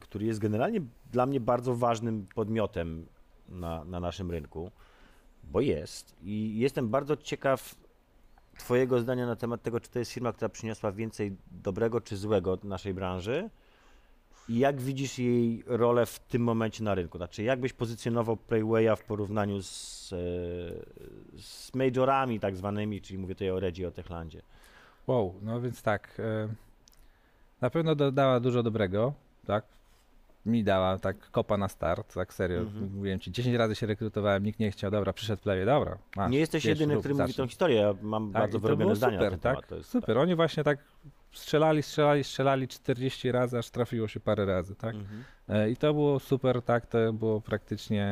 który 0.00 0.26
jest 0.26 0.40
generalnie 0.40 0.80
dla 1.12 1.26
mnie 1.26 1.40
bardzo 1.40 1.74
ważnym 1.74 2.26
podmiotem 2.34 3.06
na, 3.48 3.84
na 3.84 4.00
naszym 4.00 4.30
rynku, 4.30 4.70
bo 5.44 5.60
jest. 5.60 6.16
I 6.22 6.58
jestem 6.58 6.88
bardzo 6.88 7.16
ciekaw 7.16 7.74
Twojego 8.58 9.00
zdania 9.00 9.26
na 9.26 9.36
temat 9.36 9.62
tego, 9.62 9.80
czy 9.80 9.90
to 9.90 9.98
jest 9.98 10.12
firma, 10.12 10.32
która 10.32 10.48
przyniosła 10.48 10.92
więcej 10.92 11.36
dobrego 11.50 12.00
czy 12.00 12.16
złego 12.16 12.58
naszej 12.64 12.94
branży. 12.94 13.50
I 14.48 14.58
jak 14.58 14.80
widzisz 14.80 15.18
jej 15.18 15.62
rolę 15.66 16.06
w 16.06 16.18
tym 16.18 16.42
momencie 16.42 16.84
na 16.84 16.94
rynku? 16.94 17.18
Znaczy, 17.18 17.42
jak 17.42 17.60
byś 17.60 17.72
pozycjonował 17.72 18.36
Playwaya 18.36 18.96
w 18.96 19.04
porównaniu 19.04 19.62
z, 19.62 20.12
e, 20.12 20.16
z 21.40 21.74
majorami 21.74 22.40
tak 22.40 22.56
zwanymi, 22.56 23.00
czyli 23.00 23.18
mówię 23.18 23.34
tutaj 23.34 23.50
o 23.50 23.60
Redzi, 23.60 23.86
o 23.86 23.90
Techlandzie. 23.90 24.42
Wow, 25.06 25.34
no 25.42 25.60
więc 25.60 25.82
tak, 25.82 26.20
e, 26.20 26.48
na 27.60 27.70
pewno 27.70 27.94
dodała 27.94 28.40
dużo 28.40 28.62
dobrego, 28.62 29.12
tak, 29.46 29.64
mi 30.46 30.64
dała 30.64 30.98
tak 30.98 31.30
kopa 31.30 31.56
na 31.56 31.68
start, 31.68 32.14
tak 32.14 32.34
serio, 32.34 32.60
Mhm. 32.60 32.92
mówiłem 32.94 33.20
ci, 33.20 33.32
10 33.32 33.56
razy 33.56 33.74
się 33.74 33.86
rekrutowałem, 33.86 34.44
nikt 34.44 34.58
nie 34.60 34.70
chciał, 34.70 34.90
dobra, 34.90 35.12
przyszedł 35.12 35.42
play, 35.42 35.66
dobra, 35.66 35.98
masz, 36.16 36.30
nie 36.30 36.38
jesteś 36.38 36.64
jedyny, 36.64 36.96
który 36.98 37.14
mówi 37.14 37.26
zacznij. 37.26 37.36
tą 37.44 37.48
historię. 37.48 37.76
Ja 37.80 37.94
mam 38.02 38.32
Tak, 38.32 38.42
bardzo 38.42 38.58
wyrobione 38.58 38.96
zdania 38.96 39.16
na 39.18 39.24
super, 39.24 39.30
ten 39.30 39.40
tak? 39.56 39.66
temat. 39.66 39.86
Super, 39.86 40.18
oni 40.18 40.34
właśnie 40.34 40.64
tak 40.64 40.78
strzelali, 41.32 41.82
strzelali, 41.82 42.24
strzelali 42.24 42.68
40 42.68 43.32
razy, 43.32 43.58
aż 43.58 43.70
trafiło 43.70 44.08
się 44.08 44.20
parę 44.20 44.46
razy, 44.46 44.74
tak? 44.74 44.94
Mhm. 44.94 45.24
E, 45.48 45.70
I 45.70 45.76
to 45.76 45.94
było 45.94 46.20
super, 46.20 46.62
tak, 46.62 46.86
to 46.86 47.12
było 47.12 47.40
praktycznie 47.40 48.04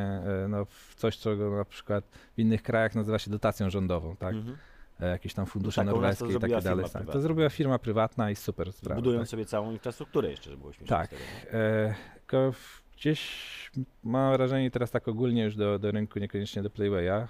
e, 0.45 0.49
no, 0.49 0.67
coś, 0.97 1.19
czego 1.19 1.51
na 1.57 1.65
przykład 1.65 2.05
w 2.37 2.39
innych 2.39 2.63
krajach 2.63 2.95
nazywa 2.95 3.19
się 3.19 3.31
dotacją 3.31 3.71
rządową, 3.71 4.17
tak? 4.17 4.35
Mhm. 4.35 4.57
E, 5.01 5.09
Jakieś 5.09 5.35
tam 5.35 5.47
fundusze 5.47 5.81
tak, 5.81 5.87
to 5.87 5.93
norweskie 5.93 6.27
i 6.33 6.39
takie 6.41 6.61
dalej. 6.61 6.87
Tak. 6.93 7.07
To 7.07 7.21
zrobiła 7.21 7.49
firma 7.51 7.79
prywatna 7.79 8.31
i 8.31 8.37
super 8.37 8.73
sprawa. 8.73 9.01
Budując 9.01 9.23
tak? 9.23 9.31
sobie 9.31 9.45
całą 9.45 9.73
infrastrukturę 9.73 10.31
jeszcze, 10.31 10.51
żeby 10.51 10.61
było 10.61 10.73
śmiesznie. 10.73 10.97
Tak. 10.97 11.11
E, 11.53 11.95
tylko 12.27 12.53
gdzieś 12.97 13.71
mam 14.05 14.33
wrażenie 14.33 14.71
teraz 14.71 14.91
tak 14.91 15.09
ogólnie 15.09 15.45
już 15.45 15.57
do, 15.57 15.79
do 15.79 15.91
rynku, 15.91 16.19
niekoniecznie 16.19 16.63
do 16.63 16.71
Playwaya, 16.71 17.29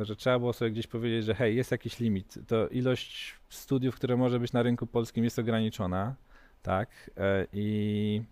że 0.00 0.16
trzeba 0.16 0.38
było 0.38 0.52
sobie 0.52 0.70
gdzieś 0.70 0.86
powiedzieć, 0.86 1.24
że 1.24 1.34
hej, 1.34 1.56
jest 1.56 1.70
jakiś 1.70 2.00
limit. 2.00 2.38
To 2.46 2.68
ilość 2.68 3.34
studiów, 3.48 3.94
które 3.94 4.16
może 4.16 4.40
być 4.40 4.52
na 4.52 4.62
rynku 4.62 4.86
polskim 4.86 5.24
jest 5.24 5.38
ograniczona, 5.38 6.14
tak? 6.62 7.10
E, 7.16 7.46
I 7.52 8.22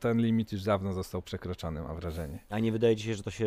ten 0.00 0.20
limit 0.20 0.52
już 0.52 0.62
dawno 0.62 0.92
został 0.92 1.22
przekroczony, 1.22 1.82
mam 1.82 1.96
wrażenie. 1.96 2.38
A 2.50 2.58
nie 2.58 2.72
wydaje 2.72 2.96
ci 2.96 3.04
się, 3.04 3.14
że 3.14 3.22
to 3.22 3.30
się, 3.30 3.46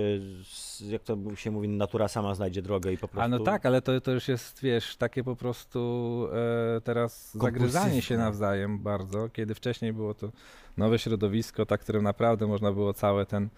jak 0.81 1.03
to 1.03 1.17
się 1.35 1.51
mówi, 1.51 1.69
natura 1.69 2.07
sama 2.07 2.35
znajdzie 2.35 2.61
drogę 2.61 2.93
i 2.93 2.97
po 2.97 3.07
prostu... 3.07 3.21
A 3.21 3.27
no 3.27 3.39
tak, 3.39 3.65
ale 3.65 3.81
to, 3.81 4.01
to 4.01 4.11
już 4.11 4.27
jest, 4.27 4.61
wiesz, 4.61 4.95
takie 4.95 5.23
po 5.23 5.35
prostu 5.35 6.27
e, 6.77 6.81
teraz 6.81 7.37
zagryzanie 7.37 8.01
się 8.01 8.17
nawzajem 8.17 8.79
bardzo, 8.79 9.29
kiedy 9.29 9.55
wcześniej 9.55 9.93
było 9.93 10.13
to 10.13 10.31
nowe 10.77 10.99
środowisko, 10.99 11.65
tak, 11.65 11.81
którym 11.81 12.03
naprawdę 12.03 12.47
można 12.47 12.71
było 12.71 12.93
cały 12.93 13.25
ten 13.25 13.49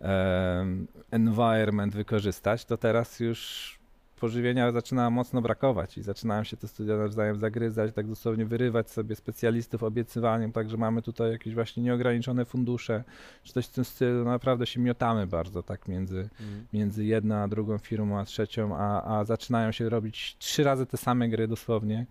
em, 0.00 0.86
environment 1.10 1.94
wykorzystać, 1.94 2.64
to 2.64 2.76
teraz 2.76 3.20
już 3.20 3.83
pożywienia 4.24 4.72
zaczyna 4.72 5.10
mocno 5.10 5.42
brakować 5.42 5.98
i 5.98 6.02
zaczynają 6.02 6.44
się 6.44 6.56
te 6.56 6.68
studia 6.68 6.96
nawzajem 6.96 7.38
zagryzać, 7.38 7.92
tak 7.94 8.06
dosłownie 8.06 8.46
wyrywać 8.46 8.90
sobie 8.90 9.16
specjalistów 9.16 9.82
obiecywaniem, 9.82 10.52
także 10.52 10.76
mamy 10.76 11.02
tutaj 11.02 11.32
jakieś 11.32 11.54
właśnie 11.54 11.82
nieograniczone 11.82 12.44
fundusze, 12.44 13.04
czy 13.42 13.52
coś 13.52 13.66
w 13.66 13.70
tym 13.70 13.84
stylu, 13.84 14.24
naprawdę 14.24 14.66
się 14.66 14.80
miotamy 14.80 15.26
bardzo, 15.26 15.62
tak, 15.62 15.88
między 15.88 16.28
Mhm. 16.40 16.66
między 16.72 17.04
jedną 17.04 17.34
a 17.34 17.48
drugą 17.48 17.78
firmą, 17.78 18.18
a 18.18 18.24
trzecią, 18.24 18.76
a, 18.76 19.18
a 19.18 19.24
zaczynają 19.24 19.72
się 19.72 19.88
robić 19.88 20.36
trzy 20.38 20.64
razy 20.64 20.86
te 20.86 20.96
same 20.96 21.28
gry 21.28 21.48
dosłownie. 21.48 22.06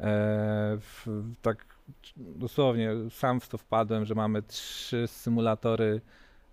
E, 0.00 0.06
w, 0.80 1.06
tak 1.42 1.64
dosłownie 2.16 2.90
sam 3.10 3.40
w 3.40 3.48
to 3.48 3.58
wpadłem, 3.58 4.04
że 4.04 4.14
mamy 4.14 4.42
trzy 4.42 5.06
symulatory 5.06 6.00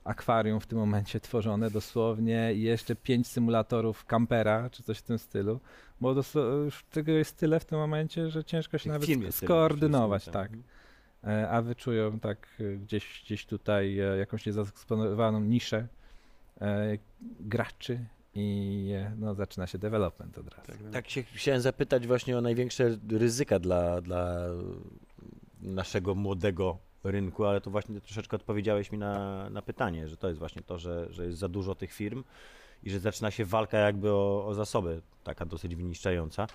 akwarium 0.04 0.60
w 0.60 0.68
tym 0.68 0.78
momencie 0.78 1.20
tworzone 1.20 1.72
dosłownie 1.72 2.54
i 2.54 2.62
jeszcze 2.62 2.96
pięć 2.96 3.28
symulatorów 3.28 4.06
kampera, 4.06 4.70
czy 4.70 4.84
coś 4.84 4.98
w 4.98 5.02
tym 5.02 5.20
stylu, 5.20 5.60
bo 6.02 6.16
już 6.66 6.84
tego 6.84 7.12
jest 7.12 7.38
tyle 7.38 7.60
w 7.60 7.66
tym 7.66 7.80
momencie, 7.80 8.30
że 8.30 8.44
ciężko 8.44 8.78
się 8.78 8.90
nawet 8.90 9.08
tyle, 9.08 9.32
skoordynować, 9.32 10.22
przede 10.22 10.40
tak. 10.40 10.52
wszystkim, 10.52 10.82
E, 11.24 11.50
A 11.50 11.62
wyczują 11.62 12.20
tak 12.20 12.48
e, 12.60 12.76
gdzieś, 12.76 13.22
gdzieś 13.26 13.46
tutaj 13.46 14.00
e, 14.00 14.18
jakąś 14.18 14.46
niezagospodarowaną 14.46 15.40
niszę 15.40 15.88
graczy 17.40 18.06
i 18.36 18.90
no, 19.18 19.36
zaczyna 19.36 19.68
się 19.68 19.78
development 19.78 20.38
od 20.38 20.48
razu. 20.48 20.68
Tak, 20.68 20.78
Tak, 20.78 20.92
tak 20.92 21.10
się 21.10 21.24
chciałem 21.24 21.62
zapytać 21.62 22.08
właśnie 22.08 22.38
o 22.38 22.42
największe 22.42 22.98
ryzyka 23.10 23.60
dla, 23.60 24.02
dla 24.02 24.38
naszego 25.62 26.16
młodego 26.16 26.78
rynku, 27.04 27.46
ale 27.46 27.62
to 27.62 27.72
właśnie 27.72 28.02
troszeczkę 28.02 28.36
odpowiedziałeś 28.36 28.92
mi 28.92 28.98
na, 28.98 29.50
na 29.50 29.62
pytanie, 29.62 30.08
że 30.08 30.18
to 30.18 30.28
jest 30.28 30.40
właśnie 30.40 30.62
to, 30.62 30.78
że, 30.78 31.08
że 31.10 31.26
jest 31.26 31.40
za 31.40 31.48
dużo 31.48 31.76
tych 31.76 31.94
firm 31.94 32.24
i 32.84 32.90
że 32.90 33.00
zaczyna 33.00 33.32
się 33.32 33.46
walka 33.46 33.78
jakby 33.78 34.12
o, 34.12 34.46
o 34.46 34.54
zasoby, 34.54 35.02
taka 35.24 35.46
dosyć 35.46 35.76
wyniszczająca, 35.76 36.48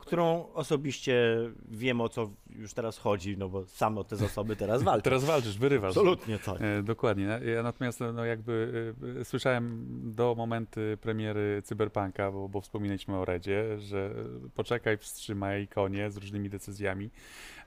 którą 0.00 0.52
osobiście 0.52 1.36
wiem 1.70 2.00
o 2.00 2.08
co 2.08 2.30
już 2.58 2.74
teraz 2.74 2.98
chodzi, 2.98 3.36
no 3.38 3.48
bo 3.48 3.66
sam 3.66 3.98
o 3.98 4.04
te 4.04 4.16
zasoby 4.16 4.56
teraz 4.56 4.82
walczę. 4.90 5.02
Teraz 5.02 5.24
walczysz, 5.24 5.58
wyrywasz. 5.58 5.88
Absolutnie 5.88 6.38
tak. 6.38 6.56
E, 6.62 6.82
Dokładnie. 6.82 7.40
Ja 7.54 7.62
natomiast 7.62 8.00
no, 8.14 8.24
jakby 8.24 8.72
e, 9.16 9.20
e, 9.20 9.24
słyszałem 9.24 9.86
do 10.14 10.34
momentu 10.34 10.80
premiery 11.00 11.62
Cyberpunka, 11.64 12.32
bo, 12.32 12.48
bo 12.48 12.60
wspominaliśmy 12.60 13.16
o 13.18 13.24
Redzie, 13.24 13.78
że 13.78 14.10
poczekaj, 14.54 14.98
wstrzymaj 14.98 15.68
konie 15.68 16.10
z 16.10 16.16
różnymi 16.16 16.50
decyzjami. 16.50 17.10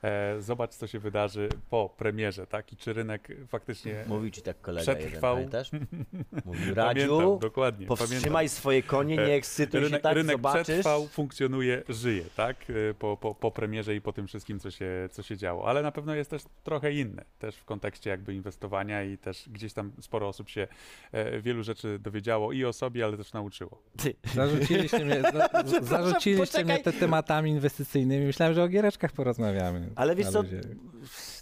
E, 0.03 0.41
zobacz, 0.41 0.71
co 0.75 0.87
się 0.87 0.99
wydarzy 0.99 1.49
po 1.69 1.93
premierze, 1.97 2.47
tak? 2.47 2.73
I 2.73 2.77
czy 2.77 2.93
rynek 2.93 3.27
faktycznie 3.47 4.05
Mówił 4.07 4.29
ci 4.29 4.41
tak 4.41 4.61
kolega 4.61 4.81
Przetrwał. 4.81 5.37
jeden, 5.37 5.49
pamiętasz? 5.51 5.71
Mówił, 6.45 6.75
Pamiętam, 6.75 6.85
Radziu, 6.85 7.39
dokładnie. 7.41 7.87
powstrzymaj 7.87 8.21
pamiętam. 8.31 8.49
swoje 8.49 8.83
konie, 8.83 9.15
nie 9.17 9.33
ekscytuj 9.33 9.79
się 9.79 9.85
Rynek, 9.85 10.01
tak, 10.01 10.15
rynek 10.15 10.35
zobaczysz. 10.35 10.63
przetrwał, 10.63 11.07
funkcjonuje, 11.07 11.83
żyje. 11.89 12.22
Tak? 12.35 12.69
Y, 12.69 12.95
Po, 12.99 13.17
po, 13.17 13.35
po 13.35 13.51
premierze 13.51 13.95
i 13.95 14.01
po 14.01 14.13
tym 14.13 14.27
wszystkim, 14.27 14.59
co 14.59 14.71
się, 14.71 15.09
co 15.11 15.23
się 15.23 15.37
działo. 15.37 15.67
Ale 15.67 15.81
na 15.81 15.91
pewno 15.91 16.15
jest 16.15 16.29
też 16.29 16.43
trochę 16.63 16.93
inne, 16.93 17.25
też 17.39 17.55
w 17.55 17.65
kontekście 17.65 18.09
jakby 18.09 18.33
inwestowania 18.33 19.03
i 19.03 19.17
też 19.17 19.49
gdzieś 19.49 19.73
tam 19.73 19.91
sporo 20.01 20.27
osób 20.27 20.49
się 20.49 20.67
e, 21.11 21.41
wielu 21.41 21.63
rzeczy 21.63 21.99
dowiedziało 21.99 22.51
i 22.51 22.65
o 22.65 22.73
sobie, 22.73 23.05
ale 23.05 23.17
też 23.17 23.33
nauczyło. 23.33 23.81
Ty. 23.97 24.15
Zarzuciliście 24.33 25.05
mnie, 25.05 25.21
za, 25.21 25.49
zarzuciliście 25.81 26.65
mnie 26.65 26.79
te 26.79 26.93
tematami 26.93 27.51
inwestycyjnymi. 27.51 28.25
Myślałem, 28.25 28.55
że 28.55 28.63
o 28.63 28.67
giereczkach 28.67 29.11
porozmawiamy. 29.11 29.89
Ale 29.95 30.15
wiesz 30.15 30.29
co, 30.29 30.43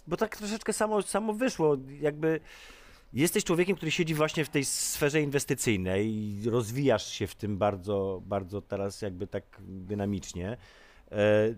bo 0.06 0.16
tak 0.16 0.36
troszeczkę 0.36 0.72
samo, 0.72 1.02
samo 1.02 1.32
wyszło, 1.32 1.76
jakby 2.00 2.40
jesteś 3.20 3.44
człowiekiem, 3.44 3.76
który 3.76 3.90
siedzi 3.90 4.14
właśnie 4.14 4.44
w 4.44 4.48
tej 4.48 4.64
sferze 4.64 5.20
inwestycyjnej 5.22 6.06
i 6.14 6.50
rozwijasz 6.50 7.06
się 7.12 7.26
w 7.26 7.34
tym 7.34 7.58
bardzo, 7.58 8.22
bardzo 8.26 8.62
teraz 8.62 9.02
jakby 9.02 9.26
tak 9.26 9.44
dynamicznie. 9.68 10.56
E, 11.12 11.54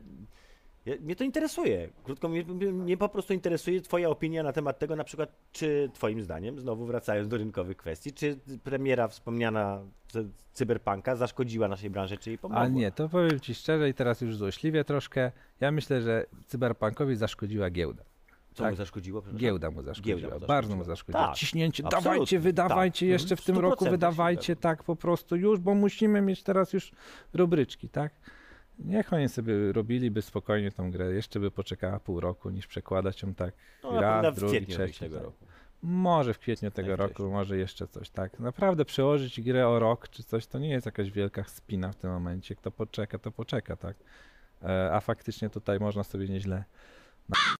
Mnie 1.00 1.16
to 1.16 1.24
interesuje. 1.24 1.88
Krótko, 2.04 2.28
mnie, 2.28 2.44
mnie- 2.72 2.96
po 2.96 3.08
prostu 3.08 3.32
interesuje 3.32 3.80
Twoja 3.80 4.08
opinia 4.08 4.42
na 4.42 4.52
temat 4.52 4.78
tego, 4.78 4.96
na 4.96 5.04
przykład, 5.04 5.32
czy 5.52 5.90
Twoim 5.94 6.22
zdaniem, 6.22 6.60
znowu 6.60 6.86
wracając 6.86 7.28
do 7.28 7.36
rynkowych 7.36 7.76
kwestii, 7.76 8.12
czy 8.12 8.36
premiera 8.64 9.08
wspomniana 9.08 9.82
cy- 10.08 10.28
cyberpunka 10.52 11.16
zaszkodziła 11.16 11.68
naszej 11.68 11.90
branży, 11.90 12.16
czy 12.18 12.30
jej 12.30 12.38
pomogła? 12.38 12.62
Ale 12.62 12.70
nie, 12.70 12.92
to 12.92 13.08
powiem 13.08 13.40
ci 13.40 13.54
szczerze 13.54 13.88
i 13.88 13.94
teraz 13.94 14.20
już 14.20 14.36
złośliwie 14.36 14.84
troszkę. 14.84 15.32
Ja 15.60 15.70
myślę, 15.72 16.02
że 16.02 16.26
cyberpunkowi 16.46 17.16
zaszkodziła 17.16 17.70
giełda. 17.70 18.04
Co 18.54 18.62
tak. 18.62 18.72
mu 18.72 18.76
zaszkodziło? 18.76 19.22
Giełda 19.36 19.70
mu 19.70 19.82
zaszkodziła, 19.82 20.20
Giełda 20.20 20.38
mu 20.38 20.46
bardzo 20.46 20.68
zaszkodziła. 20.68 20.76
mu 20.76 20.84
zaszkodziła. 20.84 21.26
Tak, 21.26 21.36
Ciśnięcie, 21.36 21.84
absolutnie, 21.86 22.10
dawajcie, 22.10 22.38
wydawajcie 22.40 23.06
tak. 23.06 23.12
jeszcze 23.12 23.36
w 23.36 23.44
tym 23.44 23.56
100% 23.56 23.60
roku, 23.60 23.84
wydawajcie 23.84 24.42
siłę. 24.46 24.56
tak 24.56 24.82
po 24.84 24.96
prostu 24.96 25.36
już, 25.36 25.60
bo 25.60 25.74
musimy 25.74 26.20
mieć 26.20 26.42
teraz 26.42 26.72
już 26.72 26.92
rubryczki, 27.34 27.88
tak? 27.88 28.12
Niech 28.78 29.12
oni 29.12 29.28
sobie 29.28 29.72
robiliby 29.72 30.22
spokojnie 30.22 30.72
tą 30.72 30.90
grę, 30.90 31.12
jeszcze 31.12 31.40
by 31.40 31.50
poczekała 31.50 32.00
pół 32.00 32.20
roku, 32.20 32.50
niż 32.50 32.66
przekładać 32.66 33.22
ją 33.22 33.34
tak 33.34 33.54
No, 33.82 34.00
raz, 34.00 34.36
drugi, 34.36 34.66
trzeci. 34.66 35.00
tego 35.00 35.16
tak. 35.16 35.24
roku. 35.24 35.46
Może 35.82 36.34
w 36.34 36.38
kwietniu 36.38 36.70
tego 36.70 36.96
roku, 36.96 37.30
może 37.30 37.56
jeszcze 37.58 37.88
coś, 37.88 38.10
tak. 38.10 38.40
Naprawdę 38.40 38.84
przełożyć 38.84 39.40
grę 39.40 39.68
o 39.68 39.78
rok 39.78 40.08
czy 40.08 40.24
coś, 40.24 40.46
to 40.46 40.58
nie 40.58 40.68
jest 40.68 40.86
jakaś 40.86 41.10
wielka 41.10 41.44
spina 41.44 41.92
w 41.92 41.96
tym 41.96 42.10
momencie. 42.10 42.54
Kto 42.54 42.70
poczeka, 42.70 43.18
to 43.18 43.30
poczeka, 43.30 43.76
tak. 43.76 43.96
E, 44.62 44.92
a 44.92 45.00
faktycznie 45.00 45.50
tutaj 45.50 45.78
można 45.80 46.04
sobie 46.04 46.28
nieźle 46.28 46.64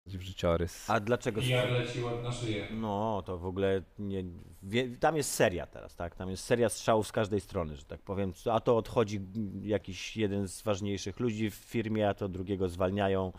w 0.07 0.21
życiorys. 0.21 0.91
A 0.91 1.01
dlaczego? 1.01 1.41
I 1.41 1.49
ja 1.49 1.65
leci 1.65 1.99
na 2.23 2.33
szyję. 2.33 2.69
No, 2.71 3.23
to 3.27 3.39
w 3.39 3.47
ogóle 3.47 3.83
nie. 3.99 4.25
Wie, 4.63 4.97
tam 4.97 5.17
jest 5.17 5.33
seria 5.33 5.67
teraz, 5.67 5.97
tak? 5.97 6.15
Tam 6.15 6.31
jest 6.31 6.45
seria 6.45 6.69
strzałów 6.69 7.09
z 7.09 7.13
każdej 7.13 7.41
strony, 7.41 7.77
że 7.77 7.85
tak 7.85 8.01
powiem. 8.01 8.33
A 8.53 8.61
to 8.61 8.77
odchodzi 8.77 9.21
jakiś 9.63 10.17
jeden 10.17 10.49
z 10.49 10.63
ważniejszych 10.63 11.21
ludzi 11.21 11.51
w 11.51 11.55
firmie, 11.55 12.09
a 12.09 12.15
to 12.15 12.29
drugiego 12.29 12.69
zwalniają 12.69 13.33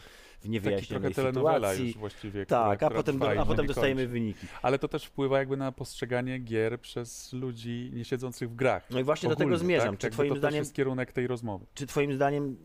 w 0.46 0.48
Taki 0.48 0.52
niewyjaśnionej 0.52 1.14
trochę 1.14 1.30
telenowela 1.32 1.56
sytuacji. 1.58 1.88
już 1.88 1.98
właściwie. 1.98 2.46
Tak, 2.46 2.84
a 2.84 2.90
potem, 2.90 3.20
i 3.20 3.38
a 3.38 3.46
potem 3.46 3.68
dostajemy 3.68 4.02
kończy. 4.02 4.12
wyniki. 4.12 4.48
Ale 4.62 4.80
to 4.80 4.88
też 4.88 5.06
wpływa 5.06 5.40
jakby 5.40 5.58
na 5.58 5.72
postrzeganie 5.72 6.40
gier 6.40 6.80
przez 6.82 7.34
ludzi 7.34 7.92
nie 7.94 8.06
siedzących 8.06 8.50
w 8.50 8.56
grach. 8.56 8.90
No 8.90 9.00
i 9.00 9.04
właśnie 9.04 9.30
do 9.30 9.36
tego 9.36 9.48
Ogólnie, 9.48 9.60
zmierzam. 9.60 9.98
Tak? 9.98 10.00
Czy 10.00 10.10
twoim 10.10 10.34
to 10.34 10.40
zdaniem 10.40 10.60
jest 10.60 10.74
kierunek 10.74 11.12
tej 11.12 11.28
rozmowy. 11.28 11.66
Czy 11.74 11.88
twoim 11.88 12.14
zdaniem, 12.14 12.58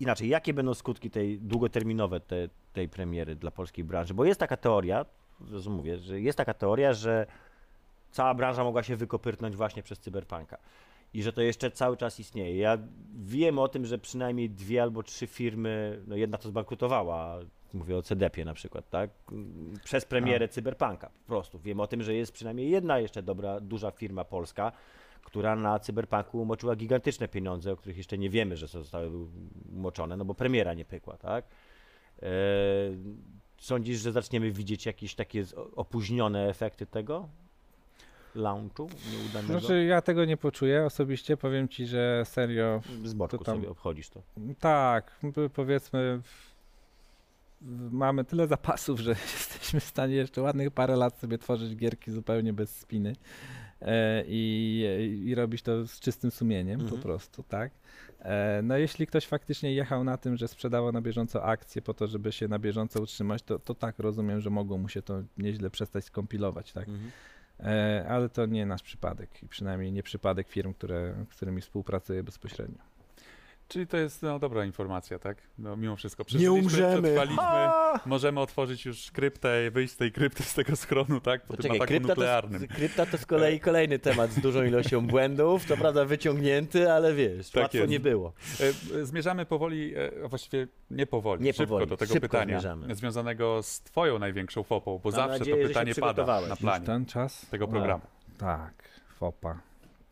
inaczej, 0.00 0.28
jakie 0.28 0.54
będą 0.54 0.74
skutki 0.74 1.10
tej 1.10 1.38
długoterminowe 1.38 2.20
te, 2.20 2.48
tej 2.72 2.88
premiery 2.88 3.36
dla 3.36 3.50
polskiej 3.50 3.84
branży? 3.84 4.14
Bo 4.14 4.24
jest 4.24 4.40
taka 4.40 4.56
teoria, 4.56 5.04
mówię, 5.66 5.98
że 5.98 6.20
jest 6.20 6.38
taka 6.38 6.54
teoria, 6.54 6.92
że 6.92 7.26
cała 8.10 8.34
branża 8.34 8.64
mogła 8.64 8.82
się 8.82 8.96
wykopyrtnąć 8.96 9.56
właśnie 9.56 9.82
przez 9.82 9.98
cyberpunka. 9.98 10.58
I 11.14 11.22
że 11.22 11.32
to 11.32 11.42
jeszcze 11.42 11.70
cały 11.70 11.96
czas 11.96 12.20
istnieje. 12.20 12.56
Ja 12.58 12.78
wiem 13.14 13.58
o 13.58 13.68
tym, 13.68 13.86
że 13.86 13.98
przynajmniej 13.98 14.50
dwie 14.50 14.82
albo 14.82 15.02
trzy 15.02 15.26
firmy, 15.26 16.02
no 16.06 16.16
jedna 16.16 16.38
to 16.38 16.48
zbankrutowała, 16.48 17.38
mówię 17.72 17.96
o 17.96 18.02
CDP 18.02 18.44
na 18.44 18.54
przykład, 18.54 18.90
tak? 18.90 19.10
Przez 19.84 20.04
premierę 20.04 20.48
cyberpunka 20.48 21.10
po 21.10 21.26
prostu. 21.26 21.58
Wiem 21.58 21.80
o 21.80 21.86
tym, 21.86 22.02
że 22.02 22.14
jest 22.14 22.32
przynajmniej 22.32 22.70
jedna 22.70 22.98
jeszcze 22.98 23.22
dobra, 23.22 23.60
duża 23.60 23.90
firma 23.90 24.24
polska, 24.24 24.72
która 25.22 25.56
na 25.56 25.78
cyberpunku 25.78 26.42
umoczyła 26.42 26.76
gigantyczne 26.76 27.28
pieniądze, 27.28 27.72
o 27.72 27.76
których 27.76 27.96
jeszcze 27.96 28.18
nie 28.18 28.30
wiemy, 28.30 28.56
że 28.56 28.66
zostały 28.66 29.10
umoczone, 29.72 30.16
no 30.16 30.24
bo 30.24 30.34
premiera 30.34 30.74
nie 30.74 30.84
pykła, 30.84 31.16
tak? 31.16 31.44
Eee, 32.22 32.28
sądzisz, 33.58 34.00
że 34.00 34.12
zaczniemy 34.12 34.50
widzieć 34.50 34.86
jakieś 34.86 35.14
takie 35.14 35.44
opóźnione 35.76 36.48
efekty 36.48 36.86
tego 36.86 37.28
launchu 38.34 38.88
nieudanego? 39.12 39.60
Znaczy 39.60 39.84
ja 39.84 40.02
tego 40.02 40.24
nie 40.24 40.36
poczuję 40.36 40.84
osobiście, 40.84 41.36
powiem 41.36 41.68
ci, 41.68 41.86
że 41.86 42.22
serio, 42.24 42.82
z 43.04 43.14
boczku 43.14 43.38
to 43.38 43.44
tam- 43.44 43.56
sobie 43.56 43.70
obchodzisz 43.70 44.08
to. 44.08 44.22
tak, 44.60 45.20
powiedzmy 45.54 46.20
mamy 47.90 48.24
tyle 48.24 48.46
zapasów, 48.46 49.00
że 49.00 49.10
jesteśmy 49.34 49.80
w 49.80 49.84
stanie 49.84 50.14
jeszcze 50.14 50.42
ładnych 50.42 50.70
parę 50.70 50.96
lat 50.96 51.18
sobie 51.18 51.38
tworzyć 51.38 51.76
gierki 51.76 52.10
zupełnie 52.12 52.52
bez 52.52 52.76
spiny 52.76 53.16
e, 53.82 54.24
i, 54.26 55.22
i 55.26 55.34
robić 55.34 55.62
to 55.62 55.86
z 55.86 56.00
czystym 56.00 56.30
sumieniem 56.30 56.80
Mhm. 56.80 57.00
po 57.00 57.06
prostu, 57.08 57.42
tak? 57.42 57.70
E, 58.20 58.60
no 58.62 58.76
jeśli 58.76 59.06
ktoś 59.06 59.26
faktycznie 59.26 59.72
jechał 59.74 60.04
na 60.04 60.16
tym, 60.16 60.36
że 60.36 60.48
sprzedawał 60.48 60.92
na 60.92 61.00
bieżąco 61.00 61.44
akcje 61.44 61.82
po 61.82 61.94
to, 61.94 62.06
żeby 62.06 62.32
się 62.32 62.48
na 62.48 62.58
bieżąco 62.58 63.00
utrzymać, 63.02 63.42
to, 63.42 63.58
to 63.58 63.74
tak, 63.74 63.98
rozumiem, 63.98 64.40
że 64.40 64.50
mogło 64.50 64.78
mu 64.78 64.88
się 64.88 65.02
to 65.02 65.22
nieźle 65.38 65.70
przestać 65.70 66.04
skompilować, 66.04 66.72
tak? 66.72 66.88
Mhm. 66.88 67.10
E, 67.60 68.06
ale 68.08 68.28
to 68.28 68.46
nie 68.46 68.66
nasz 68.66 68.82
przypadek 68.82 69.42
i 69.42 69.48
przynajmniej 69.48 69.92
nie 69.92 70.02
przypadek 70.02 70.48
firm, 70.48 70.74
które, 70.74 71.14
z 71.30 71.36
którymi 71.36 71.60
współpracuję 71.60 72.22
bezpośrednio. 72.22 72.93
Czyli 73.68 73.86
to 73.86 73.96
jest 73.96 74.22
no, 74.22 74.38
dobra 74.38 74.64
informacja, 74.64 75.18
tak? 75.18 75.38
No, 75.58 75.76
mimo 75.76 75.96
wszystko 75.96 76.24
przeżyliśmy, 76.24 76.52
umrzemy. 76.54 77.02
przetrwaliśmy, 77.02 77.42
A! 77.42 78.00
możemy 78.06 78.40
otworzyć 78.40 78.84
już 78.86 79.10
kryptę, 79.10 79.70
wyjść 79.70 79.94
z 79.94 79.96
tej 79.96 80.12
krypty, 80.12 80.42
z 80.42 80.54
tego 80.54 80.76
schronu, 80.76 81.20
tak? 81.20 81.40
Po 81.42 81.48
tym 81.48 81.56
Poczekaj, 81.56 81.76
ataku 81.76 81.88
krypta 81.88 82.08
nuklearnym. 82.08 82.68
to, 82.68 82.74
krypta 82.74 83.06
to 83.06 83.18
z 83.18 83.26
kolei 83.26 83.60
kolejny 83.60 83.98
temat 83.98 84.30
z 84.30 84.40
dużą 84.40 84.64
ilością 84.64 85.06
błędów, 85.06 85.66
to 85.66 85.76
prawda 85.76 86.04
wyciągnięty, 86.04 86.92
ale 86.92 87.14
wiesz, 87.14 87.50
Tak 87.50 87.62
łatwo 87.62 87.78
jest. 87.78 87.90
nie 87.90 88.00
było. 88.00 88.32
E, 88.60 88.98
e, 89.00 89.04
Zmierzamy 89.06 89.46
powoli, 89.46 89.94
e, 89.96 90.10
a 90.24 90.28
właściwie 90.28 90.66
nie 90.90 91.06
powoli, 91.06 91.42
Nie 91.44 91.52
szybko 91.52 91.66
powoli, 91.66 91.86
do 91.86 91.96
tego 91.96 92.12
szybko 92.14 92.28
pytania 92.28 92.60
zmierzamy. 92.60 92.94
związanego 92.94 93.62
z 93.62 93.80
twoją 93.80 94.18
największą 94.18 94.62
fopą, 94.62 95.00
bo 95.04 95.10
Mam 95.10 95.16
zawsze 95.16 95.38
nadzieję, 95.38 95.56
że 95.56 95.62
to 95.62 95.68
się 95.68 95.68
pytanie 95.68 95.94
pada 95.94 96.12
przygotowałeś. 96.12 96.48
na 96.48 96.52
Już 96.54 96.60
planie 96.60 96.86
Ten 96.86 97.06
czas? 97.06 97.46
tego 97.50 97.66
No, 97.66 97.72
programu. 97.72 98.02
tak, 98.38 98.72
FOPA. 99.18 99.58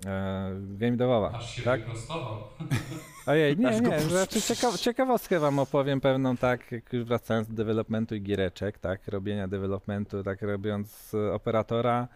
E, 0.06 0.50
game 0.60 0.96
devowa, 0.96 1.32
Aż 1.32 1.56
się 1.56 1.62
tak? 1.62 1.80
wyprostował. 1.80 2.36
Ojej, 3.26 3.58
nie, 3.58 3.80
nie, 3.80 4.00
znaczy 4.00 4.42
cieka 4.42 4.78
ciekawostkę 4.78 5.40
wam 5.40 5.58
opowiem 5.58 6.00
pewną, 6.00 6.36
tak, 6.36 6.72
jak 6.72 6.92
już 6.92 7.04
wracając 7.04 7.48
do 7.48 7.54
developmentu 7.54 8.14
i 8.14 8.22
giereczek, 8.22 8.78
tak, 8.78 9.08
robienia 9.08 9.48
developmentu, 9.48 10.22
tak, 10.22 10.42
robiąc 10.42 11.14
e, 11.14 11.32
operatora, 11.32 12.08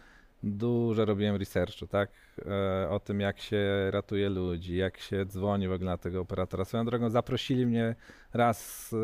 dużo 0.47 1.05
robiłem 1.05 1.37
researchu, 1.37 1.87
tak, 1.87 2.11
e, 2.47 2.89
o 2.91 3.01
tym, 3.01 3.21
jak 3.21 3.41
się 3.41 3.91
ratuje 3.91 4.29
ludzi, 4.29 4.77
jak 4.77 4.99
się 4.99 5.25
dzwoni 5.27 5.69
w 5.69 5.73
ogóle 5.73 5.91
na 5.91 5.99
tego 5.99 6.21
operatora. 6.21 6.65
Swoją 6.65 6.85
drogą 6.85 7.11
zaprosili 7.11 7.67
mnie 7.67 7.95
raz 8.35 8.91
e, 8.93 8.97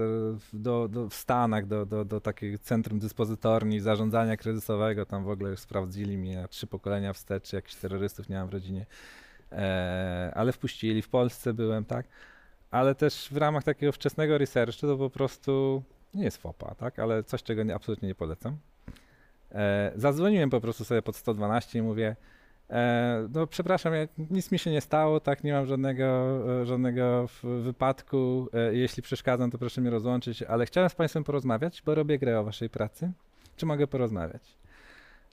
do, 0.52 0.88
do, 0.88 1.08
w 1.08 1.14
Stanach 1.14 1.66
do, 1.66 1.86
do, 1.86 2.04
do 2.04 2.20
takiego 2.20 2.58
centrum 2.58 2.98
dyspozytorni 2.98 3.80
zarządzania 3.80 4.36
kryzysowego, 4.36 5.06
tam 5.06 5.24
w 5.24 5.28
ogóle 5.28 5.50
już 5.50 5.60
sprawdzili 5.60 6.18
mnie 6.18 6.46
trzy 6.50 6.66
pokolenia 6.66 7.12
wstecz, 7.12 7.52
jakichś 7.52 7.74
terrorystów 7.74 8.28
mam 8.28 8.48
w 8.48 8.52
rodzinie. 8.52 8.86
E, 9.52 10.32
ale 10.34 10.52
wpuścili, 10.52 11.02
w 11.02 11.08
Polsce 11.08 11.54
byłem, 11.54 11.84
tak? 11.84 12.06
Ale 12.70 12.94
też 12.94 13.28
w 13.30 13.36
ramach 13.36 13.64
takiego 13.64 13.92
wczesnego 13.92 14.38
researchu 14.38 14.86
to 14.86 14.96
po 14.96 15.10
prostu 15.10 15.82
nie 16.14 16.24
jest 16.24 16.36
FOPA, 16.36 16.74
tak? 16.74 16.98
Ale 16.98 17.24
coś, 17.24 17.42
czego 17.42 17.62
nie, 17.62 17.74
absolutnie 17.74 18.08
nie 18.08 18.14
polecam. 18.14 18.56
E, 19.54 19.92
zadzwoniłem 19.96 20.50
po 20.50 20.60
prostu 20.60 20.84
sobie 20.84 21.02
pod 21.02 21.16
112 21.16 21.78
i 21.78 21.82
mówię, 21.82 22.16
e, 22.70 23.28
no 23.34 23.46
przepraszam, 23.46 23.94
ja, 23.94 24.08
nic 24.30 24.52
mi 24.52 24.58
się 24.58 24.70
nie 24.70 24.80
stało, 24.80 25.20
tak? 25.20 25.44
Nie 25.44 25.52
mam 25.52 25.66
żadnego, 25.66 26.04
e, 26.62 26.66
żadnego 26.66 27.28
wypadku. 27.42 28.48
E, 28.52 28.74
jeśli 28.74 29.02
przeszkadzam, 29.02 29.50
to 29.50 29.58
proszę 29.58 29.80
mnie 29.80 29.90
rozłączyć, 29.90 30.42
ale 30.42 30.66
chciałem 30.66 30.90
z 30.90 30.94
Państwem 30.94 31.24
porozmawiać, 31.24 31.82
bo 31.86 31.94
robię 31.94 32.18
grę 32.18 32.40
o 32.40 32.44
Waszej 32.44 32.70
pracy. 32.70 33.12
Czy 33.56 33.66
mogę 33.66 33.86
porozmawiać? 33.86 34.42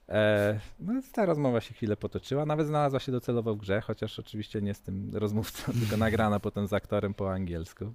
E, 0.08 0.60
no, 0.80 0.92
ta 1.12 1.26
rozmowa 1.26 1.60
się 1.60 1.74
chwilę 1.74 1.96
potoczyła, 1.96 2.46
nawet 2.46 2.66
znalazła 2.66 3.00
się 3.00 3.12
docelowo 3.12 3.54
w 3.54 3.58
grze, 3.58 3.80
chociaż 3.80 4.18
oczywiście 4.18 4.62
nie 4.62 4.74
z 4.74 4.80
tym 4.80 5.10
rozmówcą, 5.14 5.72
tylko 5.80 5.96
nagrana 5.96 6.40
potem 6.40 6.66
z 6.66 6.72
aktorem 6.72 7.14
po 7.14 7.32
angielsku. 7.32 7.92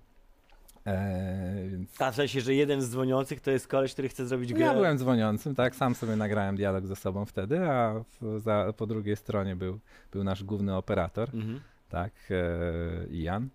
E, 0.88 1.68
więc 1.70 2.02
A 2.02 2.12
w 2.12 2.16
sensie, 2.16 2.42
że 2.42 2.54
jeden 2.54 2.82
z 2.82 2.90
dzwoniących 2.90 3.42
to 3.42 3.52
jest 3.52 3.68
koleś, 3.68 3.94
który 3.94 4.10
chce 4.10 4.28
zrobić 4.28 4.54
grę. 4.54 4.66
ja 4.66 4.74
byłem 4.74 4.98
dzwoniącym, 4.98 5.56
tak, 5.56 5.76
sam 5.76 5.96
sobie 5.96 6.16
nagrałem 6.16 6.56
dialog 6.56 6.86
ze 6.88 6.96
sobą 6.96 7.26
wtedy, 7.26 7.70
a 7.70 8.04
w, 8.22 8.40
za, 8.40 8.74
po 8.78 8.88
drugiej 8.88 9.16
stronie 9.16 9.56
był, 9.56 9.80
był 10.12 10.24
nasz 10.24 10.44
główny 10.44 10.76
operator, 10.76 11.30
Mhm. 11.34 11.60
tak, 11.90 12.12
e, 12.32 13.08
Ian, 13.16 13.50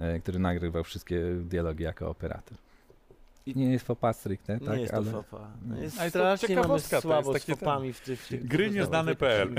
e, 0.00 0.20
który 0.20 0.38
nagrywał 0.38 0.84
wszystkie 0.84 1.20
dialogi 1.44 1.84
jako 1.84 2.10
operator. 2.10 2.58
Nie 3.46 3.72
jest 3.72 3.86
fopa 3.86 4.12
stricte, 4.12 4.60
tak? 4.60 4.76
nie 4.76 4.80
jest 4.80 4.92
to 4.92 4.98
ale... 4.98 5.10
fopa. 5.10 5.50
No 5.66 5.76
jest 5.76 6.00
Ale 6.00 6.10
to 6.10 6.18
strasznie 6.18 6.48
mamy 6.48 6.60
ciekawostka, 6.62 6.90
to 6.90 6.96
jest 6.96 7.02
słabo 7.02 7.38
z 7.38 7.44
fopami 7.44 7.92
w 7.92 8.00
tych... 8.00 8.20
w 8.20 8.28
tych 8.28 8.46
Gry 8.46 8.70
nieznane.pl. 8.70 9.54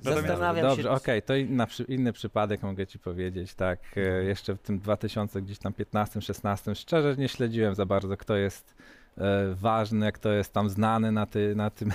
Zastanawiam 0.00 0.68
Dobrze, 0.68 0.82
się... 0.82 0.90
okej, 0.90 1.22
to 1.22 1.36
inna, 1.36 1.66
przy- 1.66 1.82
inny 1.82 2.12
przypadek 2.12 2.62
mogę 2.62 2.86
ci 2.86 2.98
powiedzieć, 2.98 3.54
tak, 3.54 3.80
e, 3.96 4.24
jeszcze 4.24 4.54
w 4.54 4.58
tym 4.58 4.78
2000 4.78 5.42
gdzieś 5.42 5.58
tam 5.58 5.72
15, 5.72 6.22
16, 6.22 6.74
szczerze 6.74 7.16
nie 7.16 7.28
śledziłem 7.28 7.74
za 7.74 7.86
bardzo, 7.86 8.16
kto 8.16 8.36
jest 8.36 8.74
e, 9.18 9.54
ważny, 9.54 10.12
kto 10.12 10.32
jest 10.32 10.52
tam 10.52 10.70
znany 10.70 11.12
na, 11.12 11.26
ty, 11.26 11.54
na 11.56 11.70
tym 11.70 11.92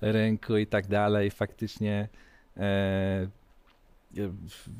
rynku 0.00 0.56
i 0.56 0.66
tak 0.66 0.86
dalej, 0.86 1.30
faktycznie 1.30 2.08
e, 2.56 3.26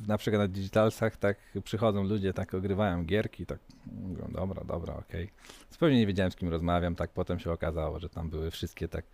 na 0.07 0.19
przykład 0.19 0.43
na 0.43 0.49
digitalsach 0.49 1.17
tak 1.17 1.37
przychodzą 1.65 2.05
ludzie, 2.05 2.33
tak 2.33 2.55
ogrywają 2.55 3.05
gierki, 3.05 3.47
tak 3.47 3.59
mówią, 3.87 4.29
dobra, 4.33 4.65
dobra, 4.65 4.95
okej. 4.95 5.31
Zupełnie 5.71 5.99
nie 5.99 6.07
wiedziałem 6.07 6.33
z 6.33 6.37
kim 6.37 6.49
rozmawiam, 6.49 6.95
tak 6.95 7.11
potem 7.11 7.39
się 7.39 7.53
okazało, 7.53 7.99
że 7.99 8.09
tam 8.09 8.31
były 8.31 8.51
wszystkie 8.51 8.89
tak 8.89 9.05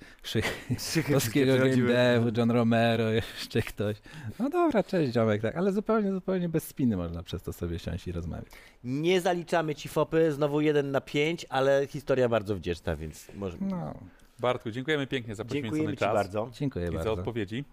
Polskiego 1.12 1.58
Game 1.58 1.76
Dev, 1.76 2.32
John 2.36 2.50
Romero, 2.50 3.10
jeszcze 3.20 3.62
ktoś. 3.62 3.96
No 4.38 4.50
dobra, 4.50 4.82
cześć 4.82 5.12
ziomek, 5.12 5.42
tak, 5.42 5.56
ale 5.56 5.72
zupełnie, 5.72 6.12
zupełnie 6.12 6.48
bez 6.48 6.64
spiny 6.64 6.96
można 6.96 7.22
przez 7.22 7.42
to 7.42 7.52
sobie 7.52 7.78
siąść 7.78 8.06
i 8.06 8.12
rozmawiać. 8.12 8.46
Nie 8.84 9.20
zaliczamy 9.20 9.74
ci 9.74 9.88
fopy, 9.88 10.32
znowu 10.32 10.60
jeden 10.60 10.90
na 10.90 11.00
pięć, 11.00 11.46
ale 11.48 11.86
historia 11.86 12.28
bardzo 12.28 12.56
wdzięczna, 12.56 12.96
więc 12.96 13.28
może... 13.34 13.56
No, 13.60 13.94
Bartku, 14.40 14.70
dziękujemy 14.70 15.06
pięknie 15.06 15.34
za 15.34 15.44
poświęcony 15.44 15.70
Dziękujemy 15.70 15.96
czas 15.96 16.14
bardzo. 16.14 16.50
dziękuję 16.52 16.84
i 16.84 16.88
za 16.88 16.94
bardzo. 16.94 17.12
odpowiedzi. 17.12 17.64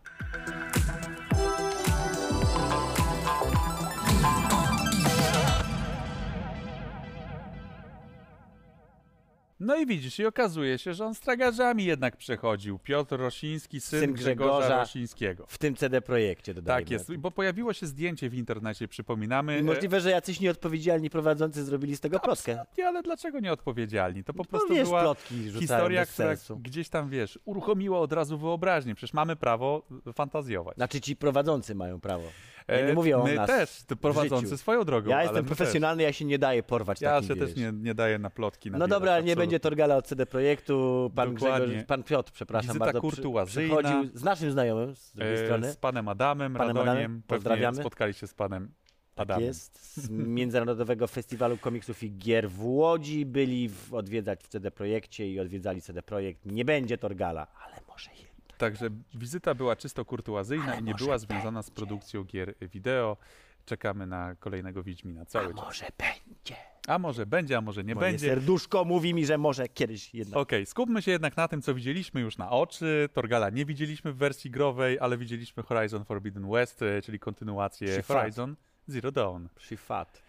No 9.60 9.76
i 9.76 9.86
widzisz, 9.86 10.20
i 10.20 10.26
okazuje 10.26 10.78
się, 10.78 10.94
że 10.94 11.06
on 11.06 11.16
z 11.16 11.20
tragarzami 11.20 11.86
jednak 11.86 12.18
przechodził. 12.18 12.80
Piotr 12.80 13.18
Rosiński, 13.18 13.82
syn, 13.82 14.00
Syn 14.00 14.14
Grzegorza, 14.14 14.58
Grzegorza. 14.58 14.80
Rosińskiego. 14.80 15.46
W 15.48 15.58
tym 15.58 15.76
CD 15.76 16.02
projekcie 16.02 16.54
dodajmy. 16.54 16.82
Tak 16.82 16.92
jest, 16.92 17.16
bo 17.16 17.32
pojawiło 17.32 17.74
się 17.74 17.86
zdjęcie 17.88 18.30
w 18.30 18.34
internecie, 18.34 18.88
przypominamy. 18.88 19.64
Możliwe, 19.64 20.02
że 20.02 20.12
jacyś 20.12 20.40
nieodpowiedzialni 20.40 21.10
prowadzący 21.10 21.64
zrobili 21.64 21.96
z 21.96 22.00
tego 22.00 22.20
plotkę. 22.20 22.52
Absolutnie, 22.52 22.88
ale 22.88 23.04
dlaczego 23.04 23.40
nieodpowiedzialni? 23.40 24.24
To 24.24 24.34
po 24.34 24.44
Bo 24.44 24.50
prostu 24.50 24.74
wiesz, 24.74 24.88
była 24.88 25.16
historia, 25.60 26.06
która 26.06 26.28
sensu. 26.28 26.58
gdzieś 26.60 26.90
tam, 26.90 27.10
wiesz, 27.10 27.40
uruchomiła 27.46 28.00
od 28.00 28.14
razu 28.14 28.38
wyobraźnię. 28.38 28.96
Przecież 28.96 29.14
mamy 29.14 29.36
prawo 29.36 29.88
fantazjować. 30.14 30.76
Znaczy 30.76 31.02
ci 31.02 31.16
prowadzący 31.16 31.76
mają 31.76 32.00
prawo. 32.00 32.24
E, 32.68 32.80
Ja 32.82 32.88
nie 32.88 32.94
mówię 32.94 33.18
o 33.18 33.24
My 33.24 33.36
nas 33.36 33.48
też, 33.48 33.84
ty 33.84 33.96
prowadzący 33.96 34.46
życiu. 34.46 34.58
swoją 34.58 34.84
drogą. 34.84 35.10
Ja 35.10 35.24
jestem 35.24 35.46
profesjonalny, 35.46 36.04
ja 36.04 36.14
się 36.14 36.26
nie 36.26 36.40
daję 36.40 36.64
porwać 36.64 37.00
Też. 37.00 37.06
Ja 37.06 37.22
się 37.24 37.36
też 37.36 37.56
nie, 37.56 37.72
nie 37.72 37.94
daję 37.96 38.20
na 38.20 38.30
plotki. 38.30 38.72
No 38.72 38.78
nabierać, 38.78 39.00
dobra, 39.00 39.14
ale 39.14 39.24
nie 39.24 39.36
będzie 39.36 39.60
Torgala 39.60 39.96
od 39.96 40.08
CD 40.08 40.26
Projektu. 40.26 41.12
Pan. 41.16 41.34
Grzegorz, 41.36 41.70
pan 41.88 42.04
Piotr, 42.04 42.32
przepraszam 42.32 42.68
Wizyta 42.68 42.86
bardzo. 42.86 43.02
kurtuazyjna. 43.02 43.76
przychodził 43.78 44.10
z 44.18 44.24
naszym 44.24 44.52
znajomym 44.52 44.96
z 44.96 45.14
drugiej 45.14 45.34
E, 45.34 45.46
strony. 45.46 45.72
Z 45.72 45.78
panem 45.78 46.08
Adamem, 46.08 46.54
Panem 46.54 46.78
Radoniem. 46.78 46.94
Adamem, 47.02 47.22
pozdrawiamy. 47.28 47.78
spotkali 47.78 48.14
się 48.14 48.28
z 48.28 48.34
panem 48.34 48.72
Tak 49.16 49.24
Adamem. 49.24 49.44
jest. 49.46 49.96
Z 49.96 50.10
Międzynarodowego 50.10 51.08
Festiwalu 51.18 51.58
Komiksów 51.58 52.04
i 52.04 52.12
Gier 52.18 52.50
w 52.50 52.66
Łodzi 52.66 53.26
byli 53.26 53.70
w, 53.70 53.94
odwiedzać 53.94 54.44
w 54.44 54.48
CD 54.48 54.72
Projekcie 54.72 55.32
i 55.32 55.40
odwiedzali 55.40 55.82
CD 55.82 56.02
Projekt. 56.04 56.46
Nie 56.46 56.66
będzie 56.66 56.98
Torgala, 56.98 57.48
ale 57.66 57.76
może 57.88 58.10
jednak. 58.12 58.27
Także 58.58 58.90
wizyta 59.14 59.56
była 59.56 59.76
czysto 59.76 60.06
kurtuazyjna 60.06 60.72
Ale 60.72 60.80
i 60.80 60.84
nie 60.84 60.96
była 60.96 61.18
związana 61.18 61.64
z 61.64 61.72
produkcją 61.72 62.24
gier 62.24 62.54
wideo. 62.62 63.18
Czekamy 63.66 64.08
na 64.08 64.36
kolejnego 64.36 64.84
Wiedźmina 64.84 65.22
A 65.22 65.26
cały 65.26 65.54
czas. 65.54 65.64
może 65.66 65.86
będzie. 65.98 66.56
A 66.88 67.00
może 67.00 67.26
będzie, 67.26 67.58
a 67.58 67.62
może 67.62 67.84
nie 67.84 67.96
Moje 67.96 68.12
będzie. 68.12 68.28
serduszko 68.28 68.86
mówi 68.86 69.14
mi, 69.14 69.26
że 69.26 69.38
może 69.38 69.68
kiedyś 69.68 70.14
jednak. 70.14 70.38
Okej, 70.40 70.66
skupmy 70.66 71.02
się 71.02 71.12
jednak 71.12 71.38
na 71.38 71.48
tym, 71.48 71.62
co 71.62 71.74
widzieliśmy 71.76 72.22
już 72.22 72.38
na 72.38 72.50
oczy. 72.50 73.10
Torgala 73.14 73.50
nie 73.50 73.66
widzieliśmy 73.66 74.14
w 74.14 74.18
wersji 74.18 74.52
growej, 74.52 75.00
ale 75.00 75.18
widzieliśmy 75.18 75.64
Horizon 75.64 76.06
Forbidden 76.06 76.50
West, 76.52 76.82
e, 76.82 77.02
czyli 77.02 77.20
kontynuację. 77.20 78.04
Horizon 78.04 78.56
Zero 78.88 79.12
Dawn. 79.12 79.46
Shifat. 79.60 80.22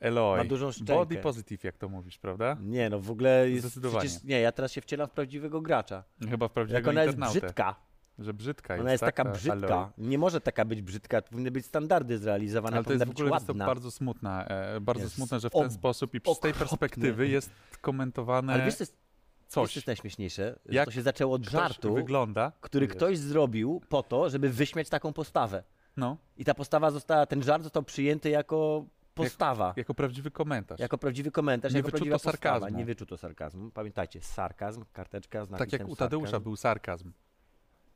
Eloy. 0.00 0.38
Ma 0.38 0.44
dużą 0.44 0.72
szczękę. 0.72 0.94
Body 0.94 1.16
positive, 1.16 1.64
jak 1.64 1.78
to 1.78 1.88
mówisz, 1.88 2.18
prawda? 2.18 2.56
Nie 2.60 2.90
no, 2.90 3.00
w 3.00 3.10
ogóle 3.10 3.50
jest 3.50 3.62
Zdecydowanie. 3.66 4.08
przecież, 4.08 4.24
nie, 4.24 4.40
ja 4.40 4.52
teraz 4.52 4.72
się 4.72 4.80
wcielam 4.80 5.08
w 5.08 5.10
prawdziwego 5.10 5.60
gracza. 5.60 6.04
Chyba 6.30 6.48
w 6.48 6.52
prawdziwego 6.52 6.78
Jak 6.88 6.94
ona 6.94 7.02
jest 7.02 7.14
internautę. 7.14 7.40
brzydka, 7.40 7.74
Że 8.18 8.34
brzydka 8.34 8.74
ona 8.74 8.92
jest 8.92 9.00
tak, 9.04 9.16
taka 9.16 9.30
ta 9.30 9.36
brzydka. 9.36 9.56
Eloy. 9.66 9.86
Nie 9.98 10.18
może 10.18 10.40
taka 10.40 10.64
być 10.64 10.82
brzydka, 10.82 11.22
powinny 11.22 11.50
być 11.50 11.66
standardy 11.66 12.18
zrealizowane, 12.18 12.76
Ale 12.76 12.84
to 12.84 12.92
jest 12.92 13.00
powinna 13.04 13.12
w 13.14 13.16
ogóle 13.16 13.30
być 13.30 13.34
jest 13.36 13.46
to 13.46 13.52
ładna. 13.52 13.66
bardzo 13.66 13.90
smutne, 13.90 14.48
e, 14.76 14.80
bardzo 14.80 15.02
Jest 15.02 15.14
smutne, 15.14 15.40
że 15.40 15.50
w 15.50 15.52
ten 15.52 15.66
ob- 15.66 15.72
sposób 15.72 16.14
i 16.14 16.18
z 16.18 16.22
tej 16.22 16.32
okropne. 16.32 16.52
perspektywy 16.58 17.28
jest 17.28 17.50
komentowane 17.80 18.52
Ale 18.52 18.64
wiesz, 18.64 18.74
co 18.74 18.82
jest, 18.82 18.92
wiesz, 18.92 19.48
co 19.48 19.60
coś. 19.60 19.76
jest 19.76 19.86
najśmieszniejsze? 19.86 20.58
Że 20.66 20.74
Jak 20.74 20.84
to 20.84 20.90
się 20.90 21.02
zaczęło 21.02 21.34
od 21.34 21.42
Ktoś 21.42 21.52
żartu, 21.52 21.94
wygląda. 21.94 22.52
który 22.60 22.86
wiesz, 22.86 22.96
ktoś 22.96 23.18
zrobił 23.18 23.80
po 23.88 24.02
to, 24.02 24.30
żeby 24.30 24.50
wyśmiać 24.50 24.88
taką 24.88 25.12
postawę. 25.12 25.62
No, 25.96 26.16
I 26.36 26.44
ta 26.44 26.54
postawa 26.54 26.90
została, 26.90 27.26
ten 27.26 27.42
żart 27.42 27.62
został 27.62 27.82
przyjęty 27.82 28.30
jako 28.30 28.84
postawa. 29.14 29.74
jako 29.76 29.94
prawdziwy 29.94 30.30
komentarz. 30.30 30.80
Jako 30.80 30.98
prawdziwy 30.98 31.30
komentarz, 31.30 31.72
Nie 31.72 31.78
jako 31.78 31.90
wyczuto 31.90 32.18
sarkazmu. 32.18 32.68
Nie 32.78 32.84
wyczuto 32.84 33.16
sarkazmu. 33.16 33.70
Pamiętajcie, 33.70 34.20
sarkazm, 34.20 34.84
karteczka 34.92 35.44
z 35.44 35.50
tak 35.50 35.72
jak 35.72 35.88
u 35.88 35.96
Tadeusza 35.96 36.26
sarkazm. 36.26 36.44
był 36.44 36.56
sarkazm. 36.56 37.12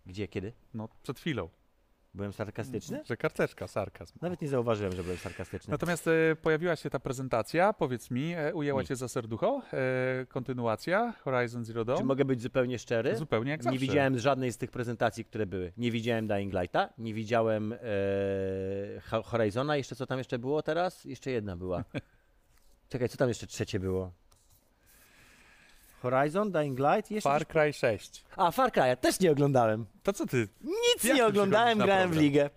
Gdzie, 0.07 0.29
kiedy? 0.29 0.53
No, 0.75 0.89
przed 1.03 1.19
chwilą. 1.21 1.49
Byłem 2.14 2.32
sarkastyczny? 2.32 3.02
Że 3.04 3.16
karteczka, 3.16 3.66
sarkazm. 3.68 4.18
Nawet 4.22 4.42
nie 4.42 4.48
zauważyłem, 4.48 4.92
że 4.96 5.02
byłem 5.02 5.18
sarkastyczny. 5.18 5.70
Natomiast 5.70 6.06
e, 6.09 6.36
pojawiła 6.42 6.76
się 6.76 6.90
ta 6.90 6.98
prezentacja, 7.00 7.72
powiedz 7.72 8.11
mi, 8.11 8.32
e, 8.34 8.54
ujęła 8.54 8.80
Nie. 8.82 8.86
cię 8.88 8.96
za 8.96 9.09
serducho, 9.09 9.62
e, 9.72 10.26
kontynuacja 10.26 11.12
Horizon 11.24 11.64
Zero 11.64 11.84
Dawn. 11.84 11.98
Czy 11.98 12.04
mogę 12.04 12.24
być 12.24 12.42
zupełnie 12.42 12.78
szczery? 12.78 13.16
Zupełnie 13.16 13.50
jak 13.50 13.61
Nie 13.61 13.64
zawsze. 13.64 13.78
widziałem 13.78 14.18
żadnej 14.18 14.52
z 14.52 14.59
tych 14.59 14.70
prezentacji, 14.70 15.24
które 15.24 15.46
były. 15.46 15.72
Nie 15.76 15.90
widziałem 15.90 16.26
Dying 16.28 16.52
Lighta, 16.54 16.92
nie 16.98 17.14
widziałem 17.14 17.72
e, 17.72 17.78
Ho- 19.00 19.22
Horizona. 19.22 19.76
Jeszcze 19.76 19.96
co 19.96 20.06
tam 20.06 20.18
jeszcze 20.18 20.38
było 20.38 20.62
teraz? 20.62 21.04
Jeszcze 21.04 21.30
jedna 21.30 21.56
była. 21.56 21.84
Czekaj, 22.88 23.09
co 23.09 23.16
tam 23.16 23.28
jeszcze 23.28 23.46
trzecie 23.46 23.80
było? 23.80 24.12
Horizon, 26.03 26.53
Dying 26.53 26.78
Light? 26.78 27.11
Jeszcze 27.11 27.30
Far 27.30 27.46
Cry 27.46 27.72
6. 27.72 28.11
coś- 28.11 28.22
A, 28.36 28.51
Far 28.51 28.72
Cry, 28.72 28.96
też 29.01 29.20
nie 29.20 29.32
oglądałem. 29.32 29.86
To 30.03 30.12
co 30.12 30.26
ty? 30.26 30.49
Nic 30.61 31.05
Jak 31.05 31.16
nie 31.16 31.26
oglądałem, 31.26 31.78
grałem 31.78 32.11
w 32.11 32.16
ligę. 32.16 32.51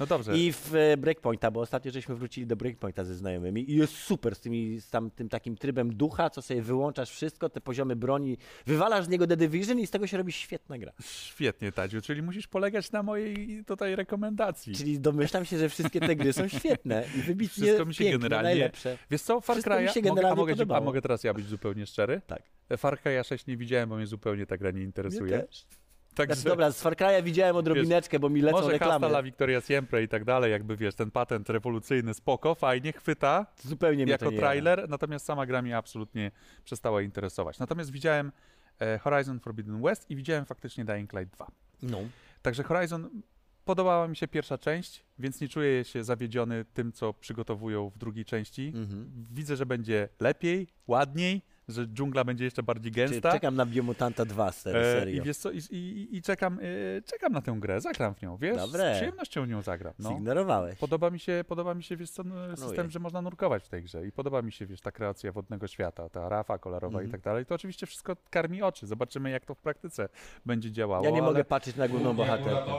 No 0.00 0.06
dobrze. 0.06 0.38
I 0.38 0.52
w 0.52 0.74
e, 0.74 0.96
Breakpointa, 0.96 1.50
bo 1.50 1.60
ostatnio 1.60 1.90
żeśmy 1.92 2.14
wrócili 2.14 2.46
do 2.46 2.56
Breakpointa 2.56 3.04
ze 3.04 3.14
znajomymi 3.14 3.70
i 3.70 3.76
jest 3.76 3.96
super 3.96 4.34
z, 4.34 4.40
tymi, 4.40 4.80
z 4.80 4.90
tam, 4.90 5.10
tym 5.10 5.28
takim 5.28 5.56
trybem 5.56 5.94
ducha, 5.94 6.30
co 6.30 6.42
sobie 6.42 6.62
wyłączasz 6.62 7.10
wszystko, 7.10 7.48
te 7.48 7.60
poziomy 7.60 7.96
broni, 7.96 8.38
wywalasz 8.66 9.04
z 9.04 9.08
niego 9.08 9.26
The 9.26 9.36
Division 9.36 9.78
i 9.78 9.86
z 9.86 9.90
tego 9.90 10.06
się 10.06 10.16
robi 10.16 10.32
świetna 10.32 10.78
gra. 10.78 10.92
Świetnie, 11.02 11.72
Tadziu, 11.72 12.00
czyli 12.00 12.22
musisz 12.22 12.48
polegać 12.48 12.92
na 12.92 13.02
mojej 13.02 13.64
tutaj 13.64 13.96
rekomendacji. 13.96 14.74
Czyli 14.74 15.00
domyślam 15.00 15.44
się, 15.44 15.58
że 15.58 15.68
wszystkie 15.68 16.00
te 16.00 16.16
gry 16.16 16.32
są 16.32 16.48
świetne 16.48 17.04
i 17.18 17.22
wybitnie 17.22 17.64
Wszystko 17.64 17.86
mi 17.86 17.94
się 17.94 18.04
piękne, 18.04 18.18
generalnie- 18.18 18.50
najlepsze. 18.50 18.98
Wiesz 19.10 19.22
co, 19.22 19.40
Far 19.40 19.56
mi 19.56 19.62
Cry'a, 19.62 20.08
mogę, 20.08 20.30
a, 20.30 20.34
mogę, 20.34 20.54
a 20.76 20.80
mogę 20.80 21.02
teraz 21.02 21.24
ja 21.24 21.34
być 21.34 21.46
zupełnie 21.46 21.86
szczery? 21.86 22.20
Tak. 22.26 22.42
Far 22.76 22.98
Cry'a 23.04 23.26
6 23.26 23.46
nie 23.46 23.56
widziałem, 23.56 23.88
bo 23.88 23.96
mnie 23.96 24.06
zupełnie 24.06 24.46
ta 24.46 24.56
gra 24.56 24.70
nie 24.70 24.82
interesuje. 24.82 25.36
Mnie 25.36 25.46
też. 25.46 25.66
Także 26.14 26.34
Znaczy, 26.34 26.48
dobra, 26.48 26.70
z 26.70 26.82
Far 26.82 26.96
Cry'a 26.96 27.22
widziałem 27.22 27.56
odrobineczkę, 27.56 28.18
bo 28.18 28.28
mi 28.28 28.40
lecą 28.40 28.56
może 28.58 28.72
reklamy. 28.72 28.92
Hasta 28.92 29.06
La 29.06 29.22
Victoria 29.22 29.60
Siempre 29.60 30.02
i 30.02 30.08
tak 30.08 30.24
dalej, 30.24 30.52
jakby 30.52 30.76
wiesz, 30.76 30.94
ten 30.94 31.10
patent 31.10 31.50
rewolucyjny, 31.50 32.14
spoko, 32.14 32.54
fajnie, 32.54 32.92
chwyta 32.92 33.46
Zupełnie 33.64 34.04
jako 34.04 34.30
nie 34.30 34.38
trailer, 34.38 34.88
natomiast 34.88 35.26
sama 35.26 35.46
gra 35.46 35.62
mnie 35.62 35.76
absolutnie 35.76 36.30
przestała 36.64 37.02
interesować. 37.02 37.58
Natomiast 37.58 37.90
widziałem 37.90 38.32
e, 38.78 38.98
Horizon 38.98 39.40
Forbidden 39.40 39.82
West 39.82 40.10
i 40.10 40.16
widziałem 40.16 40.44
faktycznie 40.44 40.84
Dying 40.84 41.12
Light 41.12 41.34
2. 41.34 41.46
jara. 41.82 42.02
No. 42.02 42.08
Także 42.42 42.62
Horizon 42.62 43.22
podobała 43.64 44.08
mi 44.08 44.16
się 44.16 44.28
pierwsza 44.28 44.58
część, 44.58 45.04
więc 45.18 45.40
nie 45.40 45.48
czuję 45.48 45.84
się 45.84 46.04
zawiedziony 46.04 46.64
tym, 46.64 46.92
co 46.92 47.14
przygotowują 47.14 47.90
w 47.90 47.98
drugiej 47.98 48.24
części. 48.24 48.72
Mhm. 48.74 49.26
Widzę, 49.30 49.56
że 49.56 49.66
będzie 49.66 50.08
lepiej, 50.20 50.68
ładniej, 50.86 51.42
że 51.72 51.86
dżungla 51.86 52.24
będzie 52.24 52.44
jeszcze 52.44 52.62
bardziej 52.62 52.92
gęsta. 52.92 53.32
czekam 53.32 53.54
na 53.56 53.66
Biomutanta 53.66 54.24
2 54.24 54.52
z 54.52 54.66
E, 54.66 54.72
serii. 54.72 55.16
I 55.16 55.22
wiesz 55.22 55.36
co, 55.36 55.50
i, 55.50 55.58
i, 55.70 56.16
i 56.16 56.22
czekam, 56.22 56.58
e, 56.98 57.02
czekam 57.02 57.32
na 57.32 57.42
tę 57.42 57.52
grę, 57.60 57.80
zagram 57.80 58.14
w 58.14 58.22
nią, 58.22 58.36
wiesz? 58.36 58.56
Dobre. 58.56 58.94
Z 58.94 58.96
przyjemnością 58.96 59.44
w 59.44 59.48
nią 59.48 59.62
zagram. 59.62 59.92
No. 59.98 60.08
Zignorowałeś. 60.10 60.78
Podoba 60.78 61.10
mi 61.10 61.18
się, 61.18 61.44
podoba 61.48 61.74
mi 61.74 61.82
się, 61.82 61.96
wiesz 61.96 62.10
co, 62.10 62.22
no, 62.24 62.56
system, 62.56 62.90
że 62.90 62.98
można 62.98 63.22
nurkować 63.22 63.64
w 63.64 63.68
tej 63.68 63.82
grze 63.82 64.06
i 64.06 64.12
podoba 64.12 64.42
mi 64.42 64.52
się, 64.52 64.66
wiesz, 64.66 64.80
ta 64.80 64.92
kreacja 64.92 65.32
wodnego 65.32 65.66
świata, 65.66 66.08
ta 66.08 66.28
rafa 66.28 66.58
kolorowa 66.58 66.92
Mhm. 66.98 67.08
i 67.08 67.12
tak 67.12 67.20
dalej. 67.20 67.46
To 67.46 67.54
oczywiście 67.54 67.86
wszystko 67.86 68.16
karmi 68.30 68.62
oczy. 68.62 68.86
Zobaczymy, 68.86 69.30
jak 69.30 69.44
to 69.46 69.54
w 69.54 69.58
praktyce 69.58 70.08
będzie 70.46 70.72
działało. 70.72 71.04
Ja 71.04 71.10
nie 71.10 71.18
ale, 71.18 71.26
mogę 71.28 71.44
patrzeć 71.44 71.76
na 71.76 71.88
główną 71.88 72.14
bohaterkę. 72.14 72.72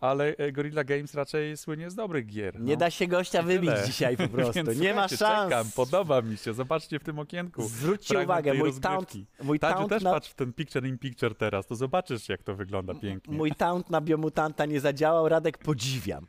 Ale 0.00 0.36
e, 0.36 0.52
Gorilla 0.52 0.84
Games 0.84 1.14
raczej 1.14 1.56
słynie 1.56 1.90
z 1.90 1.94
dobrych 1.94 2.26
gier. 2.26 2.60
Nie 2.60 2.72
no. 2.72 2.78
da 2.78 2.90
się 2.90 3.06
gościa 3.06 3.42
wybić 3.42 3.70
Tyle. 3.70 3.86
dzisiaj 3.86 4.16
po 4.16 4.28
prostu. 4.36 4.58
Nie 4.80 4.94
ma 4.94 5.08
szans. 5.08 5.50
Czekam, 5.50 5.66
podoba 5.76 6.22
mi 6.22 6.36
się. 6.36 6.54
Zobaczcie 6.54 6.98
w 6.98 7.04
tym 7.04 7.18
okienku. 7.18 7.62
Zwróćcie 7.62 8.14
fragment 8.14 8.26
uwagę. 8.40 8.54
Mój 8.54 8.80
taunt, 8.80 9.14
mój 9.42 9.58
Tadziu, 9.58 9.74
taunt 9.74 9.90
też 9.90 10.02
na... 10.02 10.10
patrz 10.10 10.30
w 10.30 10.34
ten 10.34 10.52
picture 10.52 10.86
in 10.86 10.98
picture 10.98 11.34
teraz, 11.34 11.66
to 11.66 11.74
zobaczysz, 11.74 12.28
jak 12.28 12.42
to 12.42 12.54
wygląda 12.54 12.94
pięknie. 12.94 13.36
Mój 13.36 13.52
taunt 13.52 13.90
na 13.90 14.00
biomutanta 14.00 14.66
nie 14.66 14.80
zadziałał, 14.80 15.28
Radek 15.28 15.58
podziwiam. 15.58 16.26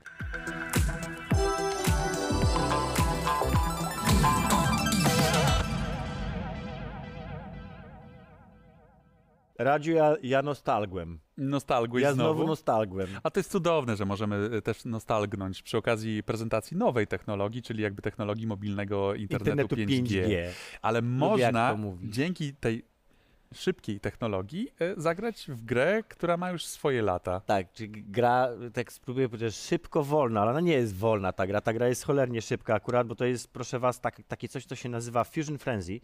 Radziu, 9.59 9.91
ja, 9.91 10.15
ja 10.23 10.41
nostalgłem. 10.41 11.19
Nostalguj 11.37 12.01
Ja 12.01 12.13
znowu. 12.13 12.33
znowu 12.33 12.47
nostalgłem. 12.47 13.07
A 13.23 13.31
to 13.31 13.39
jest 13.39 13.51
cudowne, 13.51 13.95
że 13.95 14.05
możemy 14.05 14.49
e, 14.57 14.61
też 14.61 14.85
nostalgnąć 14.85 15.61
przy 15.61 15.77
okazji 15.77 16.23
prezentacji 16.23 16.77
nowej 16.77 17.07
technologii, 17.07 17.61
czyli 17.61 17.83
jakby 17.83 18.01
technologii 18.01 18.47
mobilnego 18.47 19.15
internetu, 19.15 19.75
Internetu 19.75 19.75
5G. 19.75 20.27
5G. 20.27 20.47
Ale 20.81 21.01
można 21.01 21.77
dzięki 22.03 22.53
tej 22.53 22.83
szybkiej 23.53 23.99
technologii 23.99 24.69
e, 24.79 25.01
zagrać 25.01 25.45
w 25.49 25.65
grę, 25.65 26.03
która 26.07 26.37
ma 26.37 26.51
już 26.51 26.65
swoje 26.65 27.01
lata. 27.01 27.39
Tak, 27.39 27.71
czy 27.71 27.87
gra, 27.87 28.49
tak 28.73 28.91
spróbuję 28.91 29.29
powiedzieć, 29.29 29.55
szybko 29.55 30.03
wolna, 30.03 30.41
ale 30.41 30.51
ona 30.51 30.61
nie 30.61 30.73
jest 30.73 30.95
wolna 30.95 31.31
ta 31.33 31.47
gra. 31.47 31.61
Ta 31.61 31.73
gra 31.73 31.87
jest 31.87 32.03
cholernie 32.03 32.41
szybka 32.41 32.75
akurat, 32.75 33.07
bo 33.07 33.15
to 33.15 33.25
jest, 33.25 33.53
proszę 33.53 33.79
was, 33.79 34.01
tak, 34.01 34.21
takie 34.27 34.47
coś, 34.47 34.65
co 34.65 34.75
się 34.75 34.89
nazywa 34.89 35.23
Fusion 35.23 35.57
Frenzy. 35.57 35.99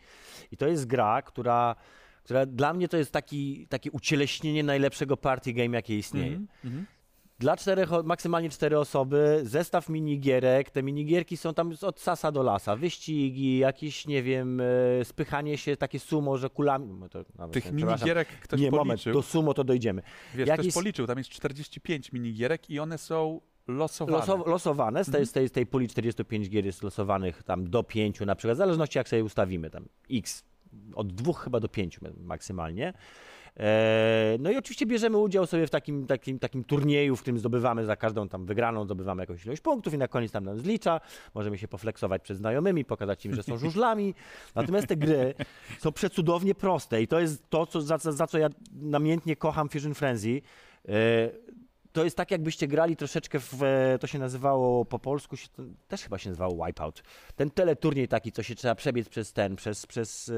I 0.52 0.58
to 0.58 0.68
jest 0.68 0.88
gra, 0.88 1.22
która, 1.22 1.76
która 2.24 2.46
dla 2.46 2.74
mnie 2.74 2.88
to 2.88 2.98
jest 2.98 3.12
taki, 3.12 3.68
takie 3.68 3.92
ucieleśnienie 3.92 4.64
najlepszego 4.64 5.18
party 5.18 5.54
game, 5.54 5.76
jakie 5.76 5.98
istnieje. 5.98 6.28
Mhm, 6.28 6.48
mhm. 6.66 6.86
Dla 7.40 7.58
czterech, 7.58 7.90
maksymalnie 8.04 8.50
cztery 8.50 8.80
osoby, 8.80 9.42
zestaw 9.44 9.90
minigierek. 9.90 10.70
Te 10.70 10.84
minigierki 10.84 11.38
są 11.38 11.54
tam 11.54 11.74
od 11.82 12.00
sasa 12.00 12.32
do 12.32 12.44
lasa. 12.44 12.76
Wyścigi, 12.76 13.58
jakieś, 13.58 14.08
nie 14.08 14.24
wiem, 14.24 14.62
e, 14.62 14.66
spychanie 15.06 15.58
się, 15.58 15.78
takie 15.78 16.00
sumo, 16.00 16.38
że 16.38 16.50
kulami. 16.50 16.94
no 17.00 17.10
To, 17.10 17.26
nawet 17.36 17.54
Tych 17.54 17.66
nie, 17.66 17.84
minigierek 17.86 18.28
ktoś 18.28 18.60
Nie, 18.60 18.72
moment, 18.72 18.88
policzył. 18.88 19.14
do 19.14 19.22
sumo 19.22 19.54
to 19.54 19.64
dojdziemy. 19.64 20.02
Wiesz, 20.36 20.48
jakieś- 20.48 20.66
ktoś 20.68 20.74
policzył, 20.74 21.08
tam 21.08 21.18
jest 21.18 21.30
45 21.30 22.12
minigierek 22.12 22.70
i 22.70 22.80
one 22.80 22.98
są 22.98 23.42
losowane. 23.68 24.18
Loso, 24.18 24.44
losowane, 24.50 25.04
z 25.04 25.08
tej, 25.08 25.12
Mhm. 25.12 25.26
z, 25.26 25.32
tej, 25.32 25.48
z 25.48 25.52
tej 25.52 25.66
puli 25.66 25.88
45 25.88 26.50
gier 26.50 26.66
jest 26.66 26.84
losowanych 26.84 27.44
tam 27.44 27.70
do 27.70 27.84
5 27.84 28.26
na 28.26 28.36
przykład, 28.36 28.56
w 28.56 28.58
zależności 28.58 28.98
jak 28.98 29.10
sobie 29.10 29.24
ustawimy, 29.24 29.70
tam 29.70 29.86
x, 30.12 30.44
od 30.96 31.14
dwóch 31.14 31.44
chyba 31.44 31.60
do 31.60 31.70
5 31.70 32.00
maksymalnie. 32.18 32.94
E, 33.60 34.38
no 34.40 34.52
i 34.52 34.58
oczywiście 34.58 34.86
bierzemy 34.86 35.18
udział 35.18 35.46
sobie 35.46 35.68
w 35.68 35.70
takim, 35.70 36.08
takim, 36.08 36.40
takim 36.40 36.64
turnieju, 36.64 37.16
w 37.16 37.22
którym 37.22 37.40
zdobywamy 37.40 37.86
za 37.86 37.96
każdą 37.96 38.30
tam 38.30 38.46
wygraną, 38.46 38.86
zdobywamy 38.86 39.24
jakąś 39.24 39.46
ilość 39.46 39.62
punktów 39.62 39.94
i 39.94 39.98
na 39.98 40.08
koniec 40.08 40.32
tam 40.32 40.44
nam 40.44 40.60
zlicza. 40.60 41.02
Możemy 41.34 41.58
się 41.58 41.68
pofleksować 41.68 42.22
przed 42.22 42.38
znajomymi, 42.38 42.86
pokazać 42.86 43.26
im, 43.26 43.36
że 43.36 43.44
są 43.44 43.58
żużlami. 43.58 44.14
Natomiast 44.56 44.88
te 44.88 44.96
gry 44.96 45.34
są 45.80 45.92
przecudownie 45.92 46.56
proste 46.56 47.02
i 47.02 47.08
to 47.08 47.20
jest 47.20 47.50
to, 47.50 47.66
co, 47.66 47.82
za, 47.82 47.98
za, 47.98 48.12
za 48.12 48.28
co 48.28 48.38
ja 48.38 48.50
namiętnie 48.72 49.36
kocham 49.36 49.70
Fusion 49.70 49.94
Frenzy. 49.94 50.42
To 51.94 52.04
jest 52.04 52.18
tak, 52.18 52.32
jakbyście 52.32 52.68
grali 52.68 52.96
troszeczkę 52.96 53.40
w, 53.40 53.64
e, 53.64 54.00
to 54.00 54.08
się 54.08 54.20
nazywało 54.20 54.86
po 54.86 55.00
polsku, 55.00 55.38
się, 55.38 55.48
też 55.88 56.02
chyba 56.04 56.18
się 56.18 56.30
nazywało 56.30 56.66
Wipeout. 56.66 57.04
Ten 57.36 57.50
teleturniej 57.52 58.08
taki, 58.08 58.32
co 58.32 58.44
się 58.44 58.56
trzeba 58.56 58.76
przebiec 58.76 59.10
przez 59.10 59.34
ten, 59.34 59.56
przez, 59.56 59.86
przez 59.86 60.30
e, 60.30 60.34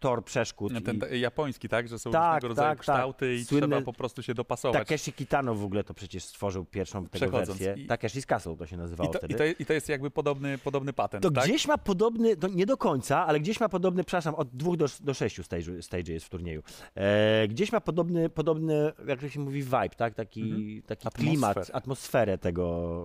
tor 0.00 0.24
przeszkód. 0.24 0.72
Ten 0.84 1.00
i- 1.12 1.20
japoński, 1.20 1.68
tak? 1.68 1.88
Że 1.88 1.98
są 1.98 2.10
Tak, 2.10 2.34
różnego 2.34 2.48
rodzaju 2.48 2.68
tak, 2.68 2.76
tak. 2.86 2.96
kształty 2.96 3.34
i 3.34 3.44
Słynne- 3.44 3.68
trzeba 3.68 3.80
po 3.82 3.92
prostu 3.92 4.22
się 4.22 4.34
dopasować. 4.34 4.78
Takeshi 4.78 5.12
Kitano 5.12 5.54
w 5.54 5.64
ogóle 5.64 5.84
to 5.84 5.94
przecież 5.94 6.24
stworzył 6.24 6.64
pierwszą 6.64 7.06
tego 7.06 7.30
wersję. 7.30 7.74
I- 7.78 7.88
Takeshi's 7.88 8.26
Castle 8.26 8.56
to 8.56 8.66
się 8.66 8.76
I 8.76 8.78
nazywało 8.78 9.12
to, 9.12 9.18
wtedy. 9.18 9.34
i, 9.34 9.36
to, 9.36 9.44
I 9.62 9.66
to 9.66 9.72
jest 9.72 9.88
jakby 9.88 10.10
podobny, 10.10 10.58
podobny 10.58 10.92
patent, 10.92 11.22
To 11.22 11.30
tak? 11.30 11.44
gdzieś 11.44 11.66
ma 11.68 11.78
podobny, 11.78 12.36
to 12.36 12.48
nie 12.48 12.66
do 12.66 12.76
końca, 12.76 13.26
ale 13.26 13.40
gdzieś 13.40 13.60
ma 13.60 13.68
podobny, 13.68 14.04
przepraszam, 14.04 14.34
od 14.34 14.48
dwóch 14.56 14.76
do, 14.76 14.86
do 15.00 15.14
sześciu 15.14 15.42
stage, 15.42 15.82
stage 15.82 16.12
jest 16.12 16.26
w 16.26 16.28
turnieju. 16.28 16.62
E, 16.94 17.48
gdzieś 17.48 17.72
ma 17.72 17.80
podobny, 17.80 18.28
podobny, 18.28 18.92
jak 19.06 19.20
to 19.20 19.28
się 19.28 19.40
mówi, 19.40 19.62
vibe, 19.62 19.88
tak? 19.96 20.14
Taki, 20.14 20.42
Mhm. 20.42 20.73
Taki 20.82 21.08
Atmosferę. 21.08 21.30
klimat, 21.30 21.70
atmosferę 21.72 22.38
tego, 22.38 23.04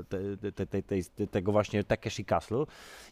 e, 0.00 0.04
te, 0.04 0.52
te, 0.52 0.66
te, 0.66 0.82
te, 0.82 1.02
te, 1.02 1.26
tego 1.26 1.52
właśnie 1.52 1.84
Takeshi 1.84 2.24
Castle. 2.24 2.64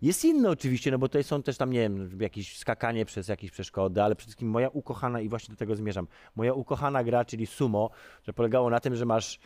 Jest 0.02 0.24
inny 0.24 0.48
oczywiście, 0.48 0.90
no 0.90 0.98
bo 0.98 1.08
to 1.08 1.22
są 1.22 1.42
też 1.42 1.56
tam, 1.56 1.70
nie 1.72 1.80
wiem, 1.80 2.18
jakieś 2.20 2.58
skakanie 2.58 3.04
przez 3.04 3.28
jakieś 3.28 3.50
przeszkody, 3.50 4.02
ale 4.02 4.16
przede 4.16 4.26
wszystkim 4.26 4.48
moja 4.48 4.68
ukochana, 4.68 5.20
i 5.20 5.28
właśnie 5.28 5.52
do 5.52 5.58
tego 5.58 5.76
zmierzam, 5.76 6.06
moja 6.36 6.52
ukochana 6.54 7.04
gra, 7.04 7.24
czyli 7.24 7.46
sumo, 7.46 7.90
że 8.22 8.32
polegało 8.32 8.70
na 8.70 8.80
tym, 8.80 8.96
że 8.96 9.04
masz 9.06 9.38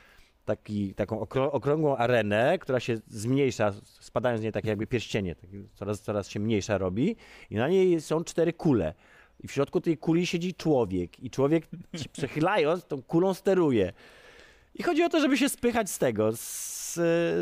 taki, 0.45 0.95
taką 0.95 1.21
okrą- 1.21 1.51
okrągłą 1.53 1.97
arenę, 1.97 2.59
która 2.59 2.81
się 2.81 2.99
zmniejsza, 3.09 3.73
spadają 3.85 4.39
z 4.39 4.43
niej 4.43 4.53
takie 4.53 4.69
jakby 4.69 4.87
pierścienie, 4.87 5.35
takie 5.35 5.63
coraz, 5.75 6.01
coraz 6.01 6.29
się 6.29 6.41
mniejsza 6.41 6.79
robi 6.79 7.17
i 7.51 7.55
na 7.57 7.69
niej 7.69 8.01
są 8.01 8.25
cztery 8.25 8.53
kule. 8.53 8.95
I 9.41 9.49
w 9.49 9.53
środku 9.53 9.81
tej 9.81 9.99
kuli 9.99 10.27
siedzi 10.27 10.55
człowiek 10.55 11.21
i 11.21 11.31
człowiek 11.31 11.67
przechylając 12.13 12.85
tą 12.87 13.03
kulą 13.03 13.35
steruje. 13.35 13.93
I 14.79 14.83
chodzi 14.83 15.03
o 15.03 15.09
to, 15.09 15.21
żeby 15.21 15.37
się 15.37 15.49
spychać 15.49 15.91
z 15.91 15.99
tego, 15.99 16.33
z, 16.33 16.95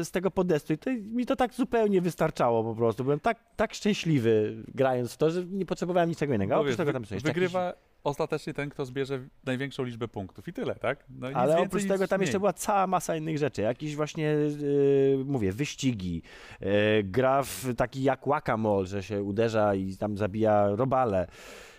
z 0.09 0.11
tego 0.11 0.31
podestu. 0.31 0.73
I 0.73 0.79
to, 0.79 0.91
mi 0.91 1.27
to 1.27 1.37
tak 1.37 1.55
zupełnie 1.55 2.01
wystarczało 2.01 2.65
po 2.65 2.75
prostu. 2.75 3.05
Byłem 3.05 3.21
tak, 3.21 3.39
tak 3.57 3.75
szczęśliwy 3.75 4.63
grając 4.75 5.13
w 5.13 5.17
to, 5.17 5.31
że 5.31 5.45
nie 5.45 5.67
potrzebowałem 5.67 6.09
niczego 6.09 6.35
innego. 6.35 6.55
Bo 6.55 6.61
oprócz 6.61 6.77
tego 6.77 6.93
tam 6.93 7.03
jeszcze 7.03 7.29
wygrywa 7.29 7.75
ostatecznie 8.05 8.55
ten, 8.55 8.71
kto 8.71 8.85
zbierze 8.85 9.21
największą 9.45 9.85
liczbę 9.85 10.09
punktów 10.09 10.49
i 10.49 10.53
tyle, 10.53 10.75
tak? 10.75 11.05
No, 11.11 11.29
Ale 11.35 11.59
oprócz 11.59 11.85
tego 11.85 12.09
tam 12.09 12.19
mniej. 12.19 12.27
jeszcze 12.27 12.39
była 12.39 12.53
cała 12.53 12.87
masa 12.87 13.17
innych 13.17 13.39
rzeczy. 13.39 13.63
Jakieś 13.63 13.97
właśnie, 13.97 14.25
yy, 14.25 15.25
mówię, 15.25 15.53
wyścigi, 15.53 16.23
yy, 16.61 16.69
gra 17.05 17.43
w 17.43 17.67
taki 17.77 18.03
jak 18.03 18.23
whack-a-mole, 18.23 18.87
że 18.87 19.03
się 19.03 19.23
uderza 19.23 19.75
i 19.75 19.97
tam 19.97 20.17
zabija 20.19 20.69
robale. 20.69 21.27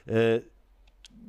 Yy, 0.07 0.13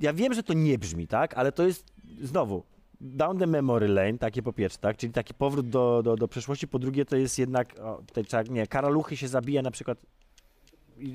ja 0.00 0.12
wiem, 0.12 0.34
że 0.34 0.42
to 0.42 0.52
nie 0.52 0.78
brzmi, 0.78 1.06
tak? 1.06 1.34
Ale 1.34 1.52
to 1.52 1.66
jest, 1.66 1.92
znowu, 2.22 2.64
down 3.00 3.38
the 3.38 3.46
memory 3.46 3.88
lane, 3.88 4.18
takie 4.18 4.42
po 4.42 4.52
pierwsze, 4.52 4.78
tak? 4.78 4.96
Czyli 4.96 5.12
taki 5.12 5.34
powrót 5.34 5.68
do, 5.68 6.02
do, 6.04 6.16
do 6.16 6.28
przeszłości. 6.28 6.68
Po 6.68 6.78
drugie, 6.78 7.04
to 7.04 7.16
jest 7.16 7.38
jednak, 7.38 7.74
o, 7.80 8.02
tutaj 8.06 8.24
trzeba, 8.24 8.42
nie, 8.42 8.66
karaluchy 8.66 9.16
się 9.16 9.28
zabija 9.28 9.62
na 9.62 9.70
przykład 9.70 9.98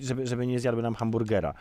żeby, 0.01 0.27
żeby 0.27 0.47
nie 0.47 0.59
zjadły 0.59 0.81
nam 0.81 0.95
hamburgera. 0.95 1.53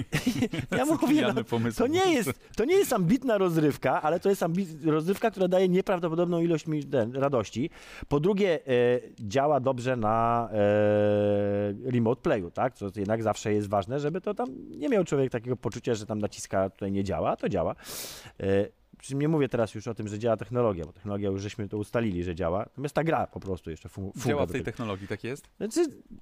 ja 0.78 0.84
mówię, 0.84 1.32
no, 1.34 1.44
pomysł. 1.44 1.78
to 1.78 1.86
nie 1.86 2.12
jest, 2.12 2.30
to 2.56 2.64
nie 2.64 2.74
jest 2.74 2.92
ambitna 2.92 3.38
rozrywka, 3.38 4.02
ale 4.02 4.20
to 4.20 4.28
jest 4.28 4.42
ambi- 4.42 4.90
rozrywka, 4.90 5.30
która 5.30 5.48
daje 5.48 5.68
nieprawdopodobną 5.68 6.40
ilość 6.40 6.66
mi 6.66 6.84
ten, 6.84 7.16
radości. 7.16 7.70
Po 8.08 8.20
drugie, 8.20 8.60
e, 8.66 9.00
działa 9.20 9.60
dobrze 9.60 9.96
na 9.96 10.48
e, 10.52 11.90
remote 11.90 12.22
playu, 12.22 12.50
tak? 12.50 12.74
Co 12.74 12.86
jednak 12.96 13.22
zawsze 13.22 13.52
jest 13.52 13.68
ważne, 13.68 14.00
żeby 14.00 14.20
to 14.20 14.34
tam 14.34 14.48
nie 14.70 14.88
miał 14.88 15.04
człowiek 15.04 15.32
takiego 15.32 15.56
poczucia, 15.56 15.94
że 15.94 16.06
tam 16.06 16.18
naciska 16.18 16.70
tutaj 16.70 16.92
nie 16.92 17.04
działa, 17.04 17.30
a 17.30 17.36
to 17.36 17.48
działa. 17.48 17.74
E, 18.40 18.68
przy 19.06 19.10
czym 19.12 19.20
nie 19.20 19.28
mówię 19.28 19.48
teraz 19.48 19.74
już 19.74 19.88
o 19.88 19.94
tym, 19.94 20.08
że 20.08 20.18
działa 20.18 20.36
technologia, 20.36 20.84
bo 20.84 20.92
technologia 20.92 21.28
już 21.28 21.42
żeśmy 21.42 21.68
to 21.68 21.78
ustalili, 21.78 22.24
że 22.24 22.34
działa. 22.34 22.58
Natomiast 22.58 22.94
ta 22.94 23.04
gra 23.04 23.26
po 23.26 23.40
prostu 23.40 23.70
jeszcze 23.70 23.88
fun- 23.88 24.12
funga 24.12 24.28
Działa 24.28 24.46
w 24.46 24.52
tej 24.52 24.62
technologii, 24.64 25.08
tak 25.08 25.24
jest? 25.24 25.48
Znaczy, 25.56 25.80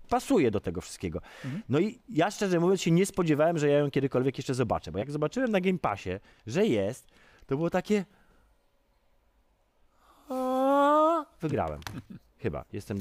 pasuje 0.08 0.50
do 0.50 0.60
tego 0.60 0.80
wszystkiego. 0.80 1.20
Mhm. 1.44 1.62
No 1.68 1.78
i 1.78 1.98
ja 2.08 2.30
szczerze 2.30 2.60
mówiąc 2.60 2.82
się 2.82 2.90
nie 2.90 3.06
spodziewałem, 3.06 3.58
że 3.58 3.68
ja 3.68 3.78
ją 3.78 3.90
kiedykolwiek 3.90 4.38
jeszcze 4.38 4.54
zobaczę, 4.54 4.92
bo 4.92 4.98
jak 4.98 5.10
zobaczyłem 5.10 5.50
na 5.50 5.60
Game 5.60 5.78
Passie, 5.78 6.10
że 6.46 6.66
jest, 6.66 7.06
to 7.46 7.56
było 7.56 7.70
takie... 7.70 8.04
Wygrałem. 11.40 11.80
Chyba. 12.44 12.64
Jestem 12.72 12.98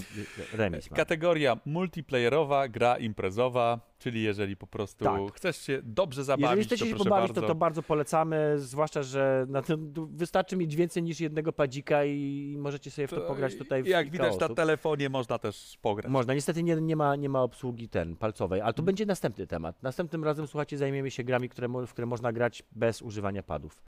remis. 0.53 0.91
mam. 0.91 0.97
Kategoria 0.97 1.57
multiplayerowa, 1.65 2.67
gra 2.67 2.97
imprezowa, 2.97 3.79
czyli 3.99 4.23
jeżeli 4.23 4.57
po 4.57 4.67
prostu 4.67 5.03
Tak. 5.05 5.21
chcesz 5.33 5.57
się 5.57 5.79
dobrze 5.83 6.23
zabawić, 6.23 6.43
Jeżeli 6.57 6.65
chcecie 6.65 6.85
to 6.85 6.97
się 6.97 7.03
pobawić, 7.03 7.27
bardzo. 7.27 7.41
to 7.41 7.47
to 7.47 7.55
bardzo 7.55 7.83
polecamy, 7.83 8.53
zwłaszcza, 8.59 9.03
że 9.03 9.45
na 9.49 9.61
tym 9.61 9.93
wystarczy 10.11 10.55
mieć 10.57 10.75
więcej 10.75 11.03
niż 11.03 11.19
jednego 11.19 11.53
padzika 11.53 12.05
i 12.05 12.55
możecie 12.59 12.91
sobie 12.91 13.07
w 13.07 13.11
to, 13.11 13.21
pograć 13.21 13.55
tutaj 13.55 13.83
w 13.83 13.87
Jak 13.87 14.09
widać 14.09 14.39
na 14.39 14.45
osób. 14.45 14.57
telefonie 14.57 15.09
można 15.09 15.39
też 15.39 15.77
pograć. 15.81 16.11
Można, 16.11 16.33
niestety 16.33 16.63
nie, 16.63 16.75
nie, 16.75 16.95
ma, 16.95 17.15
nie 17.15 17.29
ma 17.29 17.41
obsługi 17.43 17.89
ten, 17.89 18.15
palcowej, 18.15 18.61
ale 18.61 18.73
to 18.73 18.77
Mhm. 18.81 18.85
będzie 18.85 19.05
następny 19.05 19.47
temat. 19.47 19.83
Następnym 19.83 20.23
razem, 20.23 20.47
słuchajcie, 20.47 20.77
zajmiemy 20.77 21.11
się 21.11 21.23
grami, 21.23 21.49
które, 21.49 21.67
w 21.87 21.91
które 21.91 22.05
można 22.07 22.31
grać 22.33 22.63
bez 22.71 23.01
używania 23.01 23.43
padów. 23.43 23.83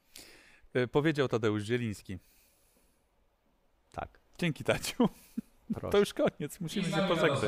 Y, 0.76 0.88
Powiedział 0.88 1.28
Tadeusz 1.28 1.64
Zieliński. 1.64 2.18
Tak, 3.92 4.20
Dzięki 4.38 4.64
Taciu. 4.64 5.10
proszę. 5.74 5.90
To 5.92 5.98
już 5.98 6.14
koniec, 6.14 6.60
musimy 6.60 6.90
się 6.90 7.08
pożegnać. 7.08 7.42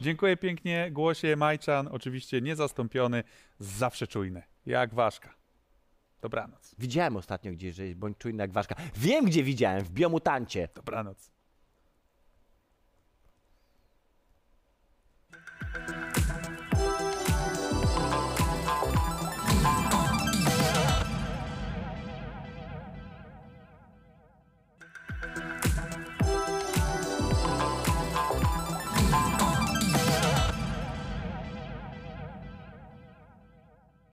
Dziękuję 0.00 0.36
pięknie. 0.36 0.90
Głosie 0.90 1.36
Majczan, 1.36 1.88
oczywiście 1.88 2.40
niezastąpiony, 2.40 3.24
zawsze 3.58 4.06
czujny. 4.06 4.42
Jak 4.66 4.94
ważka. 4.94 5.34
Dobranoc. 6.20 6.74
Widziałem 6.78 7.16
ostatnio 7.16 7.52
gdzieś, 7.52 7.74
że 7.74 7.86
jest 7.86 7.98
bądź 7.98 8.18
czujny 8.18 8.42
jak 8.42 8.52
ważka. 8.52 8.74
Wiem, 8.96 9.24
gdzie 9.24 9.42
widziałem, 9.42 9.84
w 9.84 9.90
Biomutancie. 9.90 10.68
Dobranoc. 10.74 11.30